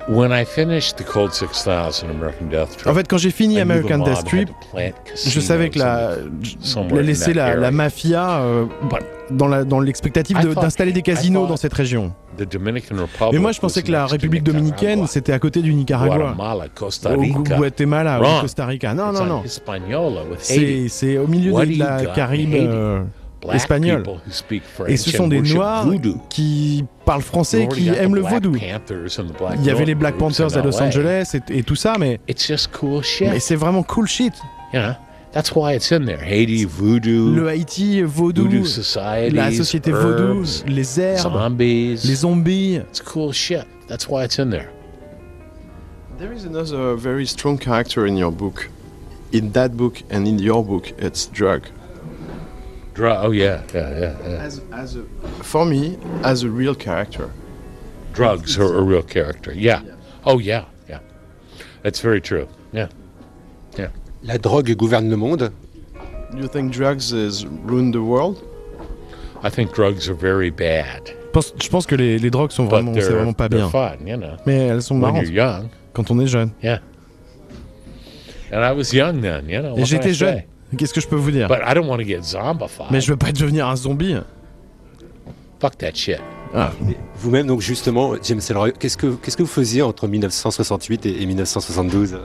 when 0.10 0.32
I 0.32 0.44
finished 0.46 0.98
the 0.98 1.04
Cold 1.06 1.34
Six 1.34 1.64
Thousand 1.64 2.10
American 2.10 2.48
Death 2.52 2.76
Trip. 2.78 2.88
En 2.88 2.94
fait, 2.94 3.08
quand 3.08 3.18
j'ai 3.18 3.32
fini 3.32 3.60
American 3.60 4.00
Death 4.00 4.26
Trip, 4.26 4.50
je 5.26 5.40
savais 5.40 5.70
que 5.70 5.80
la, 5.80 6.12
laisser 7.02 7.34
la, 7.34 7.72
mafia 7.72 8.42
euh, 8.42 8.66
dans 9.32 9.80
l'expectative 9.80 10.40
de- 10.42 10.54
d'installer 10.54 10.92
des 10.92 11.00
I 11.02 11.04
casinos 11.04 11.40
thought 11.42 11.50
dans 11.50 11.58
cette 11.58 11.74
région. 11.74 12.14
the 12.38 12.44
Dominican 12.50 12.96
Republic 12.96 13.34
Mais 13.34 13.40
moi, 13.40 13.52
je 13.52 13.58
was 13.58 13.62
pensais 13.62 13.84
que 13.84 13.92
la 13.92 14.06
République 14.06 14.42
Nicaragua, 14.48 14.60
dominicaine, 14.72 15.08
c'était 15.08 15.34
à 15.34 15.40
côté 15.40 15.62
du 15.62 15.74
Nicaragua. 15.74 16.34
Au 17.16 17.20
Rica. 17.20 17.56
Guatemala, 17.58 18.20
au 18.22 18.42
Costa 18.42 18.66
Rica. 18.66 18.94
Non, 18.94 19.12
It's 19.12 19.20
non, 19.20 19.26
on 19.26 19.28
non. 19.28 19.42
C'est 20.40 21.18
au 21.18 21.28
milieu 21.28 21.52
de 21.66 21.80
la 21.80 21.98
Haiti? 21.98 22.56
euh, 22.56 23.02
Black 23.42 23.56
espagnole. 23.56 24.04
people 24.04 24.20
who 24.26 24.32
speak 24.32 24.64
French 24.64 24.90
Et 24.90 24.98
ce 24.98 25.12
sont 25.12 25.24
and 25.24 25.28
des 25.28 25.42
Noirs 25.42 25.88
qui 26.30 26.84
parlent 27.06 27.22
français 27.22 27.68
qui 27.68 27.88
aiment 27.90 28.16
le 28.16 28.22
vaudou. 28.22 28.54
Il 28.56 29.64
y 29.66 29.70
avait 29.70 29.86
les 29.86 29.96
Black 29.96 30.18
Panthers 30.18 30.58
in 30.58 30.60
à 30.60 30.64
Los. 30.64 30.82
Angeles 30.82 31.36
et, 31.50 31.60
et 31.60 31.64
tout 31.64 31.76
ça, 31.76 31.94
mais, 32.00 32.20
It's 32.28 32.46
just 32.46 32.70
cool 32.78 33.02
shit. 33.04 33.28
mais 33.32 33.40
c'est 33.40 33.56
vraiment 33.56 33.84
cool 33.84 34.08
shit. 34.08 34.34
You 35.30 35.36
know, 35.36 35.36
that's 35.36 35.52
why 35.56 35.74
it's 35.74 35.92
in 35.92 36.06
there. 36.06 36.18
Haiti, 36.18 36.66
voodoo, 36.66 37.36
Le 37.36 37.52
Haïti 37.52 38.02
vaudou, 38.04 38.44
voodoo 38.44 38.66
society, 38.66 39.36
la 39.36 39.52
société 39.52 39.92
vaudou, 39.92 40.44
les 40.68 40.98
herbes, 40.98 41.22
zombies. 41.22 42.06
les 42.06 42.16
zombies. 42.16 42.76
It's 42.78 43.02
cool 43.02 43.32
shit. 43.32 43.66
That's 43.88 44.08
why 44.08 44.24
it's 44.24 44.40
in 44.40 44.50
there. 44.50 44.70
There 46.18 46.34
is 46.34 46.46
another 46.46 46.96
very 46.96 47.26
strong 47.26 47.58
character 47.58 48.06
in 48.06 48.18
your 48.18 48.32
book. 48.32 48.70
In 49.32 49.52
that 49.52 49.78
book 49.78 50.02
and 50.10 50.28
in 50.28 50.40
your 50.40 50.64
book, 50.66 50.92
it's 50.98 51.28
drug. 51.28 51.64
Dr- 52.96 53.24
oh 53.24 53.32
yeah, 53.32 53.62
yeah, 53.74 53.90
yeah, 54.00 54.18
yeah. 54.28 54.44
As, 54.44 54.62
as 54.74 54.96
a, 54.96 55.04
for 55.44 55.66
me, 55.66 55.98
as 56.24 56.44
a 56.44 56.50
real 56.50 56.76
character. 56.76 57.32
Drugs 58.14 58.58
are 58.58 58.76
a 58.78 58.82
real 58.82 59.04
character. 59.04 59.54
Yeah. 59.54 59.82
Oh 60.26 60.40
yeah, 60.40 60.66
yeah. 60.90 61.00
That's 61.84 62.02
very 62.02 62.20
true. 62.20 62.48
La 64.24 64.38
drogue 64.38 64.72
gouverne 64.76 65.10
le 65.10 65.16
monde 65.16 65.52
Do 66.34 66.40
you 66.40 66.48
think 66.48 66.72
drugs 66.72 67.12
is 67.12 67.46
ruin 67.66 67.92
the 67.92 67.96
world? 67.98 68.38
I 69.44 69.50
think 69.50 69.74
drugs 69.74 70.10
are 70.10 70.16
very 70.16 70.52
bad, 70.52 71.02
Je 71.08 71.32
pense, 71.32 71.54
je 71.62 71.70
pense 71.70 71.86
que 71.86 71.96
les, 71.96 72.20
les 72.20 72.30
drogues 72.30 72.52
sont 72.52 72.66
vraiment, 72.66 72.94
c'est 72.94 73.02
vraiment 73.10 73.34
pas 73.34 73.48
bien. 73.48 73.70
fun, 73.70 73.94
you 74.06 74.18
know. 74.18 74.32
Mais 74.46 74.68
elles 74.68 74.82
sont 74.82 74.96
When 74.96 75.02
marrantes 75.14 75.28
you're 75.30 75.36
young, 75.46 75.68
quand 75.94 76.12
on 76.12 76.20
est 76.20 76.28
jeune. 76.28 76.52
yeah. 76.62 76.80
And 78.52 78.62
I 78.64 78.76
was 78.76 78.92
young 78.94 79.22
then, 79.22 79.46
you 79.48 79.62
know. 79.62 79.78
Et 79.78 79.86
j'étais 79.86 80.14
jeune. 80.14 80.42
Qu'est-ce 80.78 80.94
que 80.94 81.02
je 81.02 81.08
peux 81.08 81.16
vous 81.16 81.32
dire? 81.32 81.48
But 81.48 81.60
I 81.66 81.74
don't 81.74 81.88
want 81.88 81.98
to 82.00 82.04
get 82.06 82.22
zombified. 82.24 82.88
Mais 82.92 83.00
je 83.02 83.10
veux 83.12 83.18
pas 83.18 83.32
devenir 83.32 83.68
un 83.68 83.76
zombie. 83.76 84.16
Fuck 85.60 85.78
that 85.80 85.92
shit. 85.94 86.20
Ah, 86.54 86.72
Vous-même, 87.18 87.48
donc 87.48 87.62
justement, 87.62 88.14
James 88.24 88.42
Ellroy, 88.50 88.72
qu'est-ce 88.72 88.98
que, 88.98 89.08
qu'est-ce 89.16 89.38
que 89.38 89.44
vous 89.44 89.48
faisiez 89.50 89.82
entre 89.84 90.08
1968 90.08 91.06
et, 91.06 91.22
et 91.22 91.26
1972 91.26 92.18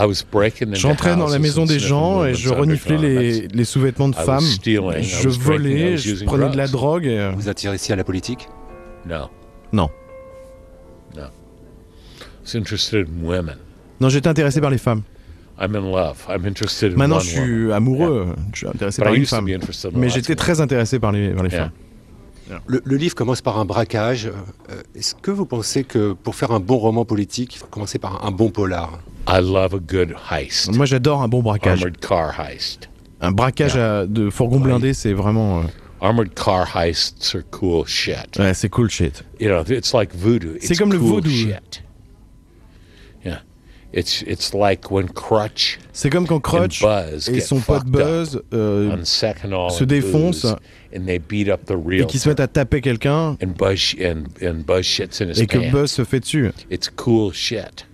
I 0.00 0.04
was 0.06 0.22
breaking 0.30 0.68
into 0.68 0.78
J'entrais 0.78 1.16
dans 1.16 1.26
la 1.28 1.38
maison 1.40 1.64
des 1.64 1.80
gens 1.80 2.24
et 2.24 2.34
je 2.34 2.50
reniflais 2.50 2.96
les, 2.98 3.64
sous-vêtements 3.64 4.08
de 4.08 4.14
femmes. 4.14 4.44
Je 4.64 5.28
volais, 5.28 5.96
je 5.96 6.24
prenais 6.24 6.48
de 6.50 6.56
la 6.56 6.68
drogue. 6.68 7.04
Et... 7.06 7.18
euh, 7.18 7.32
Vous 7.34 7.48
intéressiez 7.48 7.94
à 7.94 7.96
la 7.96 8.04
politique? 8.04 8.48
No. 9.06 9.28
Non. 9.72 9.88
No. 11.16 11.22
I 11.22 11.26
was 12.44 12.54
interested 12.54 13.08
in 13.08 13.26
women. 13.26 13.56
Non, 14.00 14.08
j'étais 14.08 14.28
intéressé 14.28 14.60
par 14.60 14.70
les 14.70 14.78
femmes. 14.78 15.02
I'm 15.60 15.74
in 15.74 15.80
love. 15.90 16.24
I'm 16.28 16.46
interested 16.46 16.92
in 16.92 16.96
Maintenant, 16.96 17.18
je 17.18 17.30
suis 17.30 17.72
amoureux. 17.72 18.28
Je 18.52 18.58
suis 18.58 18.68
intéressé 18.68 19.02
But 19.02 19.04
par 19.06 19.14
une 19.14 19.26
femme. 19.26 19.44
be 19.46 19.50
interested 19.50 19.92
in 19.94 19.98
Mais 19.98 20.08
j'étais 20.08 20.36
très 20.36 20.60
intéressé 20.60 21.00
par 21.00 21.10
les, 21.10 21.30
par 21.30 21.42
les 21.42 21.50
Yeah. 21.50 21.72
femmes. 22.48 22.60
le, 22.66 22.80
le 22.84 22.96
livre 22.96 23.14
commence 23.16 23.40
par 23.42 23.58
un 23.58 23.64
braquage. 23.64 24.26
Euh, 24.26 24.82
Est-ce 24.94 25.14
que 25.16 25.32
vous 25.32 25.46
pensez 25.46 25.82
que 25.82 26.12
pour 26.12 26.36
faire 26.36 26.52
un 26.52 26.60
bon 26.60 26.76
roman 26.78 27.04
politique, 27.04 27.56
il 27.56 27.58
faut 27.58 27.66
commencer 27.66 27.98
par 27.98 28.24
un 28.24 28.30
bon 28.30 28.50
polar? 28.50 29.00
I 29.28 29.40
love 29.40 29.74
a 29.74 29.78
good 29.78 30.14
heist. 30.30 30.72
Moi, 30.74 30.86
j'adore 30.86 31.22
un 31.22 31.28
bon 31.28 31.42
braquage. 31.42 31.80
Armored 31.82 32.00
car 32.00 32.40
heist. 32.40 32.88
Un 33.20 33.32
braquage 33.32 33.76
à- 33.76 34.06
de 34.06 34.30
fourgon 34.30 34.58
blindé, 34.60 34.94
c'est 34.94 35.12
vraiment. 35.12 35.60
euh, 35.60 35.62
Armored 36.00 36.32
car 36.34 36.66
heists 36.76 37.34
are 37.34 37.42
cool 37.50 37.84
shit. 37.86 38.38
Ouais, 38.38 38.54
c'est 38.54 38.68
cool 38.68 38.88
shit. 38.88 39.24
You 39.40 39.48
know, 39.48 39.62
it's 39.68 39.92
like 39.92 40.14
voodoo. 40.14 40.54
C'est 40.60 40.70
It's 40.70 40.78
comme 40.78 40.92
le 40.92 40.98
cool 40.98 41.08
vaudou. 41.08 41.30
Shit. 41.30 41.82
Yeah. 43.24 43.40
It's 43.92 44.22
it's 44.26 44.54
like 44.54 44.90
when 44.90 45.08
Crutch 45.08 45.78
C'est 45.92 46.10
comme 46.10 46.26
quand 46.26 46.40
Crutch 46.40 46.82
and 46.84 46.86
Buzz 47.10 47.28
et 47.30 47.40
son 47.40 47.58
pote 47.60 47.86
Buzz 47.86 48.40
euh, 48.52 48.96
on 48.96 49.04
second 49.04 49.52
all 49.52 49.70
se 49.72 49.82
défoncent 49.84 50.42
booze, 50.42 50.56
and 50.94 51.06
they 51.06 51.18
beat 51.18 51.48
up 51.48 51.64
the 51.64 51.72
et 51.72 51.86
real 51.86 52.06
qui 52.06 52.18
se 52.18 52.28
mettent 52.28 52.40
à 52.40 52.46
taper 52.48 52.80
quelqu'un 52.82 53.36
and 53.42 53.54
Buzz 53.58 53.96
and 54.00 54.24
and 54.46 54.64
Buzz 54.66 54.84
shits 54.84 55.20
in 55.22 55.30
his 55.30 55.40
et 55.42 55.46
que. 55.46 55.70
Buzz 55.72 55.90
se 55.90 56.04
fait 56.04 56.20
dessus. 56.20 56.50
It's 56.70 56.88
cool 56.94 57.32
shit. 57.32 57.86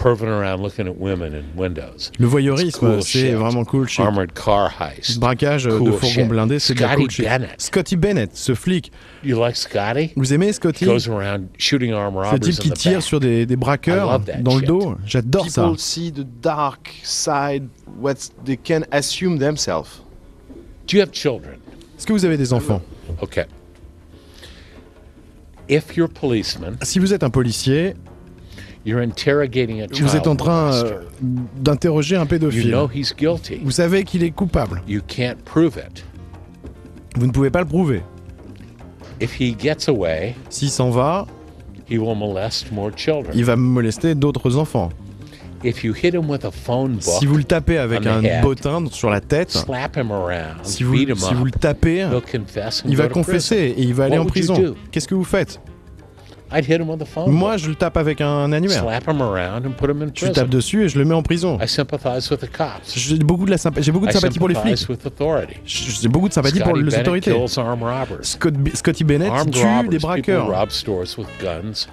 Perving 0.00 0.28
around 0.28 0.62
looking 0.62 0.86
at 0.86 0.96
women 0.96 1.34
in 1.34 1.42
windows. 1.56 2.12
Le 2.20 2.26
voyeurisme, 2.28 2.78
cool 2.78 3.02
c'est 3.02 3.32
vraiment 3.32 3.64
cool 3.64 3.88
shit. 3.88 4.04
Armored 4.04 4.32
car 4.32 4.70
heist. 4.80 5.18
Braquage 5.18 5.66
euh, 5.66 5.72
de 5.72 5.78
Cool 5.78 5.92
fourgon 5.94 6.08
shit. 6.08 6.28
blindé, 6.28 6.58
c'est 6.60 6.74
de 6.74 6.80
la 6.80 6.88
Scotty 6.88 7.02
cool 7.02 7.10
shit. 7.10 7.24
Bennett. 7.24 7.60
Scotty 7.60 7.96
Bennett, 7.96 8.36
ce 8.36 8.54
flic. 8.54 8.92
You 9.24 9.36
like 9.40 9.56
Scotty? 9.56 10.12
Vous 10.14 10.32
aimez 10.32 10.52
Scotty? 10.52 10.84
Goes 10.84 11.08
around 11.08 11.48
shooting 11.58 11.92
armed 11.92 12.14
Ce 12.14 12.30
robbers 12.30 12.40
type 12.40 12.58
qui 12.60 12.70
tire 12.70 13.02
sur 13.02 13.18
des, 13.18 13.44
des 13.44 13.54
I 13.54 13.56
braqueurs 13.56 14.12
love 14.12 14.24
that 14.26 14.42
dans 14.42 14.54
le 14.54 14.60
shit. 14.60 14.68
dos. 14.68 14.94
J'adore 15.04 15.48
ça. 15.50 15.62
People 15.62 15.78
see 15.80 16.12
the 16.12 16.24
dark 16.42 16.90
side, 17.02 17.68
what 18.00 18.14
they 18.44 18.56
can 18.56 18.82
assume 18.92 19.38
themselves. 19.40 20.00
Do 20.86 20.96
you 20.96 21.02
have 21.02 21.10
children? 21.12 21.56
Est-ce 21.98 22.06
que 22.06 22.12
vous 22.12 22.24
avez 22.24 22.36
des 22.36 22.52
enfants? 22.52 22.80
Okay. 23.20 23.46
If 25.68 25.96
you're 25.96 26.06
a 26.06 26.08
policeman, 26.08 26.76
Si 26.82 26.98
vous 26.98 27.12
êtes 27.12 27.22
un 27.24 27.30
policier, 27.30 27.94
vous 28.92 30.16
êtes 30.16 30.26
en 30.26 30.36
train 30.36 30.72
euh, 30.72 31.00
d'interroger 31.56 32.16
un 32.16 32.22
You 32.22 32.26
pédophile. 32.26 32.70
know 32.70 32.88
he's 32.92 33.14
guilty. 33.16 33.60
Vous 33.62 33.70
savez 33.70 34.04
qu'il 34.04 34.22
est 34.22 34.30
coupable. 34.30 34.82
You 34.88 35.00
can't 35.06 35.36
prove 35.44 35.76
it. 35.78 36.04
Vous 37.16 37.26
ne 37.26 37.32
pouvez 37.32 37.50
pas 37.50 37.60
le 37.60 37.66
prouver. 37.66 38.02
If 39.20 39.40
he 39.40 39.54
gets 39.58 39.88
away, 39.88 40.36
S'il 40.48 40.70
s'en 40.70 40.90
va, 40.90 41.26
he 41.90 41.98
will 41.98 42.16
molest 42.16 42.70
more 42.70 42.90
children. 42.94 43.32
il 43.34 43.44
va 43.44 43.56
molester 43.56 44.14
d'autres 44.14 44.56
enfants. 44.56 44.90
If 45.64 45.82
you 45.82 45.92
hit 45.92 46.14
him 46.14 46.30
with 46.30 46.44
a 46.44 46.52
phone 46.52 46.92
book, 46.94 47.16
Si 47.18 47.26
vous 47.26 47.36
le 47.36 47.42
tapez 47.42 47.78
avec 47.78 48.06
un 48.06 48.22
bottin 48.42 48.84
sur 48.92 49.10
la 49.10 49.20
tête, 49.20 49.50
slap 49.50 49.96
him 49.96 50.12
around, 50.12 50.60
si 50.62 50.84
vous, 50.84 50.94
si 50.96 51.34
vous 51.34 51.44
le 51.44 51.50
tapez, 51.50 52.06
he'll 52.08 52.20
confess 52.22 52.84
and 52.84 52.90
il 52.90 52.96
va 52.96 53.08
confesser 53.08 53.74
et 53.76 53.82
il 53.82 53.92
va 53.92 54.04
aller 54.04 54.18
What 54.18 54.24
en 54.24 54.26
prison. 54.26 54.74
Qu'est-ce 54.92 55.08
que 55.08 55.16
vous 55.16 55.24
faites? 55.24 55.60
I'd 56.52 56.64
hit 56.64 56.80
him 56.80 56.88
with 56.88 57.02
a 57.02 57.04
phone 57.04 57.30
Moi, 57.30 57.56
je 57.58 57.68
le 57.68 57.74
tape 57.74 57.96
avec 57.96 58.20
un 58.20 58.52
annuaire. 58.52 58.82
slap 58.82 59.06
him 59.08 59.20
around 59.20 59.66
and 59.66 59.72
put 59.76 59.88
him 59.90 60.02
in 60.02 60.08
Je 60.14 60.26
tape 60.28 60.48
dessus 60.48 60.84
et 60.84 60.88
je 60.88 60.98
le 60.98 61.04
mets 61.04 61.14
en 61.14 61.22
prison. 61.22 61.58
I 61.62 61.68
sympathize 61.68 62.30
with 62.30 62.40
the 62.40 62.50
cops. 62.50 62.94
J'ai 62.96 63.18
beaucoup 63.18 63.44
de, 63.44 63.50
la 63.50 63.56
sympa- 63.56 63.82
j'ai 63.82 63.92
beaucoup 63.92 64.06
de 64.06 64.10
I 64.10 64.14
sympathie 64.14 64.38
pour 64.38 64.48
les 64.48 64.54
flics. 64.54 64.86
J'ai 65.64 66.08
beaucoup 66.08 66.28
de 66.28 66.32
sympathie 66.32 66.60
pour 66.60 66.76
les 66.76 66.96
autorités. 66.98 67.32
Scott- 68.22 68.54
Scotty 68.74 69.04
Bennett 69.04 69.30
Armed 69.30 69.52
tue 69.52 69.62
robbers, 69.62 69.90
des 69.90 69.98
braqueurs. 69.98 70.66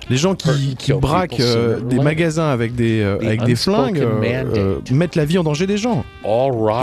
Les 0.10 0.18
gens 0.18 0.36
qui, 0.36 0.78
braquent 0.94 1.40
euh, 1.40 1.80
des 1.82 2.00
magasins 2.00 2.50
avec 2.50 2.76
des, 2.76 3.02
euh, 3.02 3.18
The 3.18 3.24
avec 3.26 3.44
des 3.44 3.56
flingues 3.56 4.00
euh, 4.00 4.80
mettent 4.92 5.16
la 5.16 5.26
vie 5.26 5.38
en 5.38 5.44
danger 5.44 5.68
des 5.68 5.78
gens. 5.78 6.04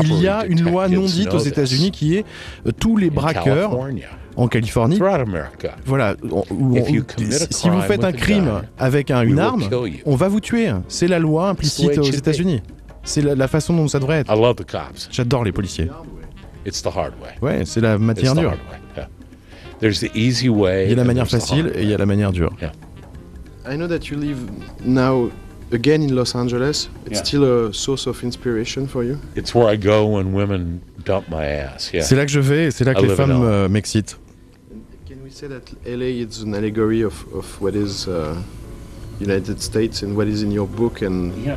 Il 0.05 0.21
y 0.21 0.29
a 0.29 0.45
une 0.47 0.63
loi 0.63 0.89
non 0.89 1.05
dite 1.05 1.33
aux. 1.35 1.39
États-Unis 1.39 1.91
qui 1.91 2.17
est 2.17 2.25
tous 2.79 2.97
les 2.97 3.11
braqueurs 3.11 3.77
en 4.37 4.49
Californie. 4.49 4.99
Voilà, 5.87 6.17
on- 6.31 6.45
on- 6.51 6.75
si 7.51 7.69
vous 7.69 7.81
faites 7.83 8.05
un 8.05 8.13
crime 8.13 8.63
avec 8.79 9.11
un- 9.11 9.23
une 9.23 9.39
arme, 9.39 9.65
on 10.07 10.17
va 10.17 10.29
vous 10.29 10.41
tuer. 10.41 10.71
C'est 10.89 11.09
la 11.09 11.19
loi 11.19 11.49
implicite 11.49 11.93
it 11.93 11.99
aux. 11.99 12.03
États-Unis. 12.03 12.63
C'est 13.05 13.21
la, 13.23 13.35
la 13.35 13.49
façon 13.49 13.75
dont 13.77 13.89
ça 13.89 13.99
devrait 13.99 14.21
être. 14.21 14.33
I 14.33 14.41
love 14.41 14.55
the 14.57 14.71
cops. 14.71 15.09
J'adore 15.11 15.45
les 15.45 15.53
policiers. 15.53 15.89
It's 16.65 16.81
the 16.83 16.87
hard 16.87 17.15
way. 17.21 17.31
Ouais, 17.43 17.65
c'est 17.65 17.81
la 17.81 17.99
matière 17.99 18.35
dure. 18.35 18.51
hard 18.51 18.61
way. 18.71 18.79
Yeah. 18.97 19.09
There's 19.81 19.99
the 20.01 20.15
easy 20.15 20.49
way. 20.49 20.85
Il 20.85 20.91
y 20.91 20.93
a 20.93 20.97
la 20.97 21.05
manière 21.05 21.27
facile 21.29 21.73
et 21.75 21.83
il 21.83 21.89
y 21.91 21.95
a 21.95 21.99
la 21.99 22.07
manière 22.07 22.31
dure. 22.31 22.53
I 23.69 23.77
know 23.77 23.89
that 23.89 24.07
you 24.11 24.17
live 24.19 24.39
now 24.85 25.31
again 25.73 26.01
in 26.03 26.13
Los 26.15 26.37
Angeles. 26.37 26.89
It's 27.07 27.19
Yeah. 27.19 27.25
still 27.25 27.45
a 27.45 27.73
source 27.73 28.07
of 28.07 28.23
inspiration 28.23 28.87
for 28.87 29.03
you. 29.05 29.17
It's 29.37 29.53
where 29.55 29.73
I 29.73 29.77
go 29.77 30.05
when 30.05 30.33
women 30.33 30.79
dump 31.05 31.25
my 31.31 31.45
ass. 31.45 31.91
Yeah. 31.93 32.03
C'est 32.05 32.17
là 32.17 32.25
que 32.27 32.33
je 32.33 32.41
vais 32.41 32.65
et 32.67 32.71
c'est 32.71 32.85
là 32.85 32.95
que 32.95 33.01
I 33.05 33.09
les 33.09 33.15
femmes 33.15 33.43
euh, 33.43 33.69
m'excitent. 33.69 34.19
Can 35.09 35.17
we 35.25 35.33
say 35.33 35.49
that 35.49 35.63
LA 35.87 36.07
is 36.07 36.43
an 36.45 36.55
allegory 36.55 37.03
of, 37.05 37.25
of 37.35 37.61
what 37.61 37.73
is 37.73 38.07
uh, 38.09 38.35
United 39.21 39.61
States 39.61 40.03
and 40.03 40.15
what 40.17 40.27
is 40.27 40.43
in 40.43 40.51
your 40.53 40.67
book 40.67 41.03
and 41.03 41.31
Yeah. 41.45 41.57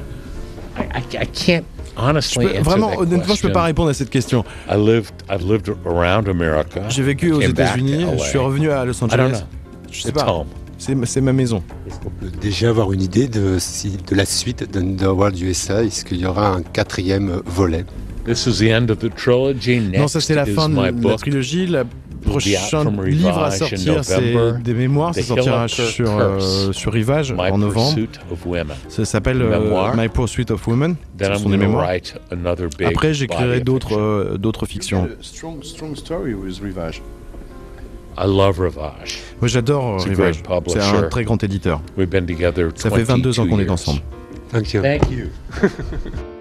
I, 0.77 0.81
I, 0.99 1.21
I 1.21 1.25
can't 1.27 1.63
Je 1.85 1.91
honestly 2.01 2.45
peux- 2.47 2.59
vraiment, 2.61 2.91
honnêtement, 2.97 3.21
je 3.23 3.27
peux 3.27 3.27
question. 3.27 3.51
pas 3.51 3.63
répondre 3.63 3.89
à 3.89 3.93
cette 3.93 4.09
question. 4.09 4.43
I 4.69 4.75
lived, 4.75 5.13
I've 5.29 5.41
lived 5.49 5.73
around 5.85 6.27
America. 6.27 6.81
J'ai 6.89 7.03
vécu 7.03 7.31
aux 7.31 7.39
États-Unis, 7.39 8.05
je 8.17 8.23
suis 8.23 8.37
revenu 8.37 8.69
à 8.71 8.83
Los 8.83 8.93
I 8.93 8.99
don't 9.01 9.13
Angeles. 9.13 9.37
know. 9.39 9.47
Je 9.89 10.01
sais 10.01 10.11
pas, 10.11 10.45
c'est 10.77 11.21
ma 11.21 11.31
maison. 11.31 11.63
Est-ce 11.87 11.99
qu'on 12.01 12.09
peut 12.09 12.29
déjà 12.41 12.69
avoir 12.69 12.91
une 12.91 13.01
idée 13.01 13.29
de, 13.29 13.55
si, 13.59 13.95
de 14.05 14.13
la 14.15 14.25
suite 14.25 14.69
d'Underworld 14.69 15.39
USA 15.39 15.83
Est-ce 15.85 16.03
qu'il 16.03 16.17
y 16.19 16.25
aura 16.25 16.49
un 16.49 16.61
quatrième 16.61 17.41
volet? 17.45 17.85
This 18.25 18.47
is 18.47 18.59
the 18.59 18.71
end 18.71 18.89
of 18.89 18.99
the 18.99 19.13
trilogy. 19.13 19.79
Next 19.79 19.99
Non, 19.99 20.07
ça 20.07 20.19
c'est 20.19 20.35
la 20.35 20.45
fin 20.45 20.69
de 20.69 20.75
la 20.75 21.15
trilogie. 21.15 21.75
Out 21.75 21.87
prochain 22.25 22.83
livre 23.05 23.43
à 23.43 23.51
sortir, 23.51 24.03
c'est 24.03 24.61
des 24.63 24.73
mémoires. 24.73 25.13
Ça 25.13 25.21
sortira 25.21 25.67
sur, 25.67 26.17
euh, 26.17 26.71
sur 26.71 26.93
Rivage 26.93 27.33
My 27.33 27.51
en 27.51 27.57
novembre. 27.57 27.99
Ça 28.89 29.05
s'appelle 29.05 29.41
euh. 29.41 29.93
My 29.95 30.09
Pursuit 30.09 30.49
of 30.51 30.67
Women. 30.67 30.95
Then 31.17 31.27
Ce 31.27 31.33
I'm 31.33 31.43
sont 31.43 31.49
des 31.49 31.57
mémoires. 31.57 31.87
write 31.87 32.19
another 32.31 32.67
big 32.77 32.87
Après, 32.87 33.13
j'écrirai 33.13 33.61
d'autres 33.61 33.97
euh, 33.97 34.37
d'autres 34.37 34.65
fictions. 34.65 35.05
a 35.05 35.23
strong, 35.23 35.63
strong 35.63 35.95
story 35.95 36.33
with 36.33 36.59
Rivage. 36.59 37.01
I 38.17 38.25
love 38.25 38.59
Rivage. 38.59 39.19
Moi, 39.41 39.47
j'adore 39.47 40.01
Rivage. 40.01 40.41
C'est 40.67 40.79
un 40.79 41.03
très 41.03 41.23
grand 41.23 41.43
éditeur. 41.43 41.81
We've 41.97 42.09
been 42.09 42.25
together 42.25 42.69
Ça 42.75 42.89
fait 42.89 43.03
22 43.03 43.39
ans 43.39 43.43
22 43.43 43.55
qu'on 43.55 43.59
est 43.61 43.69
ensemble. 43.69 44.01
Thank 44.51 44.73
you. 44.73 44.81
Thank 44.81 45.11
you. 45.11 45.27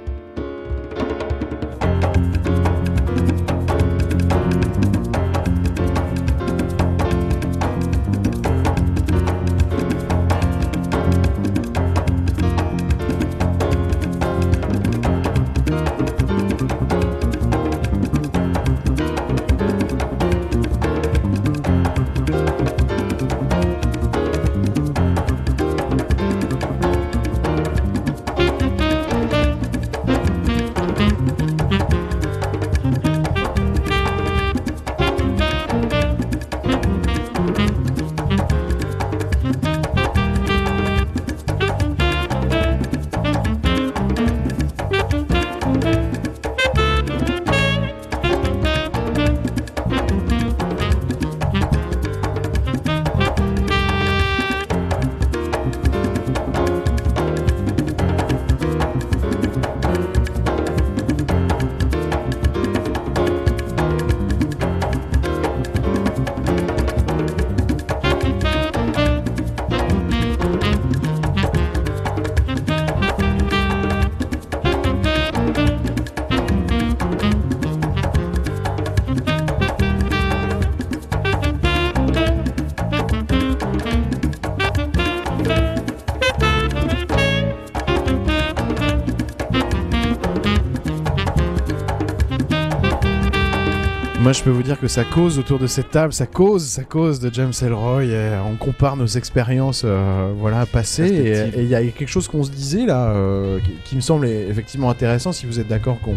Moi, 94.25 94.33
je 94.33 94.43
peux 94.43 94.49
vous 94.49 94.63
dire 94.63 94.81
que 94.81 94.89
ça 94.89 95.05
cause 95.05 95.39
autour 95.39 95.59
de 95.59 95.67
cette 95.67 95.91
table, 95.91 96.15
ça 96.15 96.25
cause, 96.25 96.65
ça 96.65 96.83
cause 96.83 97.21
de 97.21 97.29
James 97.31 97.53
Elroy. 97.61 98.05
et 98.05 98.39
on 98.51 98.57
compare 98.57 98.97
nos 98.97 99.05
expériences, 99.05 99.83
euh, 99.85 100.33
voilà, 100.39 100.65
passées. 100.65 101.51
Et 101.55 101.61
il 101.61 101.69
y 101.69 101.75
a 101.75 101.83
quelque 101.89 102.09
chose 102.09 102.27
qu'on 102.27 102.43
se 102.43 102.51
disait 102.51 102.87
là, 102.87 103.11
euh, 103.11 103.59
qui, 103.61 103.73
qui 103.85 103.97
me 103.97 104.01
semble 104.01 104.25
effectivement 104.27 104.89
intéressant. 104.89 105.33
Si 105.33 105.45
vous 105.45 105.61
êtes 105.61 105.69
d'accord 105.69 106.01
qu'on 106.01 106.17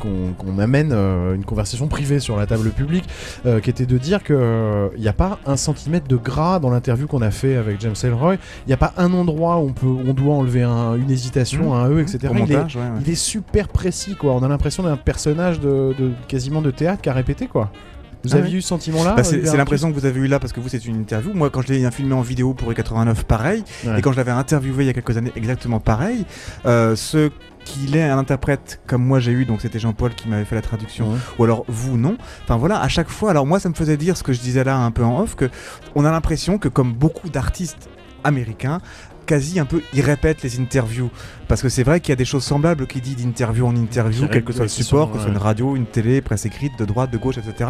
qu'on- 0.00 0.58
amène 0.58 0.90
euh, 0.92 1.34
une 1.34 1.44
conversation 1.44 1.86
privée 1.86 2.18
sur 2.18 2.36
la 2.36 2.46
table 2.46 2.70
publique, 2.70 3.04
euh, 3.44 3.60
qui 3.60 3.68
était 3.68 3.84
de 3.86 3.98
dire 3.98 4.22
que 4.24 4.88
il 4.96 5.02
n'y 5.02 5.08
a 5.08 5.12
pas 5.12 5.38
un 5.46 5.56
centimètre 5.56 6.06
de 6.08 6.16
gras 6.16 6.58
dans 6.60 6.70
l'interview 6.70 7.06
qu'on 7.06 7.20
a 7.22 7.30
fait 7.30 7.56
avec 7.56 7.80
James 7.80 7.94
Elroy. 8.02 8.34
Il 8.34 8.68
n'y 8.68 8.72
a 8.72 8.78
pas 8.78 8.94
un 8.96 9.12
endroit 9.12 9.58
où 9.58 9.66
on 9.68 9.72
peut, 9.72 9.86
on 9.86 10.14
doit 10.14 10.34
enlever 10.34 10.62
un- 10.62 10.94
une 10.94 11.10
hésitation, 11.10 11.74
un 11.74 11.90
e, 11.90 12.00
etc. 12.00 12.18
Il 12.22 12.36
est- 12.36 12.40
montage, 12.40 12.76
ouais, 12.76 12.82
ouais. 12.82 12.88
il 13.04 13.10
est 13.10 13.14
super 13.14 13.68
précis, 13.68 14.14
quoi. 14.14 14.32
On 14.32 14.42
a 14.42 14.48
l'impression 14.48 14.82
d'un 14.82 14.96
personnage 14.96 15.60
de, 15.60 15.94
de- 15.98 16.12
quasiment 16.28 16.62
de 16.62 16.70
théâtre 16.70 17.02
qui 17.02 17.08
a 17.10 17.12
répété, 17.12 17.46
quoi. 17.46 17.70
Vous 18.26 18.34
Ah 18.34 18.38
aviez 18.38 18.52
ouais. 18.52 18.58
eu 18.58 18.62
ce 18.62 18.68
sentiment-là 18.68 19.14
Bah, 19.14 19.24
c'est 19.24 19.40
l'impression 19.56 19.90
que 19.92 19.98
vous 19.98 20.06
avez 20.06 20.20
eu 20.20 20.26
là 20.26 20.38
parce 20.38 20.52
que 20.52 20.60
vous 20.60 20.68
c'est 20.68 20.84
une 20.84 20.96
interview. 21.00 21.32
Moi 21.34 21.50
quand 21.50 21.62
je 21.62 21.72
l'ai 21.72 21.90
filmé 21.90 22.14
en 22.14 22.20
vidéo 22.22 22.54
pour 22.54 22.70
E89 22.72 23.24
pareil 23.24 23.62
Ouais. 23.86 23.98
et 23.98 24.02
quand 24.02 24.12
je 24.12 24.16
l'avais 24.16 24.30
interviewé 24.32 24.84
il 24.84 24.86
y 24.86 24.90
a 24.90 24.92
quelques 24.92 25.16
années 25.16 25.32
exactement 25.36 25.80
pareil. 25.80 26.24
Euh, 26.66 26.96
ce 26.96 27.30
qu'il 27.64 27.96
est 27.96 28.02
un 28.04 28.16
interprète 28.18 28.80
comme 28.86 29.04
moi 29.04 29.18
j'ai 29.18 29.32
eu 29.32 29.44
donc 29.44 29.60
c'était 29.60 29.78
Jean-Paul 29.80 30.14
qui 30.14 30.28
m'avait 30.28 30.44
fait 30.44 30.54
la 30.54 30.62
traduction 30.62 31.10
Ouais. 31.12 31.18
ou 31.38 31.44
alors 31.44 31.64
vous 31.68 31.96
non. 31.96 32.16
Enfin 32.44 32.56
voilà 32.56 32.80
à 32.80 32.88
chaque 32.88 33.08
fois 33.08 33.30
alors 33.30 33.44
moi 33.46 33.58
ça 33.58 33.68
me 33.68 33.74
faisait 33.74 33.96
dire 33.96 34.16
ce 34.16 34.22
que 34.22 34.32
je 34.32 34.40
disais 34.40 34.62
là 34.64 34.76
un 34.76 34.90
peu 34.92 35.04
en 35.04 35.20
off 35.20 35.34
que 35.34 35.50
on 35.94 36.04
a 36.04 36.10
l'impression 36.10 36.58
que 36.58 36.68
comme 36.68 36.92
beaucoup 36.92 37.28
d'artistes 37.28 37.88
américains 38.24 38.80
quasi 39.26 39.60
un 39.60 39.64
peu 39.66 39.82
ils 39.92 40.00
répètent 40.00 40.42
les 40.42 40.60
interviews 40.60 41.10
parce 41.48 41.62
que 41.62 41.68
c'est 41.68 41.82
vrai 41.82 42.00
qu'il 42.00 42.10
y 42.10 42.12
a 42.12 42.16
des 42.16 42.24
choses 42.24 42.44
semblables 42.44 42.86
qu'il 42.86 43.02
dit 43.02 43.14
d'interview 43.14 43.66
en 43.66 43.76
interview 43.76 44.26
quel 44.30 44.44
que 44.44 44.52
soit 44.52 44.64
le 44.64 44.68
support 44.68 45.08
sont, 45.08 45.12
que 45.12 45.18
ce 45.18 45.24
soit 45.24 45.32
une 45.32 45.38
radio 45.38 45.76
une 45.76 45.86
télé 45.86 46.20
presse 46.20 46.46
écrite 46.46 46.78
de 46.78 46.84
droite 46.84 47.10
de 47.10 47.18
gauche 47.18 47.38
etc 47.38 47.66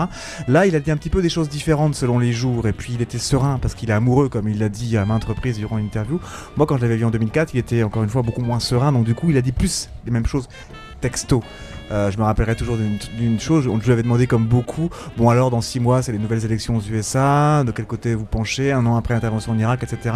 Là, 0.48 0.66
il 0.66 0.76
a 0.76 0.80
dit 0.80 0.90
un 0.90 0.96
petit 0.96 1.11
peu 1.11 1.22
des 1.22 1.28
choses 1.28 1.48
différentes 1.48 1.94
selon 1.94 2.18
les 2.18 2.32
jours, 2.32 2.66
et 2.68 2.72
puis 2.72 2.92
il 2.94 3.02
était 3.02 3.18
serein 3.18 3.59
parce 3.61 3.74
qu'il 3.74 3.90
est 3.90 3.94
amoureux, 3.94 4.28
comme 4.28 4.48
il 4.48 4.59
l'a 4.59 4.68
dit 4.68 4.96
à 4.96 5.04
maintes 5.04 5.24
reprises 5.24 5.59
durant 5.59 5.78
une 5.78 5.86
interview. 5.86 6.20
Moi, 6.57 6.66
quand 6.66 6.76
je 6.76 6.82
l'avais 6.82 6.96
vu 6.96 7.04
en 7.04 7.11
2004, 7.11 7.54
il 7.54 7.59
était 7.59 7.82
encore 7.82 8.02
une 8.02 8.09
fois 8.09 8.22
beaucoup 8.22 8.42
moins 8.42 8.61
serein, 8.61 8.92
donc 8.92 9.04
du 9.04 9.14
coup, 9.14 9.30
il 9.30 9.36
a 9.36 9.42
dit 9.42 9.52
plus 9.52 9.88
les 10.04 10.12
mêmes 10.12 10.26
choses 10.26 10.48
texto. 11.00 11.42
Euh, 11.93 12.11
je 12.11 12.18
me 12.18 12.22
rappellerai 12.24 12.57
toujours 12.57 12.76
d'une- 12.76 13.39
chose, 13.41 13.66
on 13.68 13.78
je 13.80 13.84
lui 13.84 13.93
avait 13.93 14.03
demandé 14.03 14.26
comme 14.26 14.45
beaucoup, 14.47 14.89
bon 15.16 15.28
alors 15.28 15.51
dans 15.51 15.61
six 15.61 15.78
mois 15.78 16.03
c'est 16.03 16.11
les 16.12 16.18
nouvelles 16.18 16.45
élections 16.45 16.76
aux 16.76 16.80
USA, 16.80 17.62
de 17.64 17.70
quel 17.70 17.84
côté 17.84 18.14
vous 18.14 18.24
penchez, 18.24 18.72
un 18.72 18.84
an 18.87 18.97
après 18.97 19.14
l'intervention 19.14 19.53
en 19.53 19.59
Irak, 19.59 19.82
etc. 19.82 20.14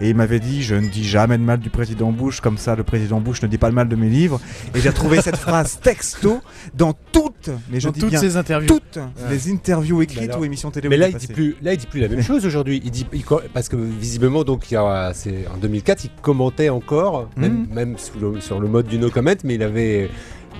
Et 0.00 0.08
il 0.10 0.16
m'avait 0.16 0.40
dit, 0.40 0.62
je 0.62 0.74
ne 0.76 0.88
dis 0.88 1.04
jamais 1.06 1.36
de 1.36 1.42
mal 1.42 1.58
du 1.58 1.68
président 1.70 2.10
Bush, 2.12 2.40
comme 2.40 2.56
ça 2.58 2.76
le 2.76 2.84
président 2.84 3.20
Bush 3.20 3.42
ne 3.42 3.48
dit 3.48 3.58
pas 3.58 3.68
le 3.68 3.74
mal 3.74 3.88
de 3.88 3.96
mes 3.96 4.08
livres. 4.08 4.40
Et 4.74 4.80
j'ai 4.80 4.88
retrouvé 4.88 5.20
cette 5.20 5.36
phrase 5.46 5.78
texto 5.80 6.40
dans 6.74 6.94
toutes, 7.12 7.50
mais 7.70 7.80
je 7.80 7.88
Dans 7.88 7.92
dis 7.92 8.00
toutes 8.00 8.10
bien 8.10 8.20
ces 8.20 8.36
interviews. 8.36 8.68
toutes 8.68 8.98
les 9.28 9.50
interviews 9.50 10.02
écrites 10.02 10.30
alors- 10.30 10.40
ou 10.40 10.44
émissions 10.44 10.70
télé. 10.70 10.88
Mais 10.88 10.96
là, 10.96 11.08
il 11.08 11.16
dit 11.16 11.26
plus, 11.26 11.56
là, 11.62 11.72
il 11.74 11.76
dit 11.78 11.86
plus 11.86 12.00
la 12.00 12.08
même 12.08 12.22
chose 12.22 12.46
aujourd'hui. 12.46 12.80
Il 12.84 12.90
dit, 12.90 13.06
il 13.12 13.24
parce 13.52 13.68
que 13.68 13.76
visiblement, 13.76 14.44
donc, 14.44 14.70
il 14.70 14.74
y 14.74 14.76
a, 14.76 15.12
c'est 15.14 15.46
en 15.52 15.56
2004, 15.58 16.04
il 16.04 16.10
commentait 16.22 16.68
encore, 16.70 17.28
même, 17.36 17.66
même 17.72 17.96
sous 17.98 18.18
le- 18.18 18.40
sur 18.40 18.60
le 18.60 18.68
mode 18.68 18.86
du 18.86 18.98
no 18.98 19.10
comment, 19.10 19.30
mais 19.44 19.54
il 19.56 19.62
avait, 19.62 20.10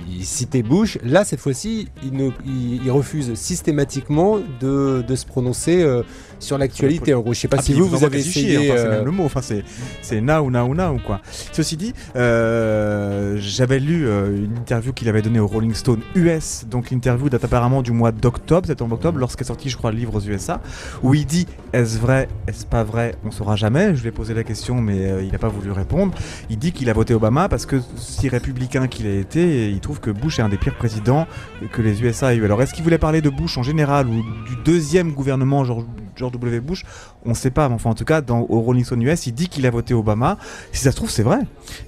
il 0.09 0.25
Bush. 0.63 0.99
Là, 1.03 1.25
cette 1.25 1.41
fois-ci, 1.41 1.89
il, 2.03 2.91
refuse 2.91 3.35
systématiquement 3.35 4.39
de, 4.61 5.05
de 5.07 5.15
se 5.15 5.27
prononcer 5.27 5.83
euh, 5.83 6.03
sur 6.41 6.59
l'actualité. 6.59 7.15
En 7.15 7.21
gros, 7.21 7.33
je 7.35 7.39
sais 7.41 7.49
pas 7.49 7.59
Ah, 7.61 7.63
si 7.63 7.73
vous 7.75 7.87
vous 7.87 8.05
avez 8.05 8.19
essayé. 8.19 8.57
enfin, 8.59 8.77
c'est 8.77 8.87
euh, 8.87 8.97
même 8.97 9.05
le 9.05 9.11
mot, 9.13 9.25
enfin 9.25 9.43
c'est 9.43 9.65
c'est 10.03 10.21
now 10.21 10.51
now 10.51 10.75
now 10.75 10.99
quoi. 11.07 11.21
Ceci 11.53 11.77
dit, 11.77 11.93
euh, 12.17 13.37
j'avais 13.39 13.79
lu 13.79 14.07
euh, 14.07 14.45
une 14.45 14.57
interview 14.59 14.93
qu'il 14.93 15.09
avait 15.09 15.23
donnée 15.23 15.41
au 15.41 15.47
Rolling 15.47 15.75
Stone 15.75 16.01
US, 16.15 16.65
donc 16.69 16.91
l'interview 16.91 17.29
date 17.29 17.45
apparemment 17.45 17.83
du 17.83 17.93
mois 17.93 18.13
d'octobre, 18.13 18.67
septembre 18.67 18.95
octobre, 18.95 19.19
lorsqu'est 19.19 19.45
sorti 19.45 19.69
je 19.69 19.77
crois 19.77 19.91
le 19.93 19.99
livre 19.99 20.17
aux 20.17 20.21
USA, 20.21 20.61
où 21.03 21.15
il 21.15 21.27
dit 21.27 21.47
est-ce 21.73 21.99
vrai, 21.99 22.29
est-ce 22.49 22.67
pas 22.67 22.83
vrai, 22.83 23.15
on 23.25 23.31
saura 23.31 23.57
jamais. 23.57 23.95
Je 23.95 24.03
lui 24.03 24.09
ai 24.09 24.13
posé 24.13 24.35
la 24.35 24.43
question, 24.43 24.81
mais 24.81 25.07
euh, 25.07 25.23
il 25.23 25.31
n'a 25.33 25.39
pas 25.39 25.49
voulu 25.49 25.71
répondre. 25.71 26.13
Il 26.49 26.59
dit 26.59 26.73
qu'il 26.73 26.89
a 26.91 26.93
voté 26.93 27.15
Obama 27.15 27.49
parce 27.49 27.67
que 27.67 27.77
si 27.97 28.29
républicain 28.29 28.89
qu'il 28.89 29.07
a 29.07 29.15
été, 29.15 29.71
il 29.71 29.81
trouve 29.81 30.01
que 30.01 30.11
Bush 30.11 30.39
est 30.39 30.43
un 30.43 30.49
des 30.49 30.57
pires 30.57 30.77
présidents 30.77 31.27
que 31.73 31.83
les 31.83 32.03
USA 32.03 32.33
aient 32.35 32.37
eu. 32.39 32.45
Alors 32.45 32.61
est-ce 32.63 32.75
qu'il 32.75 32.83
voulait 32.85 32.99
parler 32.99 33.21
de 33.21 33.31
Bush 33.31 33.59
en 33.59 33.63
général 33.63 34.09
ou 34.09 34.23
du 34.49 34.57
deuxième 34.65 35.13
gouvernement 35.13 35.65
George, 35.65 35.85
George 36.21 36.39
W. 36.39 36.61
Bush 36.61 36.85
On 37.27 37.31
ne 37.31 37.35
sait 37.35 37.51
pas, 37.51 37.69
mais 37.69 37.75
enfin 37.75 37.91
en 37.91 37.95
tout 37.95 38.05
cas 38.05 38.21
dans, 38.21 38.47
au 38.49 38.61
Rolling 38.61 38.85
Stone 38.85 39.03
US, 39.03 39.27
il 39.27 39.33
dit 39.33 39.49
qu'il 39.49 39.67
a 39.67 39.71
voté 39.71 39.93
Obama. 39.95 40.39
Si 40.73 40.83
ça 40.83 40.91
se 40.91 40.97
trouve, 40.97 41.11
c'est 41.11 41.23
vrai. 41.23 41.39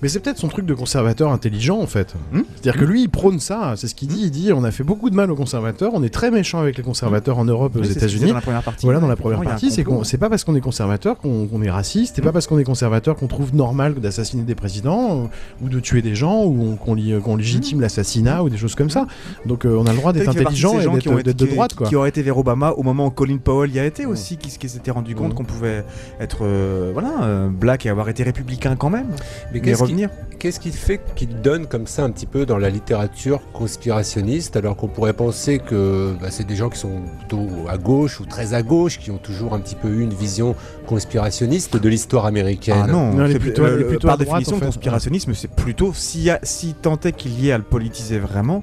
Mais 0.03 0.09
c'est 0.09 0.21
peut-être 0.21 0.39
son 0.39 0.49
truc 0.49 0.67
de 0.67 0.75
conservateur 0.75 1.33
intelligent 1.33 1.79
en 1.81 1.87
fait. 1.87 2.15
Hmm 2.33 2.43
C'est-à-dire 2.57 2.81
que 2.81 2.85
lui, 2.85 3.03
il 3.03 3.09
prône 3.09 3.41
ça. 3.41 3.75
C'est 3.77 3.89
ce 3.89 3.95
qu'il 3.95 4.09
dit. 4.09 4.21
Il 4.25 4.31
dit 4.31 4.53
on 4.53 4.65
a 4.65 4.71
fait 4.71 4.85
beaucoup 4.85 5.09
de 5.11 5.15
mal 5.15 5.31
aux 5.31 5.37
conservateurs. 5.37 5.93
On 5.95 6.03
est 6.03 6.13
très 6.13 6.31
méchant 6.31 6.59
avec 6.61 6.77
les 6.77 6.83
conservateurs 6.83 7.39
en 7.39 7.45
Europe, 7.45 7.73
et 7.77 7.81
aux 7.81 7.83
États-Unis. 7.83 8.29
dans 8.29 8.35
la 8.35 8.41
première 8.41 8.63
partie. 8.63 8.85
Voilà, 8.85 9.01
dans 9.01 9.09
la 9.09 9.17
première 9.17 9.41
partie, 9.43 9.71
c'est 9.71 10.19
pas 10.19 10.29
parce 10.29 10.45
qu'on 10.45 10.55
est 10.55 10.61
conservateur 10.61 11.19
qu'on, 11.19 11.63
est 11.63 11.71
raciste, 11.71 12.17
c'est 12.17 12.23
pas 12.23 12.33
parce 12.33 12.47
qu'on 12.47 12.59
est 12.59 12.65
conservateur 12.65 13.17
qu'on 13.17 13.27
trouve 13.29 13.55
normal 13.55 13.95
d'assassiner 13.95 14.43
des 14.43 14.55
présidents 14.55 15.31
ou 15.63 15.69
de 15.69 15.81
tuer 15.81 16.03
des 16.03 16.15
gens 16.15 16.45
ou 16.45 16.73
on- 16.73 16.77
qu'on, 16.77 17.37
légitime 17.37 17.81
l'assassinat 17.81 18.43
ou 18.43 18.51
des 18.51 18.57
choses 18.59 18.75
comme 18.75 18.91
ça. 18.91 19.07
Donc 19.47 19.65
euh, 19.65 19.77
on 19.79 19.87
a 19.87 19.93
le 19.93 19.97
droit 19.97 20.13
d'être 20.13 20.29
intelligent 20.29 20.79
et 20.79 20.87
d'être, 21.23 21.37
de 21.39 21.47
droite 21.47 21.75
quoi. 21.75 21.89
Qui 21.89 21.97
auraient 21.97 22.09
été 22.09 22.23
vers 22.23 22.37
Obama 22.39 22.73
au 22.73 22.83
moment 22.83 23.07
où 23.07 23.11
Colin 23.11 23.39
Powell 23.39 23.71
y 23.73 23.79
a 23.79 23.85
été 23.87 24.07
aussi, 24.07 24.37
qui, 24.37 24.57
qui 24.57 24.69
s'était 24.69 24.91
rendu 24.91 25.15
compte 25.15 25.22
Mm. 25.31 25.35
qu'on 25.35 25.45
pouvait 25.45 25.85
être 26.21 26.39
euh, 26.43 26.91
voilà, 26.93 27.23
euh, 27.23 27.49
black 27.49 27.87
et 27.87 27.89
avoir 27.91 28.09
été 28.09 28.23
républicain 28.23 28.77
quand 28.77 28.91
même. 28.91 29.07
Mais 29.09 29.17
Mais 29.55 29.61
qu'est-ce 29.61 29.77
qui, 29.79 29.83
revenir. 29.83 30.09
qu'est-ce 30.39 30.61
qui 30.61 30.71
fait 30.73 31.01
qu'il 31.15 31.41
donne 31.41 31.67
comme 31.67 31.87
ça 31.87 32.05
un 32.05 32.11
petit 32.11 32.27
peu 32.27 32.47
dans 32.47 32.59
la 32.59 32.71
littérature 32.71 33.41
conspirationniste 33.53 34.57
alors 34.57 34.77
qu'on 34.77 34.89
pourrait 34.89 35.13
penser 35.13 35.59
que 35.59 36.15
bah, 36.21 36.29
c'est 36.31 36.47
des 36.47 36.57
gens 36.57 36.69
qui 36.69 36.79
sont 36.79 37.01
plutôt 37.21 37.47
à 37.69 37.79
gauche 37.79 38.21
ou 38.21 38.27
très 38.27 38.55
à 38.55 38.63
gauche 38.63 38.99
qui 38.99 39.11
ont 39.11 39.19
toujours 39.19 39.55
un 39.55 39.61
petit 39.61 39.75
peu 39.77 39.89
eu 39.89 40.03
une 40.03 40.15
vision 40.15 40.55
conspirationniste 40.87 41.77
de 41.77 41.89
l'histoire 41.89 42.27
américaine? 42.27 42.77
Ah 42.85 42.87
non, 42.87 43.13
Non, 43.13 43.27
est 43.27 43.39
plutôt- 43.39 43.63
euh, 43.65 43.89
plutôt 43.89 44.09
par 44.09 44.15
à 44.15 44.17
droite, 44.25 44.39
définition, 44.41 44.57
en 44.57 44.59
fait. 44.59 44.65
le 44.67 44.71
conspirationnisme, 44.73 45.35
c'est 45.35 45.51
plutôt, 45.51 45.93
s'il 45.95 46.23
y 46.23 46.31
a, 46.31 46.39
si 46.43 46.75
tant 46.75 46.99
est 47.01 47.13
qu'il 47.13 47.39
y 47.41 47.49
ait 47.49 47.53
à 47.53 47.59
le 47.59 47.65
politiser 47.65 48.19
vraiment, 48.19 48.63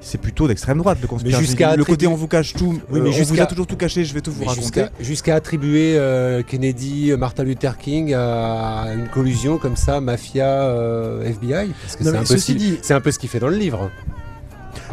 c'est 0.00 0.18
plutôt 0.18 0.48
d'extrême 0.48 0.78
droite 0.78 0.98
le 1.02 1.06
conspirationnisme. 1.06 1.50
jusqu'à 1.50 1.76
le 1.76 1.84
côté 1.84 2.06
on 2.06 2.14
vous 2.14 2.26
cache 2.28 2.54
tout, 2.54 2.80
Oui, 2.90 2.98
euh, 3.00 3.02
mais 3.02 3.08
on 3.08 3.12
vous 3.12 3.18
jusqu'à- 3.18 3.42
a 3.42 3.46
toujours 3.46 3.66
tout 3.66 3.76
caché, 3.76 4.04
je 4.04 4.14
vais 4.14 4.20
tout 4.20 4.32
vous 4.32 4.40
Mais 4.40 4.46
raconter. 4.48 4.86
Jusqu'à 5.00 5.34
attribuer 5.34 5.96
euh, 5.98 6.42
Kennedy, 6.42 7.10
euh, 7.12 7.16
Martin 7.16 7.44
Luther 7.44 7.76
King 7.76 8.14
à 8.14 8.86
une 8.94 9.08
collusion 9.08 9.58
comme 9.58 9.76
ça, 9.76 10.00
mafia, 10.00 10.46
euh, 10.46 11.22
FBI 11.24 11.70
Parce 11.82 11.96
que 11.96 12.04
Non, 12.04 12.10
c'est 12.10 12.12
mais 12.12 12.18
un, 12.18 12.54
dit- 12.56 12.92
un 12.94 13.00
peu 13.00 13.10
ce 13.12 13.18
qu'il 13.18 13.28
fait 13.28 13.40
dans 13.40 13.48
le 13.48 13.56
livre. 13.56 13.90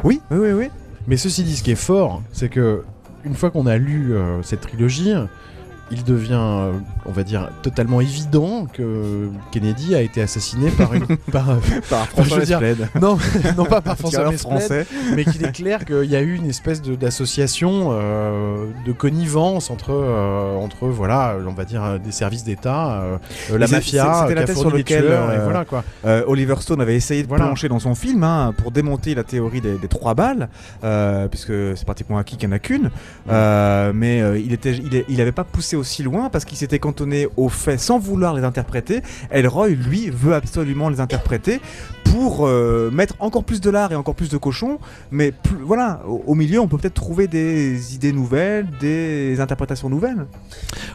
Oui, 0.04 0.22
oui, 0.32 0.38
oui, 0.40 0.52
oui. 0.52 0.70
Mais 1.08 1.18
ceci 1.18 1.44
dit, 1.44 1.56
ce 1.56 1.64
qui 1.64 1.72
est 1.72 1.76
fort, 1.76 2.22
c'est 2.34 2.50
que 2.50 2.84
une 3.24 3.34
fois 3.36 3.50
qu'on 3.50 3.66
a 3.66 3.78
lu 3.78 4.14
euh, 4.14 4.42
cette 4.44 4.62
trilogie, 4.62 5.14
il 5.92 6.04
devient, 6.04 6.34
euh, 6.40 6.72
on 7.06 7.12
va 7.12 7.24
dire, 7.24 7.50
totalement 7.62 8.02
évident 8.02 8.66
que 8.72 9.30
Kennedy 9.52 9.96
a 9.96 10.02
été 10.02 10.22
assassiné 10.22 10.70
par 10.72 10.94
une, 10.94 11.06
par, 11.32 11.50
euh, 11.50 11.56
Par 11.90 12.08
veux 12.16 12.46
dire, 12.46 12.60
non, 13.02 13.18
non 13.58 13.66
pas 13.66 13.80
par 13.82 13.98
François 13.98 14.32
français. 14.34 14.86
mais 15.16 15.24
qu'il 15.24 15.44
est 15.46 15.52
clair 15.54 15.86
qu'il 15.86 16.04
y 16.10 16.16
a 16.16 16.22
eu 16.22 16.36
une 16.36 16.50
espèce 16.50 16.82
de- 16.82 16.96
d'association, 16.96 17.90
euh, 17.92 18.66
de 18.86 18.92
connivence 18.92 19.70
entre, 19.70 19.92
euh, 19.94 20.56
entre, 20.58 20.88
voilà, 20.88 21.36
on 21.48 21.54
va 21.54 21.64
dire, 21.64 22.00
des 22.04 22.12
services 22.12 22.44
d'État, 22.44 23.02
euh, 23.02 23.18
la 23.58 23.68
mafia, 23.68 24.22
c'était 24.24 24.36
la 24.36 24.44
thèse 24.44 24.58
sur 24.60 24.70
lequel, 24.72 25.06
tueurs, 25.06 25.32
et 25.34 25.40
voilà 25.40 25.64
quoi. 25.66 25.84
Oliver 26.28 26.56
Stone 26.60 26.82
avait 26.82 26.96
essayé 26.96 27.24
de 27.24 27.28
Voilà. 27.28 27.46
plancher 27.46 27.70
dans 27.70 27.80
son 27.80 27.96
film 27.96 28.24
hein, 28.24 28.54
pour 28.58 28.72
démonter 28.72 29.16
la 29.16 29.24
théorie 29.24 29.62
des, 29.62 29.78
des 29.78 29.88
trois 29.88 30.14
balles, 30.16 30.50
puisque 31.32 31.54
c'est 31.78 31.86
pratiquement 31.86 32.18
acquis 32.18 32.36
qu'il 32.36 32.50
n'y 32.50 32.54
en 32.54 32.58
a 32.58 32.60
qu'une. 32.60 32.90
Euh, 33.30 33.92
mais 33.96 34.22
il 34.44 34.52
était, 34.54 34.74
il, 34.74 35.06
il 35.08 35.22
avait 35.22 35.32
pas 35.32 35.44
poussé 35.46 35.77
aussi 35.78 36.04
loin 36.04 36.30
parce 36.30 36.46
qu'il 36.46 36.58
s'était 36.58 36.80
cantonné 36.80 37.28
aux 37.38 37.50
faits 37.50 37.80
sans 37.80 38.00
vouloir 38.00 38.34
les 38.34 38.44
interpréter. 38.44 39.02
Elroy, 39.32 39.70
lui, 39.70 40.10
veut 40.10 40.34
absolument 40.34 40.90
les 40.90 41.00
interpréter 41.00 41.62
pour 42.04 42.48
euh, 42.48 42.90
mettre 42.92 43.16
encore 43.20 43.44
plus 43.44 43.62
de 43.62 43.70
lard 43.70 43.92
et 43.92 43.96
encore 43.96 44.16
plus 44.16 44.30
de 44.30 44.38
cochon. 44.38 44.80
Mais 45.12 45.34
voilà, 45.62 46.02
au, 46.06 46.36
milieu, 46.36 46.60
on 46.60 46.68
peut 46.68 46.78
peut-être 46.78 46.94
trouver 46.94 47.28
des 47.28 47.96
idées 47.96 48.14
nouvelles, 48.14 48.68
des 48.80 49.40
interprétations 49.40 49.90
nouvelles. 49.90 50.26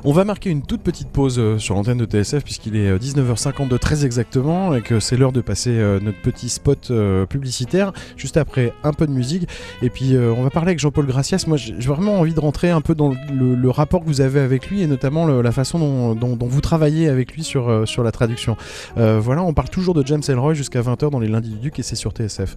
On 0.04 0.12
va 0.12 0.24
marquer 0.24 0.50
une 0.50 0.62
toute 0.62 0.82
petite 0.82 1.08
pause 1.08 1.38
euh, 1.38 1.58
sur 1.58 1.74
l'antenne 1.74 1.98
de 1.98 2.06
TSF 2.06 2.42
puisqu'il 2.42 2.76
est 2.76 2.88
euh, 2.88 2.98
19h52 2.98 3.78
très 3.78 4.04
exactement 4.04 4.74
et 4.74 4.82
que 4.82 5.00
c'est 5.00 5.16
l'heure 5.16 5.32
de 5.32 5.40
passer 5.40 5.70
euh, 5.70 6.00
notre 6.00 6.20
petit 6.20 6.48
spot 6.48 6.88
euh, 6.90 7.26
publicitaire 7.26 7.92
juste 8.16 8.36
après 8.36 8.72
un 8.84 8.92
peu 8.92 9.06
de 9.06 9.12
musique 9.12 9.48
et 9.82 9.90
puis 9.90 10.14
euh, 10.14 10.32
on 10.36 10.42
va 10.42 10.50
parler 10.50 10.70
avec 10.70 10.78
Jean-Paul 10.78 11.06
Gracias. 11.06 11.44
Moi 11.46 11.56
j'ai 11.56 11.74
j'ai 11.78 11.88
vraiment 11.88 12.20
envie 12.20 12.34
de 12.34 12.40
rentrer 12.40 12.70
un 12.70 12.80
peu 12.80 12.94
dans 12.94 13.10
le, 13.10 13.54
le 13.54 13.70
rapport 13.70 14.00
que 14.00 14.06
vous 14.06 14.20
avez 14.20 14.40
avec 14.40 14.68
lui 14.70 14.71
et 14.80 14.86
notamment 14.86 15.26
la 15.26 15.52
façon 15.52 16.14
dont 16.14 16.38
vous 16.40 16.60
travaillez 16.60 17.08
avec 17.08 17.34
lui 17.34 17.44
sur, 17.44 17.68
euh, 17.68 17.86
sur 17.86 18.02
la 18.02 18.12
traduction. 18.12 18.56
Euh, 18.96 19.20
voilà, 19.20 19.42
on 19.42 19.52
parle 19.52 19.68
toujours 19.68 19.94
de 19.94 20.06
James 20.06 20.22
Elroy 20.26 20.54
jusqu'à 20.54 20.80
20h 20.80 21.10
dans 21.10 21.20
les 21.20 21.28
lundis 21.28 21.50
du 21.50 21.58
Duc 21.58 21.78
et 21.78 21.82
c'est 21.82 21.96
sur 21.96 22.12
TSF. 22.12 22.56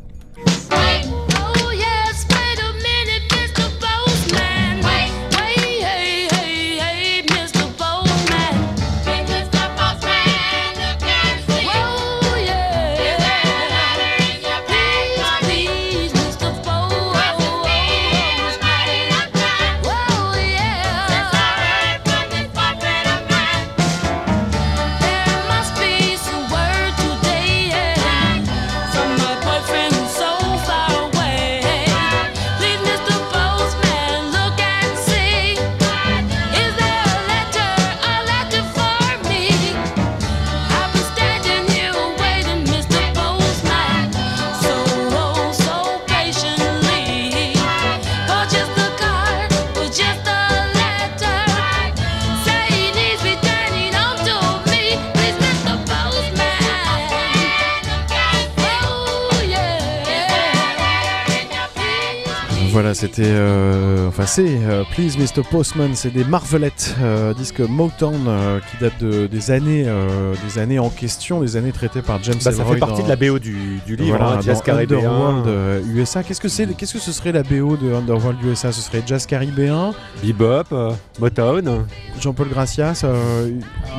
C'était. 63.16 63.30
euh, 63.32 64.07
enfin, 64.07 64.26
c'est 64.26 64.45
euh, 64.47 64.84
Please 64.93 65.18
Mr. 65.18 65.43
Postman, 65.49 65.91
c'est 65.95 66.11
des 66.11 66.24
Marvelettes, 66.24 66.95
euh, 67.01 67.34
disque 67.34 67.59
Motown 67.61 68.16
euh, 68.28 68.59
qui 68.59 68.78
date 68.84 68.93
de, 69.01 69.28
des, 69.28 69.51
années, 69.51 69.84
euh, 69.88 70.34
des 70.45 70.59
années 70.59 70.80
en 70.80 70.89
question, 70.89 71.41
des 71.41 71.55
années 71.57 71.72
traitées 71.72 72.01
par 72.01 72.22
James 72.24 72.36
Bah, 72.43 72.51
ça 72.51 72.66
fait 72.66 72.78
partie 72.78 73.01
dans- 73.01 73.07
de 73.07 73.09
la 73.09 73.16
BO 73.16 73.39
du, 73.39 73.80
du 73.86 73.95
livre, 73.95 74.18
Voilà, 74.18 74.34
hein, 74.34 74.41
Jazz 74.41 74.57
dans 74.57 74.63
caribéen. 74.63 74.97
Underworld 74.99 75.47
euh, 75.47 75.82
USA. 75.93 76.24
Qu'est-ce 76.24 76.41
que 76.41 76.47
c'est 76.49 76.66
Qu'est-ce 76.76 76.93
que 76.93 76.99
ce 76.99 77.11
serait 77.11 77.32
la 77.32 77.43
BO 77.43 77.78
de 77.78 77.93
Underworld 77.93 78.38
USA 78.43 78.72
Ce 78.72 78.82
serait 78.82 79.01
jazz 79.05 79.26
caribéen, 79.26 79.93
Bebop, 80.24 80.63
euh, 80.74 80.91
Motown. 81.20 81.86
Jean-Paul 82.20 82.47
Gracias, 82.49 83.01
euh, 83.03 83.49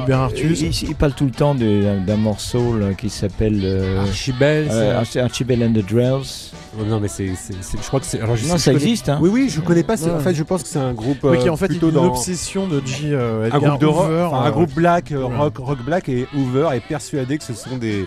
Hubert 0.03 0.21
Artus. 0.21 0.61
Il, 0.61 0.67
il- 0.69 0.89
il 0.91 0.95
parle 0.95 1.13
tout 1.13 1.25
le 1.27 1.31
temps 1.31 1.55
d'un 1.55 2.17
morceau 2.17 2.77
là, 2.79 2.93
qui 2.95 3.09
s'appelle 3.11 3.61
euh, 3.65 4.01
Archibald. 4.03 4.69
euh, 4.71 4.99
Arch- 5.01 5.17
Archibald 5.17 5.63
and 5.63 5.73
the 5.81 5.85
Drells. 5.91 6.53
Oh, 6.79 6.85
non, 6.85 7.01
mais 7.01 7.09
c'est, 7.09 7.29
c'est- 7.37 7.55
c'est- 7.63 7.79
je 7.83 7.87
crois 7.87 8.01
que 8.01 8.07
c'est. 8.07 8.21
Alors, 8.21 8.37
je 8.37 8.47
Non, 8.47 8.53
sais- 8.59 8.59
ça 8.59 8.71
je 8.73 8.77
connais- 8.79 8.85
existe. 8.91 9.09
Hein. 9.09 9.19
Oui, 9.23 9.31
oui, 9.33 9.49
je 9.49 9.61
connais 9.61 9.83
pas. 9.83 9.97
c'est- 9.97 10.11
En 10.11 10.19
fait, 10.21 10.35
je 10.35 10.43
pense 10.43 10.63
que 10.63 10.69
c'est 10.69 10.79
un 10.79 10.93
groupe. 10.93 11.19
Oui, 11.23 11.39
qui 11.39 11.47
est 11.47 11.49
euh, 11.49 11.53
en 11.53 11.57
fait 11.57 11.69
plutôt 11.69 11.89
une 11.89 11.95
dans 11.95 12.07
obsession 12.07 12.67
de 12.67 12.83
J. 12.85 13.13
euh, 13.15 13.49
un 13.51 13.59
groupe 13.59 13.81
de 13.81 13.87
rock, 13.87 14.11
enfin, 14.27 14.43
un 14.43 14.49
euh, 14.49 14.51
groupe 14.51 14.75
black, 14.75 15.13
euh, 15.13 15.25
rock, 15.25 15.57
rock 15.59 15.79
black, 15.85 16.09
et 16.09 16.27
Hoover 16.37 16.69
est 16.75 16.81
persuadé 16.81 17.39
que 17.39 17.45
ce 17.45 17.55
sont 17.55 17.77
des, 17.79 18.07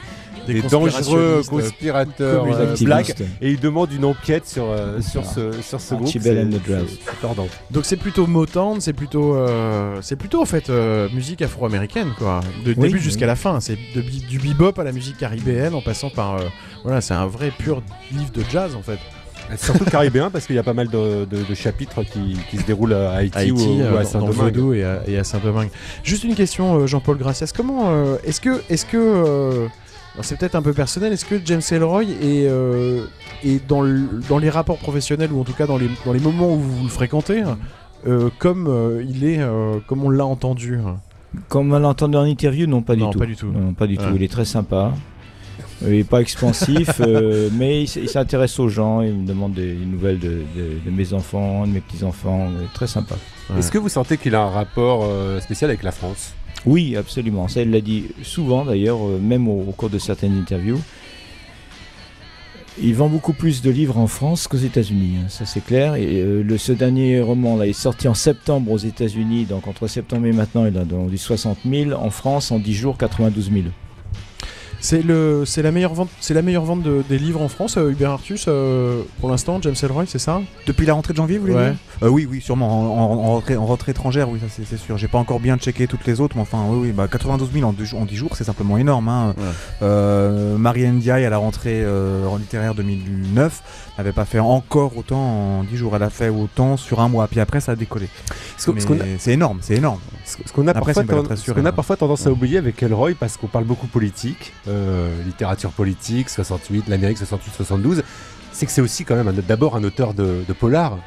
des 0.53 0.61
des 0.61 0.67
dangereux 0.67 1.41
conspirateurs 1.47 2.45
euh, 2.45 2.75
black, 2.81 3.15
et 3.41 3.51
il 3.51 3.59
demande 3.59 3.91
une 3.91 4.05
enquête 4.05 4.47
sur 4.47 4.65
sur 5.01 5.25
ce 5.25 5.51
sur 5.61 5.79
ce 5.79 5.93
groupe. 5.95 6.07
Archibald 6.07 6.37
c'est- 6.37 6.43
and 6.55 6.59
the 6.59 6.67
Drells. 6.67 6.85
c'est- 6.89 6.99
c'est 7.11 7.21
tordant. 7.21 7.47
Donc 7.71 7.85
c'est 7.85 7.95
plutôt 7.97 8.27
Motown, 8.27 8.81
c'est 8.81 8.93
plutôt, 8.93 9.35
euh, 9.35 9.97
c'est 10.01 10.15
plutôt 10.15 10.41
en 10.41 10.45
fait 10.45 10.69
euh, 10.69 11.07
musique 11.13 11.41
afro-américaine 11.41 12.09
quoi, 12.17 12.41
de 12.65 12.69
Oui, 12.71 12.75
début 12.75 12.93
oui. 12.95 12.99
jusqu'à 12.99 13.25
la 13.27 13.35
fin. 13.35 13.59
C'est 13.59 13.77
du 14.29 14.39
bebop 14.39 14.79
à 14.79 14.83
la 14.83 14.91
musique 14.91 15.17
caribéenne 15.17 15.73
en 15.73 15.81
passant 15.81 16.09
par, 16.09 16.35
euh, 16.35 16.39
voilà, 16.83 17.01
c'est 17.01 17.13
un 17.13 17.27
vrai 17.27 17.51
pur 17.57 17.81
livre 18.11 18.31
de 18.33 18.43
jazz 18.51 18.75
en 18.75 18.81
fait. 18.81 18.99
Surtout 19.57 19.83
le 19.85 19.89
caribéen, 19.89 20.29
parce 20.29 20.45
qu'il 20.45 20.55
y 20.55 20.59
a 20.59 20.63
pas 20.63 20.73
mal 20.73 20.89
de, 20.89 21.25
de- 21.25 21.43
de 21.43 21.55
chapitres 21.55 22.03
qui, 22.03 22.37
qui 22.51 22.57
se 22.57 22.63
déroulent 22.67 22.93
à 22.93 23.13
Haïti, 23.13 23.35
Haïti, 23.35 23.51
ou, 23.51 23.79
ou 23.79 23.81
euh, 23.81 23.97
à 23.99 24.03
Saint-Domingue. 24.05 24.75
Et 24.77 24.83
à, 24.83 25.01
et 25.07 25.17
à 25.17 25.23
Saint-Domingue. 25.23 25.69
Juste 26.03 26.23
une 26.23 26.35
question, 26.35 26.75
euh, 26.81 26.85
Jean-Paul 26.85 27.17
Gracias. 27.17 27.51
Comment 27.57 27.85
euh, 27.89 28.17
est-ce 28.23 28.41
que, 28.41 28.61
est-ce 28.69 28.85
que, 28.85 28.97
euh, 28.97 29.67
c'est 30.21 30.37
peut-être 30.37 30.55
un 30.55 30.61
peu 30.61 30.73
personnel, 30.73 31.13
est-ce 31.13 31.25
que 31.25 31.35
James 31.45 31.61
Ellroy 31.71 32.03
est, 32.03 32.47
euh, 32.47 33.05
est 33.43 33.65
dans, 33.67 33.81
le- 33.81 34.21
dans 34.27 34.37
les 34.37 34.49
rapports 34.49 34.77
professionnels 34.77 35.31
ou 35.31 35.41
en 35.41 35.43
tout 35.43 35.53
cas 35.53 35.65
dans 35.67 35.77
les, 35.77 35.89
dans 36.05 36.13
les 36.13 36.19
moments 36.19 36.53
où 36.53 36.59
vous 36.59 36.83
le 36.83 36.89
fréquentez, 36.89 37.43
euh, 38.07 38.29
comme 38.39 38.67
euh, 38.67 39.03
il 39.07 39.23
est, 39.25 39.39
euh, 39.39 39.77
comme 39.87 40.03
on 40.03 40.09
l'a 40.09 40.25
entendu 40.25 40.77
Comme 41.47 41.71
on 41.73 41.79
l'a 41.79 41.87
entendu 41.87 42.17
en 42.17 42.23
interview, 42.25 42.65
non, 42.67 42.81
pas 42.81 42.95
du 42.95 43.01
Non, 43.01 43.11
tout. 43.11 43.19
pas 43.19 43.25
du 43.25 43.35
tout. 43.35 43.47
Non, 43.47 43.73
pas 43.73 43.87
du 43.87 43.97
Ouais. 43.97 44.03
tout. 44.03 44.15
Il 44.15 44.23
est 44.23 44.31
très 44.31 44.45
sympa. 44.45 44.93
Il 45.81 45.93
est 45.93 46.03
pas 46.03 46.19
expansif, 46.19 46.89
euh, 46.99 47.49
mais 47.53 47.83
il, 47.83 47.87
s'intéresse 48.09 48.59
aux 48.59 48.67
gens. 48.67 49.01
Il 49.01 49.13
me 49.13 49.25
demande 49.27 49.53
des, 49.53 49.73
des 49.75 49.85
nouvelles 49.85 50.19
de, 50.19 50.41
de- 50.55 50.79
de 50.85 50.91
mes 50.91 51.13
enfants, 51.13 51.65
de 51.65 51.71
mes 51.71 51.79
petits-enfants. 51.79 52.49
euh, 52.49 52.65
Très 52.73 52.87
sympa. 52.87 53.15
Est-ce 53.57 53.71
que 53.71 53.77
vous 53.77 53.87
sentez 53.89 54.17
qu'il 54.17 54.35
a 54.35 54.41
un 54.41 54.49
rapport 54.49 55.01
euh, 55.05 55.39
spécial 55.39 55.69
avec 55.69 55.83
la 55.83 55.91
France? 55.91 56.33
Oui, 56.65 56.95
absolument. 56.95 57.47
Ça, 57.47 57.61
il 57.61 57.71
l'a 57.71 57.81
dit 57.81 58.07
souvent 58.23 58.65
d'ailleurs, 58.65 58.99
euh, 59.01 59.19
même 59.19 59.47
au, 59.47 59.71
cours 59.71 59.89
de 59.89 59.99
certaines 59.99 60.37
interviews. 60.37 60.79
Il 62.81 62.95
vend 62.95 63.09
beaucoup 63.09 63.33
plus 63.33 63.61
de 63.61 63.69
livres 63.69 63.97
en 63.97 64.07
France 64.07 64.47
qu'aux 64.47 64.57
États-Unis, 64.57 65.17
hein, 65.17 65.25
ça 65.27 65.45
c'est 65.45 65.63
clair. 65.63 65.95
Et 65.95 66.21
euh, 66.21 66.41
le, 66.41 66.57
ce 66.57 66.71
dernier 66.71 67.19
roman 67.19 67.57
là 67.57 67.67
est 67.67 67.73
sorti 67.73 68.07
en 68.07 68.13
septembre 68.13 68.71
aux 68.71 68.77
États-Unis, 68.77 69.45
donc 69.45 69.67
entre 69.67 69.87
septembre 69.87 70.27
et 70.27 70.31
maintenant 70.31 70.65
il 70.65 70.77
a 70.77 70.83
vendu 70.83 71.17
60 71.17 71.59
000. 71.69 71.91
En 71.91 72.09
France, 72.09 72.51
en 72.51 72.59
10 72.59 72.73
jours, 72.73 72.97
92 72.97 73.51
000. 73.51 73.65
C'est 74.81 75.01
le, 75.01 75.43
c'est 75.45 75.61
la 75.61 75.71
meilleure 75.71 75.93
vente, 75.93 76.09
c'est 76.21 76.33
la 76.33 76.41
meilleure 76.41 76.63
vente 76.63 76.81
de- 76.83 77.03
des 77.09 77.19
livres 77.19 77.41
en 77.41 77.49
France, 77.49 77.75
euh, 77.77 77.89
Hubert 77.91 78.11
Artus, 78.11 78.45
euh, 78.47 79.01
pour 79.19 79.29
l'instant, 79.29 79.59
James 79.61 79.75
Ellroy, 79.83 80.05
c'est 80.07 80.19
ça? 80.19 80.41
Depuis 80.67 80.85
la 80.85 80.93
rentrée 80.93 81.11
de 81.13 81.17
janvier, 81.17 81.37
vous 81.37 81.47
voulez 81.47 81.55
Ouais. 81.55 81.69
dire? 81.71 81.77
Euh, 82.03 82.07
Oui, 82.09 82.25
oui, 82.29 82.39
sûrement. 82.41 82.69
En, 82.69 83.11
en- 83.11 83.13
en 83.25 83.31
rentrée, 83.33 83.57
en 83.57 83.65
rentrée 83.65 83.91
étrangère, 83.91 84.29
oui, 84.29 84.39
ça 84.39 84.45
c'est- 84.49 84.63
c'est 84.65 84.77
sûr. 84.77 84.97
J'ai 84.97 85.09
pas 85.09 85.17
encore 85.17 85.41
bien 85.41 85.57
checké 85.57 85.85
toutes 85.85 86.05
les 86.07 86.21
autres, 86.21 86.35
mais 86.37 86.41
enfin, 86.43 86.59
oui, 86.69 86.77
oui. 86.87 86.91
Bah, 86.93 87.07
92 87.09 87.51
000 87.51 87.67
en, 87.67 87.73
deux 87.73 87.83
jours- 87.83 87.99
en 87.99 88.05
10 88.05 88.15
jours, 88.15 88.31
c'est 88.37 88.45
simplement 88.45 88.77
énorme. 88.77 89.09
Hein. 89.09 89.33
Ouais. 89.37 89.43
Euh, 89.81 90.57
Marie 90.57 90.87
Ndiaye, 90.87 91.25
à 91.25 91.29
la 91.29 91.37
rentrée 91.37 91.81
euh, 91.83 92.25
en 92.27 92.37
littéraire 92.37 92.73
2009, 92.73 93.61
n'avait 93.97 94.13
pas 94.13 94.23
fait 94.25 94.39
encore 94.39 94.95
autant 94.97 95.19
en 95.59 95.63
10 95.65 95.75
jours. 95.75 95.93
Elle 95.95 96.03
a 96.03 96.09
fait 96.09 96.29
autant 96.29 96.77
sur 96.77 97.01
un 97.01 97.09
mois. 97.09 97.27
Puis 97.27 97.41
après, 97.41 97.59
ça 97.59 97.73
a 97.73 97.75
décollé. 97.75 98.07
Ce 98.57 98.71
C'est 99.19 99.31
énorme, 99.33 99.57
c'est 99.61 99.75
énorme. 99.75 99.99
Ce 100.25 100.37
ce 100.45 100.53
qu'on 100.53 100.67
a, 100.67 100.71
Après, 100.71 100.93
parfois, 100.93 100.93
ce 101.35 101.51
a 101.51 101.59
hein. 101.59 101.71
parfois 101.73 101.97
tendance 101.97 102.25
à 102.27 102.31
oublier 102.31 102.57
avec 102.59 102.81
Elroy, 102.81 103.11
parce 103.19 103.35
qu'on 103.35 103.47
parle 103.47 103.65
beaucoup 103.65 103.87
politique, 103.87 104.53
euh, 104.67 104.68
littérature 105.25 105.71
politique, 105.71 106.29
68, 106.29 106.87
l'Amérique 106.87 107.17
68-72, 107.19 108.01
c'est 108.51 108.65
que 108.65 108.71
c'est 108.71 108.81
aussi 108.81 109.05
quand 109.05 109.15
même 109.15 109.27
un- 109.27 109.33
d'abord 109.47 109.75
un 109.75 109.83
auteur 109.83 110.13
de, 110.13 110.43
de 110.47 110.53
polar. 110.53 110.97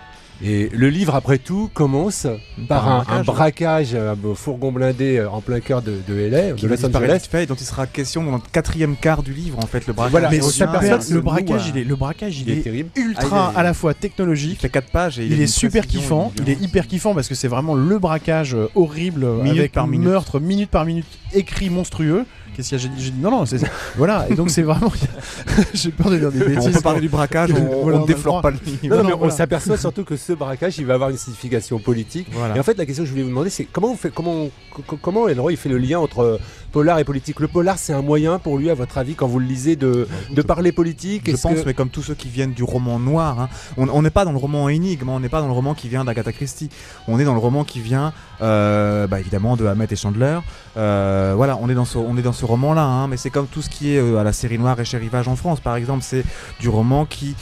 Et 0.45 0.71
le 0.73 0.89
livre, 0.89 1.15
après 1.15 1.39
tout, 1.39 1.71
commence 1.73 2.27
par, 2.67 2.83
Par 2.85 2.89
un 2.89 3.05
un, 3.09 3.21
un 3.21 3.23
braquage. 3.23 3.91
euh, 3.95 4.17
au 4.25 4.35
fourgon 4.35 4.73
blindé 4.73 5.19
euh, 5.19 5.31
en 5.31 5.41
plein 5.41 5.61
cœur 5.61 5.83
de, 5.83 5.93
de 6.09 6.15
LA, 6.15 6.53
Qui 6.55 6.63
de 6.65 6.69
va 6.69 6.75
Los 6.75 6.85
Angeles. 6.97 7.27
fait, 7.31 7.47
dont 7.47 7.55
il 7.55 7.65
sera 7.65 7.87
question 7.87 8.25
dans 8.25 8.33
le 8.33 8.43
quatrième 8.51 8.97
quart 8.97 9.23
du 9.23 9.33
livre, 9.35 9.59
en 9.61 9.67
fait, 9.67 9.87
le 9.87 9.93
braquage. 9.93 10.11
Voilà, 10.11 10.31
Mais 10.31 10.39
le 10.39 11.21
braquage, 11.21 11.63
euh, 11.69 11.71
il 11.75 11.79
est, 11.79 11.85
le 11.85 11.95
braquage, 11.95 12.41
il, 12.41 12.49
Il 12.49 12.59
est 12.59 12.63
terrible. 12.63 12.91
ultra 12.97 13.23
Ah, 13.31 13.51
il 13.53 13.55
est- 13.55 13.61
à 13.61 13.63
la 13.63 13.75
fois 13.75 13.93
Il 13.93 14.01
technologique. 14.01 14.61
fait 14.63 14.69
4 14.69 14.91
pages 14.91 15.21
et 15.21 15.27
Il, 15.27 15.41
est 15.41 15.47
super 15.47 15.87
kiffant, 15.87 16.33
il 16.41 16.49
est 16.51 16.61
hyper 16.61 16.89
kiffant 16.89 17.15
parce 17.15 17.29
que 17.29 17.37
c'est 17.37 17.47
vraiment 17.49 17.77
le 17.77 17.99
braquage 18.01 18.55
euh, 18.57 18.67
horrible 18.75 19.23
euh, 19.23 19.43
Minute 19.45 19.59
avec 19.61 19.73
par 19.73 19.87
minute. 19.87 20.09
meurtre 20.09 20.41
minute 20.41 20.71
par 20.71 20.85
minute 20.87 21.07
écrit 21.35 21.71
monstrueux. 21.71 22.25
Qu'est-ce 22.55 22.69
qu'il 22.69 22.79
y 22.79 22.81
a 22.81 22.83
J'ai 22.85 22.89
dit- 22.91 23.03
j'ai 23.05 23.11
dit 23.11 23.21
non 23.21 23.31
non 23.31 23.47
c'est 23.47 23.59
voilà 23.97 24.27
et 24.29 24.35
donc 24.35 24.51
c'est 24.51 24.63
vraiment 24.63 24.93
j'ai 25.75 25.91
peur 25.91 26.11
de 26.11 26.19
dire 26.19 26.31
des 26.33 26.41
bêtises. 26.45 26.69
On 26.69 26.73
peut 26.73 26.81
parler 26.81 27.01
du 27.01 27.09
braquage, 27.09 27.51
on, 27.53 27.55
Voilà, 27.83 27.99
on 27.99 28.01
on 28.01 28.03
ne 28.03 28.07
déflore 28.07 28.41
pas 28.43 28.51
le 28.51 28.59
livre. 28.65 28.95
Non, 28.97 29.03
Non, 29.03 29.05
mais 29.09 29.15
on 29.21 29.31
s'aperçoit 29.31 29.77
surtout 29.77 30.05
que 30.05 30.17
ce 30.17 30.33
braquage, 30.33 30.79
il 30.79 30.87
va 30.87 30.95
avoir 30.95 31.11
une 31.11 31.17
signification 31.17 31.79
politique. 31.79 32.27
Voilà. 32.33 32.57
Et 32.57 32.61
en 32.61 32.63
fait, 32.63 32.77
la 32.77 32.87
question 32.87 33.05
que 33.05 33.07
je 33.07 33.13
voulais 33.13 33.23
vous 33.25 33.31
demander, 33.31 33.51
c'est 33.51 33.65
comment, 33.65 33.89
vous 33.89 33.97
fait, 33.97 34.11
comment, 34.13 34.49
co- 34.87 34.97
comment 35.01 35.29
Elroy 35.29 35.53
il 35.53 35.57
fait 35.57 35.69
le 35.69 35.79
lien 35.79 35.99
entre 35.99 36.39
polar 36.73 36.99
et 36.99 37.05
politique. 37.05 37.39
Le 37.39 37.49
polar, 37.49 37.79
c'est 37.79 37.93
un 37.93 38.03
moyen 38.03 38.39
pour 38.39 38.59
lui, 38.59 38.71
à 38.71 38.75
votre 38.75 38.99
avis, 38.99 39.15
quand 39.15 39.27
vous 39.29 39.39
le 39.39 39.47
lisez, 39.47 39.77
de, 39.77 40.09
de 40.31 40.43
parler 40.43 40.73
politique 40.73 41.31
Je 41.31 41.37
pense, 41.37 41.61
que- 41.61 41.67
mais 41.67 41.75
comme 41.75 41.91
tous 41.91 42.03
ceux 42.03 42.15
qui 42.15 42.29
viennent 42.29 42.53
du 42.55 42.65
roman 42.65 42.99
noir, 42.99 43.39
hein, 43.41 43.49
on 43.77 44.03
n'est 44.03 44.11
pas 44.11 44.25
dans 44.25 44.33
le 44.33 44.39
roman 44.39 44.69
énigme, 44.69 45.09
hein, 45.09 45.13
on 45.17 45.21
n'est 45.21 45.29
pas 45.29 45.41
dans 45.41 45.47
le 45.47 45.53
roman 45.53 45.75
qui 45.75 45.89
vient 45.89 46.05
d'Agatha 46.05 46.33
Christie, 46.33 46.71
on 47.07 47.21
est 47.21 47.25
dans 47.25 47.35
le 47.35 47.39
roman 47.41 47.63
qui 47.65 47.81
vient, 47.81 48.13
euh, 48.41 49.07
bah, 49.07 49.21
évidemment, 49.21 49.57
de 49.57 49.67
Hammett 49.67 49.93
et 49.93 49.97
Chandler. 49.97 50.39
Euh, 50.77 51.35
voilà, 51.37 51.59
on 51.61 51.69
est 51.69 51.75
dans 51.75 51.85
ce, 51.85 51.99
on 51.99 52.17
est 52.17 52.23
dans 52.23 52.33
ce 52.33 52.45
roman-là, 52.47 52.83
hein, 52.85 53.07
mais 53.07 53.17
c'est 53.19 53.31
comme 53.31 53.47
tout 53.47 53.61
ce 53.63 53.69
qui 53.69 53.95
est 53.95 53.99
euh, 53.99 54.19
à 54.19 54.25
la 54.25 54.33
série 54.33 54.59
noire 54.59 54.81
et 54.81 54.85
chez 54.87 54.97
Rivage 54.97 55.29
en 55.29 55.37
France, 55.37 55.61
par 55.61 55.77
exemple, 55.77 56.03
c'est 56.03 56.25
du 56.59 56.69
roman 56.71 57.05
qui, 57.05 57.37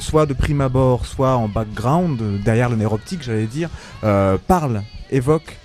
soit 0.00 0.26
de 0.26 0.34
prime 0.34 0.60
abord, 0.60 1.06
soit 1.06 1.34
en 1.36 1.48
background, 1.48 2.20
derrière 2.44 2.68
le 2.68 2.76
nerf 2.76 2.92
optique, 2.92 3.22
j'allais 3.22 3.46
dire, 3.46 3.70
parle, 4.46 4.82
évoque, 5.10 5.56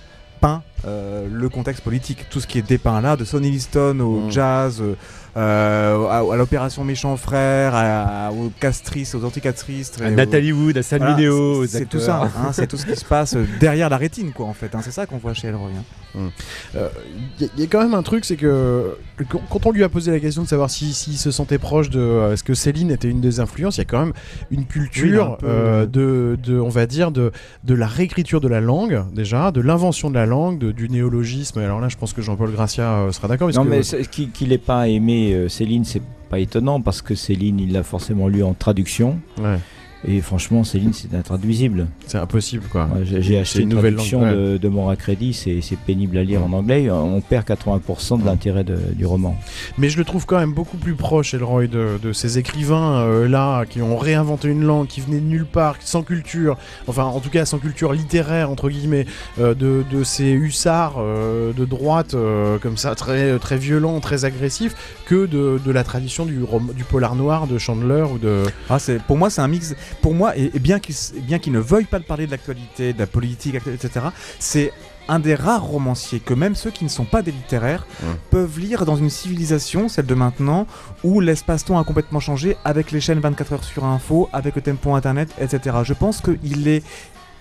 euh, 0.86 1.26
le 1.30 1.48
contexte 1.48 1.82
politique. 1.82 2.26
Tout 2.30 2.40
ce 2.40 2.46
qui 2.46 2.58
est 2.58 2.62
dépeint 2.66 3.00
là, 3.00 3.16
de 3.16 3.24
Sonny 3.24 3.50
Liston 3.50 3.98
au 4.00 4.26
Mm. 4.26 4.30
jazz, 4.30 4.80
euh, 4.82 4.94
euh, 5.36 6.06
à, 6.08 6.18
à 6.34 6.36
l'opération 6.36 6.84
Méchant 6.84 7.16
Frère, 7.16 7.72
à- 7.74 8.30
aux 8.32 8.50
castristes, 8.60 9.14
aux 9.14 9.24
anticastristes. 9.24 10.00
à 10.02 10.08
aux- 10.08 10.10
Nathalie 10.10 10.52
Wood, 10.52 10.76
à 10.78 10.82
Sam 10.82 10.98
Voilà, 11.00 11.16
Mineo, 11.16 11.66
c'est 11.66 11.86
tout 11.86 12.00
ça, 12.00 12.22
hein, 12.36 12.52
c'est 12.52 12.66
tout 12.66 12.76
ce 12.76 12.86
qui 12.86 12.96
se 12.96 13.04
passe 13.04 13.36
derrière 13.60 13.88
la 13.88 13.96
rétine, 13.96 14.32
quoi, 14.32 14.46
en 14.46 14.54
fait. 14.54 14.74
hein. 14.74 14.80
c'est 14.82 14.90
ça 14.92 15.06
qu'on 15.06 15.18
voit 15.18 15.34
chez 15.34 15.48
Elroy. 15.48 15.70
hein. 15.76 15.82
Il 17.40 17.48
y, 17.58 17.62
a 17.62 17.66
quand 17.66 17.80
même 17.82 17.94
un 17.94 18.02
truc, 18.02 18.24
c'est 18.24 18.36
que 18.36 18.96
quand- 19.28 19.40
on 19.66 19.70
lui 19.72 19.82
a 19.84 19.88
posé 19.88 20.10
la 20.10 20.20
question 20.20 20.42
de 20.42 20.48
savoir 20.48 20.70
s'il 20.70 20.88
si, 20.88 21.04
s'il 21.10 21.16
se 21.18 21.30
sentait 21.30 21.58
proche 21.58 21.90
de. 21.90 22.00
euh, 22.00 22.32
Est-ce 22.32 22.44
que 22.44 22.54
Céline 22.54 22.90
était 22.90 23.08
une 23.08 23.20
des 23.20 23.40
influences 23.40 23.76
Il 23.76 23.80
y 23.80 23.82
a 23.82 23.84
quand 23.86 24.00
même 24.00 24.12
une 24.50 24.64
culture 24.66 25.26
Oui, 25.26 25.32
un 25.34 25.36
peu, 25.36 25.46
euh, 25.48 25.86
de, 25.86 26.38
de, 26.42 26.58
on 26.58 26.68
va 26.68 26.86
dire, 26.86 27.10
de, 27.10 27.32
de 27.64 27.74
la 27.74 27.86
réécriture 27.86 28.40
de 28.40 28.48
la 28.48 28.60
langue, 28.60 29.02
déjà, 29.12 29.50
de 29.50 29.60
l'invention 29.60 30.10
de 30.10 30.14
la 30.14 30.26
langue, 30.26 30.58
de- 30.58 30.72
du 30.72 30.88
néologisme. 30.88 31.58
Alors 31.60 31.80
là, 31.80 31.88
je 31.88 31.96
pense 31.96 32.12
que 32.12 32.22
Jean-Paul 32.22 32.52
Gracia 32.52 32.92
euh, 33.00 33.12
sera 33.12 33.28
d'accord. 33.28 33.50
Non, 33.52 33.64
que- 33.64 33.68
mais 33.68 33.82
qu'il 34.10 34.30
qu'il 34.30 34.52
ait 34.52 34.58
pas 34.58 34.88
aimé 34.88 35.32
euh, 35.34 35.48
Céline, 35.48 35.84
c'est 35.84 36.02
pas 36.30 36.38
étonnant 36.38 36.80
parce 36.80 37.02
que 37.02 37.14
Céline, 37.14 37.60
il 37.60 37.72
l'a 37.72 37.82
forcément 37.82 38.28
lu 38.28 38.42
en 38.42 38.54
traduction. 38.54 39.18
Ouais, 39.38 39.58
Et 40.06 40.20
franchement, 40.20 40.64
Céline, 40.64 40.92
c'est 40.92 41.14
intraduisible. 41.14 41.86
c'est 42.06 42.18
impossible, 42.18 42.64
quoi. 42.70 42.88
J'ai 43.04 43.38
acheté 43.38 43.60
une 43.60 43.70
une, 43.70 43.76
nouvelle 43.76 43.94
traduction 43.94 44.20
langue, 44.22 44.34
de, 44.36 44.58
de 44.58 44.68
Mora 44.68 44.96
Crédit, 44.96 45.32
c'est 45.32 45.60
c'est 45.62 45.78
pénible 45.78 46.18
à 46.18 46.24
lire 46.24 46.44
en 46.44 46.52
anglais. 46.52 46.90
On 46.90 47.20
perd 47.20 47.46
80% 47.46 48.20
de 48.20 48.26
l'intérêt 48.26 48.64
du 48.64 49.06
roman. 49.06 49.36
Mais 49.78 49.88
je 49.88 49.96
le 49.98 50.04
trouve 50.04 50.26
quand 50.26 50.38
même 50.38 50.52
beaucoup 50.52 50.76
plus 50.76 50.94
proche, 50.94 51.34
Elroy, 51.34 51.66
de, 51.66 51.98
de 52.02 52.12
ces 52.12 52.38
écrivains 52.38 52.98
euh, 53.00 53.28
là 53.28 53.64
qui 53.64 53.80
ont 53.82 53.96
réinventé 53.96 54.48
une 54.48 54.64
langue 54.64 54.86
qui 54.86 55.00
venait 55.00 55.20
de 55.20 55.24
nulle 55.26 55.46
part, 55.46 55.76
sans 55.80 56.02
culture, 56.02 56.56
enfin 56.86 57.04
en 57.04 57.20
tout 57.20 57.30
cas 57.30 57.44
sans 57.44 57.58
culture 57.58 57.92
littéraire 57.92 58.50
entre 58.50 58.68
guillemets, 58.68 59.06
euh, 59.38 59.54
de, 59.54 59.84
de 59.90 60.04
ces 60.04 60.30
hussards 60.32 60.96
euh, 60.98 61.52
de 61.52 61.64
droite 61.64 62.14
euh, 62.14 62.58
comme 62.58 62.76
ça, 62.76 62.94
très 62.94 63.38
très 63.38 63.56
violents, 63.56 64.00
très 64.00 64.24
agressifs, 64.24 64.74
que 65.06 65.26
de, 65.26 65.58
de 65.64 65.72
la 65.72 65.84
tradition 65.84 66.26
du, 66.26 66.42
rom- 66.42 66.72
du 66.74 66.84
polar 66.84 67.14
noir 67.14 67.46
de 67.46 67.58
Chandler 67.58 68.04
ou 68.12 68.18
de. 68.18 68.42
Ah, 68.68 68.78
c'est 68.78 69.00
pour 69.02 69.16
moi 69.16 69.30
c'est 69.30 69.40
un 69.40 69.48
mix. 69.48 69.74
Pour 70.02 70.14
moi, 70.14 70.36
et, 70.36 70.50
et 70.54 70.58
bien 70.58 70.78
qu'il 70.78 71.52
ne 71.52 71.58
veuille 71.58 71.84
pas 71.84 72.00
parler 72.00 72.26
de 72.26 72.30
l'actualité, 72.30 72.92
de 72.92 72.98
la 72.98 73.06
politique, 73.06 73.54
etc. 73.54 74.06
C'est 74.38 74.72
un 75.08 75.18
des 75.18 75.34
rares 75.34 75.64
romanciers 75.64 76.20
que 76.20 76.34
même 76.34 76.54
ceux 76.54 76.70
qui 76.70 76.84
ne 76.84 76.88
sont 76.88 77.04
pas 77.04 77.22
des 77.22 77.32
littéraires 77.32 77.86
peuvent 78.30 78.58
lire 78.58 78.84
dans 78.84 78.96
une 78.96 79.10
civilisation, 79.10 79.88
celle 79.88 80.06
de 80.06 80.14
maintenant, 80.14 80.66
où 81.02 81.20
l'espace-temps 81.20 81.78
a 81.78 81.84
complètement 81.84 82.20
changé 82.20 82.56
avec 82.64 82.90
les 82.90 83.00
chaînes 83.00 83.20
24 83.20 83.52
heures 83.52 83.64
sur 83.64 83.84
info, 83.84 84.28
avec 84.32 84.56
le 84.56 84.62
tempo 84.62 84.94
internet, 84.94 85.28
etc. 85.40 85.76
Je 85.84 85.92
pense 85.92 86.22
qu'il 86.22 86.68
est 86.68 86.82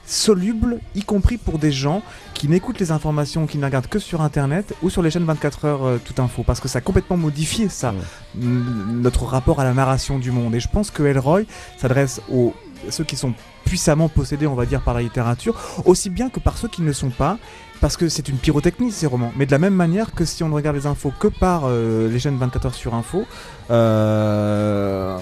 soluble, 0.05 0.79
y 0.95 1.03
compris 1.03 1.37
pour 1.37 1.59
des 1.59 1.71
gens 1.71 2.01
qui 2.33 2.47
n'écoutent 2.47 2.79
les 2.79 2.91
informations, 2.91 3.45
qui 3.47 3.57
ne 3.57 3.65
regardent 3.65 3.87
que 3.87 3.99
sur 3.99 4.21
internet 4.21 4.73
ou 4.81 4.89
sur 4.89 5.01
les 5.01 5.09
chaînes 5.11 5.23
24 5.25 5.65
heures 5.65 5.83
euh, 5.85 6.01
tout 6.03 6.21
info, 6.21 6.43
parce 6.45 6.59
que 6.59 6.67
ça 6.67 6.79
a 6.79 6.81
complètement 6.81 7.17
modifié 7.17 7.69
ça, 7.69 7.93
Ouais. 7.93 7.99
notre 8.43 9.25
rapport 9.25 9.59
à 9.59 9.63
la 9.63 9.73
narration 9.73 10.19
du 10.19 10.31
monde. 10.31 10.55
Et 10.55 10.59
je 10.59 10.67
pense 10.67 10.91
que 10.91 11.03
Elroy 11.03 11.43
s'adresse 11.77 12.21
aux 12.31 12.53
ceux 12.89 13.03
qui 13.05 13.15
sont 13.15 13.33
puissamment 13.65 14.09
possédés, 14.09 14.47
on 14.47 14.55
va 14.55 14.65
dire, 14.65 14.81
par 14.81 14.93
la 14.93 15.01
littérature, 15.01 15.55
aussi 15.85 16.09
bien 16.09 16.29
que 16.29 16.39
par 16.39 16.57
ceux 16.57 16.67
qui 16.67 16.81
ne 16.81 16.87
le 16.87 16.93
sont 16.93 17.09
pas, 17.09 17.37
parce 17.81 17.97
que 17.97 18.07
c'est 18.07 18.29
une 18.29 18.37
pyrotechnie 18.37 18.91
ces 18.91 19.07
romans. 19.07 19.31
Mais 19.35 19.45
de 19.45 19.51
la 19.51 19.59
même 19.59 19.73
manière 19.73 20.13
que 20.13 20.23
si 20.25 20.41
on 20.43 20.47
ne 20.49 20.53
regarde 20.53 20.75
les 20.77 20.85
infos 20.87 21.11
que 21.19 21.27
par 21.27 21.63
euh, 21.65 22.09
les 22.09 22.17
chaînes 22.19 22.37
24 22.37 22.67
heures 22.67 22.73
sur 22.75 22.93
info, 22.95 23.25
euh, 23.71 25.17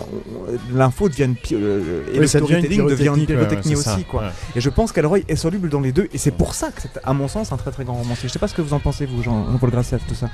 l'info 0.74 1.10
devient 1.10 1.24
une 1.24 1.36
pi- 1.36 1.56
euh, 1.56 2.04
et 2.10 2.14
Oui, 2.14 2.20
le 2.20 2.28
ça 2.28 2.40
devient 2.40 2.54
une 2.54 2.60
storytelling 2.62 2.88
devient 2.88 3.14
une 3.20 3.26
pyrotechnie, 3.26 3.76
ouais, 3.76 3.82
ça, 3.82 3.96
aussi, 3.96 4.04
quoi. 4.04 4.22
ouais. 4.24 4.30
Et 4.56 4.62
je 4.62 4.70
pense 4.70 4.92
qu'Elroy 4.92 5.20
est 5.28 5.36
soluble 5.36 5.70
dans 5.70 5.80
les 5.82 5.92
deux, 5.92 6.08
et 6.14 6.18
c'est 6.18 6.32
pour 6.32 6.54
ça 6.54 6.72
que 6.72 6.82
c'est, 6.82 6.90
à 7.04 7.14
mon 7.14 7.28
sens, 7.28 7.52
un 7.52 7.58
très 7.58 7.72
très 7.72 7.84
grand 7.84 7.96
romancier. 7.96 8.28
Je 8.30 8.34
sais 8.34 8.40
pas 8.40 8.48
ce 8.48 8.54
que 8.54 8.62
vous 8.62 8.74
en 8.74 8.80
pensez, 8.80 9.06
vous, 9.06 9.24
Jean- 9.24 9.52
Jean-Paul 9.52 9.72
Gracias, 9.72 9.98
tout 10.08 10.16
ça. 10.16 10.30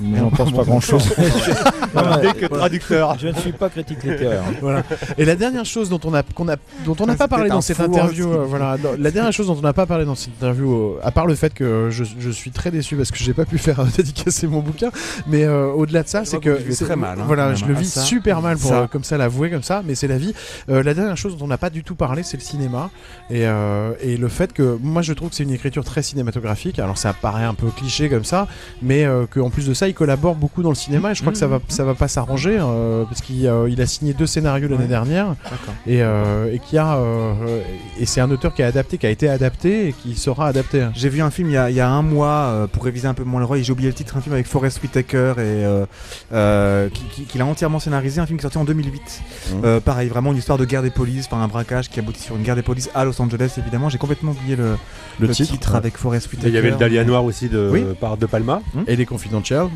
Mais 0.00 0.18
j'en 0.18 0.30
pense 0.30 0.52
pas 0.52 0.64
grand-chose. 0.64 1.14
Dès 2.22 2.32
que 2.32 2.46
traducteur. 2.46 3.16
Je 3.18 3.28
ne 3.28 3.34
suis 3.34 3.52
pas 3.52 3.68
critique 3.68 4.02
littéraire. 4.02 4.42
Voilà. 4.60 4.82
Et 5.18 5.24
la 5.24 5.36
dernière 5.36 5.64
chose 5.64 5.88
dont 5.88 6.00
on 6.04 6.14
a, 6.14 6.22
qu'on 6.22 6.48
a, 6.48 6.56
dont 6.84 6.96
on 7.00 7.06
n'a 7.06 7.16
pas 7.16 7.28
parlé 7.28 7.48
dans 7.48 7.60
cette 7.60 7.76
four 7.76 7.86
interview, 7.86 8.32
euh, 8.32 8.44
voilà, 8.46 8.76
la 8.98 9.10
dernière 9.10 9.32
chose 9.32 9.46
dont 9.48 9.56
on 9.58 9.62
n'a 9.62 9.72
pas 9.72 9.86
parlé 9.86 10.04
dans 10.04 10.14
cette 10.14 10.30
interview, 10.34 10.72
euh, 10.72 11.00
à 11.02 11.10
part 11.10 11.26
le 11.26 11.34
fait 11.34 11.52
que 11.52 11.88
je, 11.90 12.04
je 12.18 12.30
suis 12.30 12.50
très 12.50 12.70
déçu 12.70 12.96
parce 12.96 13.10
que 13.10 13.18
j'ai 13.18 13.34
pas 13.34 13.44
pu 13.44 13.58
faire 13.58 13.80
euh, 13.80 13.84
dédicacer 13.96 14.46
mon 14.46 14.60
bouquin, 14.60 14.90
mais 15.26 15.44
euh, 15.44 15.66
au-delà 15.72 16.02
de 16.02 16.08
ça, 16.08 16.24
c'est 16.24 16.38
que 16.40 16.58
très 16.84 16.96
mal, 16.96 17.18
hein, 17.20 17.24
voilà, 17.26 17.54
je 17.54 17.64
le 17.66 17.74
vis 17.74 17.90
ça. 17.92 18.00
super 18.02 18.40
mal 18.42 18.56
pour 18.56 18.70
Ça. 18.70 18.80
euh, 18.82 18.86
comme 18.86 19.04
ça 19.04 19.16
l'avouer 19.18 19.50
comme 19.50 19.62
ça, 19.62 19.82
mais 19.84 19.94
c'est 19.94 20.08
la 20.08 20.18
vie. 20.18 20.34
Euh, 20.70 20.82
la 20.82 20.94
dernière 20.94 21.16
chose 21.16 21.36
dont 21.36 21.44
on 21.44 21.48
n'a 21.48 21.58
pas 21.58 21.70
du 21.70 21.84
tout 21.84 21.94
parlé, 21.94 22.22
c'est 22.22 22.36
le 22.36 22.42
cinéma 22.42 22.90
et, 23.30 23.46
euh, 23.46 23.92
et 24.00 24.16
le 24.16 24.28
fait 24.28 24.52
que 24.52 24.78
moi 24.82 25.02
je 25.02 25.12
trouve 25.12 25.30
que 25.30 25.34
c'est 25.36 25.42
une 25.44 25.50
écriture 25.52 25.84
très 25.84 26.02
cinématographique. 26.02 26.78
Alors 26.78 26.96
ça 26.98 27.12
paraît 27.12 27.44
un 27.44 27.54
peu 27.54 27.66
cliché 27.68 28.08
comme 28.08 28.24
ça, 28.24 28.46
mais 28.82 29.04
euh, 29.04 29.26
qu'en 29.26 29.50
plus 29.50 29.66
de 29.66 29.74
ça, 29.74 29.83
il 29.88 29.94
collabore 29.94 30.34
beaucoup 30.34 30.62
dans 30.62 30.68
le 30.70 30.74
cinéma 30.74 31.10
et 31.12 31.14
je 31.14 31.20
crois 31.20 31.32
que 31.32 31.38
ça 31.38 31.46
va, 31.46 31.60
ça 31.68 31.84
va 31.84 31.94
pas 31.94 32.08
s'arranger 32.08 32.58
euh, 32.60 33.04
parce 33.04 33.20
qu'il 33.22 33.46
euh, 33.46 33.68
il 33.68 33.80
a 33.80 33.86
signé 33.86 34.12
deux 34.14 34.26
scénarios 34.26 34.68
l'année 34.68 34.82
Ouais. 34.82 34.88
dernière 34.88 35.34
et, 35.86 36.02
euh, 36.02 36.52
et 36.52 36.58
qui 36.58 36.76
a 36.78 36.96
euh, 36.96 37.60
et 37.98 38.06
c'est 38.06 38.20
un 38.20 38.30
auteur 38.30 38.54
qui 38.54 38.62
a 38.62 38.66
adapté, 38.66 38.98
qui 38.98 39.06
a 39.06 39.10
été 39.10 39.28
adapté 39.28 39.88
et 39.88 39.92
qui 39.92 40.14
sera 40.16 40.46
adapté. 40.48 40.86
J'ai 40.94 41.08
vu 41.08 41.20
un 41.22 41.30
film 41.30 41.48
il 41.50 41.54
y 41.54 41.56
a, 41.56 41.70
il 41.70 41.76
y 41.76 41.80
a 41.80 41.88
un 41.88 42.02
mois 42.02 42.28
euh, 42.28 42.66
pour 42.66 42.84
réviser 42.84 43.08
un 43.08 43.14
peu 43.14 43.24
mon 43.24 43.38
Leroy 43.38 43.58
et 43.58 43.62
j'ai 43.62 43.72
oublié 43.72 43.88
le 43.88 43.94
titre, 43.94 44.16
un 44.16 44.20
film 44.20 44.34
avec 44.34 44.46
Forest 44.46 44.82
Whitaker 44.82 45.32
et 45.38 45.40
euh, 45.40 45.86
euh, 46.32 46.88
qui, 46.90 47.04
qui- 47.12 47.22
qu'il 47.24 47.40
a 47.40 47.46
entièrement 47.46 47.78
scénarisé, 47.78 48.20
un 48.20 48.26
film 48.26 48.38
qui 48.38 48.42
est 48.42 48.48
sorti 48.50 48.58
en 48.58 48.64
2008. 48.64 49.00
Mhm. 49.52 49.60
Euh, 49.64 49.80
pareil, 49.80 50.08
vraiment 50.08 50.32
une 50.32 50.38
histoire 50.38 50.58
de 50.58 50.64
guerre 50.64 50.82
des 50.82 50.90
polices, 50.90 51.28
par 51.28 51.40
un 51.40 51.48
braquage 51.48 51.88
qui 51.90 51.98
aboutit 52.00 52.20
sur 52.22 52.36
une 52.36 52.42
guerre 52.42 52.56
des 52.56 52.62
polices 52.62 52.90
à 52.94 53.04
Los 53.04 53.20
Angeles 53.20 53.54
évidemment. 53.58 53.88
J'ai 53.88 53.98
complètement 53.98 54.32
oublié 54.32 54.56
le, 54.56 54.76
le 55.20 55.28
titre, 55.28 55.72
ouais. 55.72 55.76
avec 55.76 55.96
Forest 55.96 56.28
Whitaker. 56.32 56.48
Il 56.48 56.54
y 56.54 56.58
avait 56.58 56.70
le 56.70 56.76
Dahlia 56.76 57.04
Noir 57.04 57.24
aussi 57.24 57.48
de, 57.48 57.68
Oui. 57.72 57.84
par 58.00 58.16
De 58.16 58.26
Palma. 58.26 58.60
et 58.86 58.96
les 58.96 59.06
Confidential. 59.06 59.68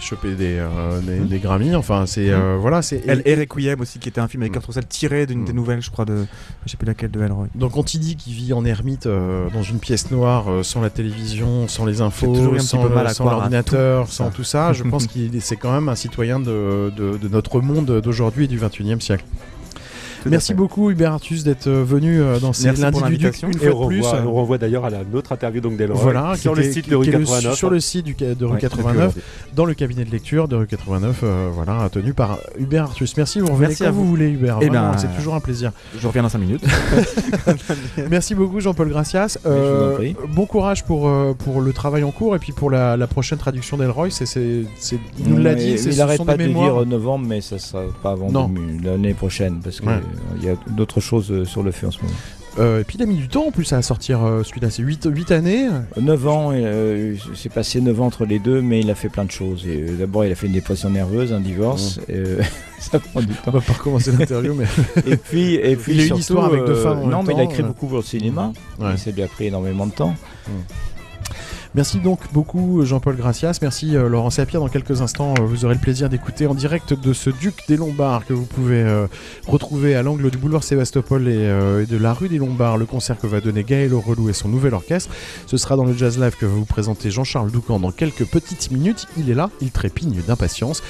Choper 0.00 0.36
des, 0.36 0.58
euh, 0.58 1.00
des, 1.00 1.18
des 1.18 1.38
Grammys, 1.40 1.74
enfin 1.74 2.06
c'est 2.06 2.30
euh, 2.30 2.56
voilà 2.60 2.82
c'est 2.82 3.02
Elle 3.08 3.22
et 3.24 3.34
Requiem 3.34 3.80
aussi, 3.80 3.98
qui 3.98 4.08
était 4.08 4.20
un 4.20 4.28
film 4.28 4.42
avec 4.44 4.52
Mm. 4.52 4.54
Kurt 4.54 4.66
Russell 4.66 4.86
tiré 4.86 5.26
d'une 5.26 5.40
Mm. 5.40 5.44
des 5.46 5.52
nouvelles, 5.52 5.82
je 5.82 5.90
crois, 5.90 6.04
de. 6.04 6.24
Je 6.66 6.70
sais 6.70 6.76
plus 6.76 6.86
laquelle 6.86 7.10
de 7.10 7.20
Elroy. 7.20 7.48
Donc 7.56 7.76
on 7.76 7.82
t'y 7.82 7.98
dit 7.98 8.14
qu'il 8.14 8.32
vit 8.34 8.52
en 8.52 8.64
ermite 8.64 9.06
euh, 9.06 9.48
dans 9.52 9.62
une 9.62 9.80
pièce 9.80 10.12
noire, 10.12 10.50
euh, 10.52 10.62
sans 10.62 10.80
la 10.82 10.90
télévision, 10.90 11.66
sans 11.66 11.84
les 11.84 12.00
infos, 12.00 12.32
sans, 12.60 12.84
le- 12.84 13.08
sans 13.08 13.24
l'ordinateur, 13.24 14.06
tout 14.06 14.12
sans 14.12 14.30
tout 14.30 14.44
ça. 14.44 14.72
Je 14.72 14.84
pense 14.84 15.06
qu'il 15.08 15.34
est- 15.34 15.40
c'est 15.40 15.56
quand 15.56 15.72
même 15.72 15.88
un 15.88 15.96
citoyen 15.96 16.38
de, 16.38 16.92
de- 16.96 17.16
de 17.16 17.28
notre 17.28 17.60
monde 17.60 18.00
d'aujourd'hui 18.00 18.44
et 18.44 18.48
du 18.48 18.58
21e 18.58 19.00
siècle. 19.00 19.24
Merci 20.26 20.54
beaucoup 20.54 20.90
Hubert 20.90 21.12
Artus 21.12 21.44
d'être 21.44 21.66
euh, 21.66 21.84
venu 21.84 22.20
euh, 22.20 22.38
dans 22.38 22.52
ces 22.52 22.64
Merci 22.66 22.82
lundis 22.82 23.02
du 23.04 23.18
Duc 23.18 23.42
une 23.42 23.50
Et 23.50 23.52
fois 23.70 23.76
on 23.76 23.82
de 23.82 23.86
plus. 23.88 24.00
renvoie, 24.02 24.22
on 24.26 24.32
renvoie 24.34 24.58
d'ailleurs 24.58 24.84
à 24.84 24.90
la- 24.90 24.98
notre 25.10 25.32
interview 25.32 25.60
donc 25.60 25.76
d'Elroy 25.76 26.00
Voilà, 26.00 26.36
sur 26.36 26.54
le 26.54 26.62
site 26.62 26.88
de 26.88 26.96
rue 26.96 27.04
qui 27.04 27.10
est 27.10 27.12
le- 27.12 27.18
89. 27.20 27.54
sur 27.54 27.70
le 27.70 27.80
site 27.80 28.04
du, 28.04 28.14
de 28.14 28.44
rue 28.44 28.52
Ouais, 28.54 28.58
89, 28.60 29.14
donc, 29.14 29.22
dans 29.54 29.64
le 29.64 29.74
cabinet 29.74 30.04
de 30.04 30.10
lecture 30.10 30.48
de 30.48 30.56
rue 30.56 30.66
89, 30.66 31.20
euh, 31.22 31.48
voilà, 31.52 31.88
tenu 31.90 32.12
par 32.12 32.38
Hubert 32.58 32.84
Artus. 32.84 33.16
Merci, 33.16 33.40
vous 33.40 33.46
revenez 33.46 33.68
Merci 33.68 33.82
quand 33.82 33.88
à 33.88 33.92
vous 33.92 34.02
vous. 34.04 34.08
voulez 34.10 34.28
Hubert. 34.30 34.58
Eh 34.60 34.70
ben, 34.70 34.92
c'est 34.98 35.14
toujours 35.16 35.34
un 35.34 35.40
plaisir. 35.40 35.72
Je 35.98 36.06
reviens 36.06 36.22
dans 36.22 36.28
5 36.28 36.38
minutes. 36.38 36.64
Merci 38.10 38.34
beaucoup 38.34 38.60
Jean-Paul 38.60 38.88
Gracias. 38.88 39.38
Mais 39.44 39.50
je 39.50 39.50
vous 39.50 39.54
en 39.56 39.58
Euh, 39.88 39.94
prie. 39.94 40.16
bon 40.28 40.46
courage 40.46 40.84
pour, 40.84 41.08
euh, 41.08 41.34
pour 41.34 41.60
le 41.60 41.72
travail 41.72 42.04
en 42.04 42.10
cours 42.10 42.34
et 42.36 42.38
puis 42.38 42.52
pour 42.52 42.70
la, 42.70 42.96
la 42.96 43.06
prochaine 43.06 43.38
traduction 43.38 43.76
d'Elroy. 43.76 44.08
Il 44.36 44.66
nous 45.26 45.38
l'a 45.38 45.54
dit, 45.54 45.72
il 45.72 45.78
ce 45.94 46.00
arrête 46.00 46.16
sont 46.18 46.24
pas 46.24 46.36
de 46.36 46.44
dire 46.46 46.86
novembre, 46.86 47.26
mais 47.28 47.40
ça 47.40 47.58
sera 47.58 47.82
pas 48.02 48.12
avant 48.12 48.28
l'année 48.84 49.14
prochaine 49.14 49.60
parce 49.62 49.80
qu'il 49.80 49.88
Ouais. 50.34 50.46
y 50.46 50.48
a 50.50 50.54
d'autres 50.68 51.00
choses 51.00 51.30
euh, 51.30 51.44
sur 51.44 51.62
le 51.62 51.70
feu 51.72 51.86
en 51.86 51.90
ce 51.90 51.98
moment. 52.02 52.14
Euh, 52.58 52.80
et 52.80 52.84
puis 52.84 52.96
il 52.98 53.02
a 53.02 53.06
mis 53.06 53.14
du 53.16 53.28
temps 53.28 53.46
en 53.46 53.50
plus 53.52 53.72
à 53.72 53.82
sortir 53.82 54.24
euh, 54.24 54.42
celui-là. 54.42 54.68
C'est 54.70 54.82
8, 54.82 55.30
années. 55.30 55.68
9 56.00 56.26
ans, 56.28 56.50
euh, 56.52 57.14
c'est 57.36 57.52
passé 57.52 57.80
9 57.80 58.00
ans 58.00 58.06
entre 58.06 58.24
les 58.24 58.40
deux, 58.40 58.60
mais 58.62 58.80
il 58.80 58.90
a 58.90 58.96
fait 58.96 59.08
plein 59.08 59.24
de 59.24 59.30
choses. 59.30 59.62
Euh, 59.66 59.96
D'abord, 59.96 60.24
il 60.24 60.32
a 60.32 60.34
fait 60.34 60.48
une 60.48 60.54
dépression 60.54 60.90
nerveuse, 60.90 61.32
un 61.32 61.38
divorce. 61.40 62.00
euh, 62.10 62.42
ça 62.80 62.98
prend 62.98 63.20
du 63.20 63.28
On 63.42 63.44
temps. 63.44 63.50
va 63.58 63.60
pas 63.60 63.74
recommencer 63.74 64.10
l'interview, 64.10 64.54
mais 64.54 64.64
Et 65.06 65.16
puis, 65.16 65.54
et 65.54 65.76
puis 65.76 65.92
Il 65.94 66.00
a 66.00 66.02
une 66.02 66.06
surtout, 66.08 66.20
histoire 66.20 66.44
avec 66.46 66.64
deux 66.64 66.74
femmes 66.74 67.08
Non, 67.08 67.22
mais 67.22 67.34
il 67.34 67.40
a 67.40 67.44
écrit 67.44 67.62
beaucoup 67.62 67.86
pour 67.86 67.98
le 67.98 68.02
cinéma. 68.02 68.52
Ouais. 68.80 68.94
Et 68.94 68.96
ça 68.96 69.12
lui 69.12 69.22
a 69.22 69.28
pris 69.28 69.46
énormément 69.46 69.86
de 69.86 69.92
temps. 69.92 70.16
Merci 71.74 71.98
donc 72.00 72.20
beaucoup 72.32 72.82
Jean-Paul 72.84 73.16
Gracias, 73.16 73.58
merci 73.60 73.94
euh, 73.94 74.08
Laurent 74.08 74.30
Sapir. 74.30 74.60
Dans 74.60 74.68
quelques 74.68 75.02
instants, 75.02 75.34
euh, 75.38 75.42
vous 75.42 75.66
aurez 75.66 75.74
le 75.74 75.80
plaisir 75.80 76.08
d'écouter 76.08 76.46
en 76.46 76.54
direct 76.54 76.94
de 76.94 77.12
ce 77.12 77.28
Duc 77.28 77.64
des 77.68 77.76
Lombards 77.76 78.24
que 78.24 78.32
vous 78.32 78.46
pouvez 78.46 78.82
euh, 78.82 79.06
retrouver 79.46 79.94
à 79.94 80.02
l'angle 80.02 80.30
du 80.30 80.38
boulevard 80.38 80.64
Sébastopol 80.64 81.28
et, 81.28 81.34
euh, 81.36 81.82
et 81.82 81.86
de 81.86 81.98
la 81.98 82.14
rue 82.14 82.28
des 82.28 82.38
Lombards, 82.38 82.78
le 82.78 82.86
concert 82.86 83.18
que 83.18 83.26
va 83.26 83.42
donner 83.42 83.64
Gaël 83.64 83.92
Relou 83.92 84.30
et 84.30 84.32
son 84.32 84.48
nouvel 84.48 84.72
orchestre. 84.72 85.10
Ce 85.46 85.58
sera 85.58 85.76
dans 85.76 85.84
le 85.84 85.92
Jazz 85.92 86.18
Live 86.18 86.36
que 86.40 86.46
va 86.46 86.52
vous 86.52 86.64
présenter 86.64 87.10
Jean-Charles 87.10 87.50
Doucan 87.50 87.78
dans 87.80 87.90
quelques 87.90 88.24
petites 88.24 88.70
minutes. 88.70 89.06
Il 89.18 89.30
est 89.30 89.34
là, 89.34 89.50
il 89.60 89.70
trépigne 89.70 90.22
d'impatience. 90.26 90.82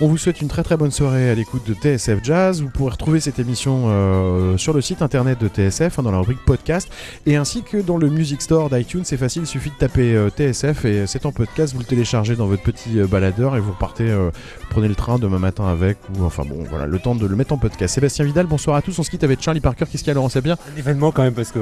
On 0.00 0.08
vous 0.08 0.16
souhaite 0.16 0.40
une 0.40 0.48
très 0.48 0.62
très 0.62 0.78
bonne 0.78 0.90
soirée 0.90 1.30
à 1.30 1.34
l'écoute 1.34 1.66
de 1.68 1.74
TSF 1.74 2.20
Jazz. 2.22 2.62
Vous 2.62 2.70
pourrez 2.70 2.92
retrouver 2.92 3.20
cette 3.20 3.38
émission 3.38 4.56
sur 4.56 4.72
le 4.72 4.80
site 4.80 5.02
internet 5.02 5.38
de 5.40 5.48
TSF, 5.48 5.98
hein, 5.98 6.02
dans 6.02 6.10
la 6.10 6.18
rubrique 6.18 6.44
podcast, 6.44 6.88
et 7.26 7.36
ainsi 7.36 7.62
que 7.62 7.76
dans 7.76 7.98
le 7.98 8.08
Music 8.08 8.42
Store 8.42 8.70
d'iTunes. 8.70 9.04
C'est 9.04 9.16
facile, 9.16 9.42
il 9.42 9.46
suffit 9.46 9.70
de 9.70 9.76
taper 9.76 10.21
TSF 10.28 10.84
et 10.84 11.06
c'est 11.06 11.26
en 11.26 11.32
podcast. 11.32 11.74
Vous 11.74 11.80
le 11.80 11.84
téléchargez 11.84 12.36
dans 12.36 12.46
votre 12.46 12.62
petit 12.62 12.98
euh, 12.98 13.06
baladeur 13.06 13.56
et 13.56 13.60
vous 13.60 13.72
repartez, 13.72 14.10
euh, 14.10 14.30
vous 14.60 14.66
prenez 14.70 14.88
le 14.88 14.94
train 14.94 15.18
demain 15.18 15.38
matin 15.38 15.66
avec, 15.66 15.98
ou 16.18 16.24
enfin 16.24 16.44
bon, 16.46 16.64
voilà, 16.68 16.86
le 16.86 16.98
temps 16.98 17.14
de 17.14 17.26
le 17.26 17.36
mettre 17.36 17.52
en 17.52 17.58
podcast. 17.58 17.94
Sébastien 17.94 18.24
Vidal, 18.24 18.46
bonsoir 18.46 18.76
à 18.76 18.82
tous. 18.82 18.98
On 18.98 19.02
se 19.02 19.10
quitte 19.10 19.24
avec 19.24 19.40
Charlie 19.42 19.60
Parker. 19.60 19.84
Qu'est-ce 19.90 20.02
qu'il 20.02 20.10
y 20.10 20.12
a, 20.12 20.14
Laurent? 20.14 20.28
Sapir 20.28 20.56
Un 20.74 20.78
événement 20.78 21.12
quand 21.12 21.22
même 21.22 21.34
parce 21.34 21.52
que 21.52 21.58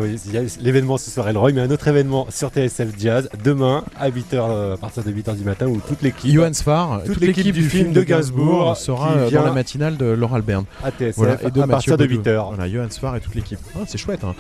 l'événement 0.61 0.99
ce 0.99 1.11
soir 1.11 1.29
Elroy, 1.29 1.53
mais 1.53 1.61
un 1.61 1.71
autre 1.71 1.89
événement 1.89 2.27
sur 2.31 2.51
TSF 2.51 2.99
Jazz 2.99 3.29
demain 3.43 3.85
à 3.99 4.11
8h 4.11 4.75
à 4.75 4.77
partir 4.77 5.03
de 5.03 5.11
8h 5.11 5.37
du 5.37 5.45
matin 5.45 5.67
où 5.67 5.81
toute 5.81 6.03
l'équipe 6.03 6.33
Johan 6.33 6.53
Sfar, 6.53 7.03
toute, 7.05 7.21
l'équipe 7.21 7.53
du 7.53 7.69
film 7.69 7.93
de 7.93 8.03
Gainsbourg 8.03 8.77
sera 8.77 9.13
euh, 9.13 9.31
dans 9.31 9.45
la 9.45 9.53
matinale 9.53 9.97
de 9.97 10.07
Laura 10.07 10.37
Albert. 10.37 10.63
à 10.83 10.91
TSF 10.91 11.17
Voilà, 11.17 11.43
et 11.43 11.51
de 11.51 11.61
à 11.61 11.67
partir 11.67 11.97
de 11.97 12.05
Mathieu 12.05 12.23
8h. 12.23 12.55
Voilà, 12.55 12.69
Johan 12.69 12.91
Sfar 12.91 13.17
et 13.17 13.21
toute 13.21 13.35
l'équipe. 13.35 13.59
Ah, 13.75 13.81
c'est 13.87 13.99
chouette. 13.99 14.25
Hein. 14.25 14.35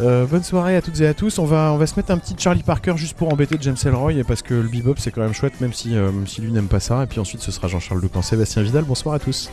Euh, 0.00 0.26
bonne 0.26 0.44
soirée 0.44 0.76
à 0.76 0.82
toutes 0.82 1.00
et 1.00 1.06
à 1.06 1.14
tous. 1.14 1.38
On 1.38 1.44
va, 1.44 1.86
se 1.86 1.96
mettre 1.96 2.10
un 2.10 2.18
petit 2.18 2.34
Charlie 2.38 2.62
Parker 2.62 2.94
juste 2.96 3.16
pour 3.16 3.32
embêter 3.32 3.56
James 3.60 3.76
Elroy 3.84 4.14
et 4.14 4.24
parce 4.24 4.42
que 4.42 4.54
le 4.54 4.68
bebop 4.68 4.94
c'est 4.98 5.10
quand 5.10 5.22
même 5.22 5.32
chouette, 5.32 5.60
même 5.60 5.72
si, 5.72 5.96
euh, 5.96 6.10
si 6.26 6.40
lui 6.40 6.52
n'aime 6.52 6.68
pas 6.68 6.80
ça. 6.80 7.04
Et 7.04 7.06
puis 7.06 7.18
ensuite 7.20 7.40
ce 7.40 7.50
sera 7.50 7.68
Jean-Charles 7.68 8.00
Lecan, 8.00 8.22
Sébastien 8.22 8.62
Vidal. 8.62 8.84
Bonsoir 8.84 9.14
à 9.14 9.18
tous. 9.18 9.50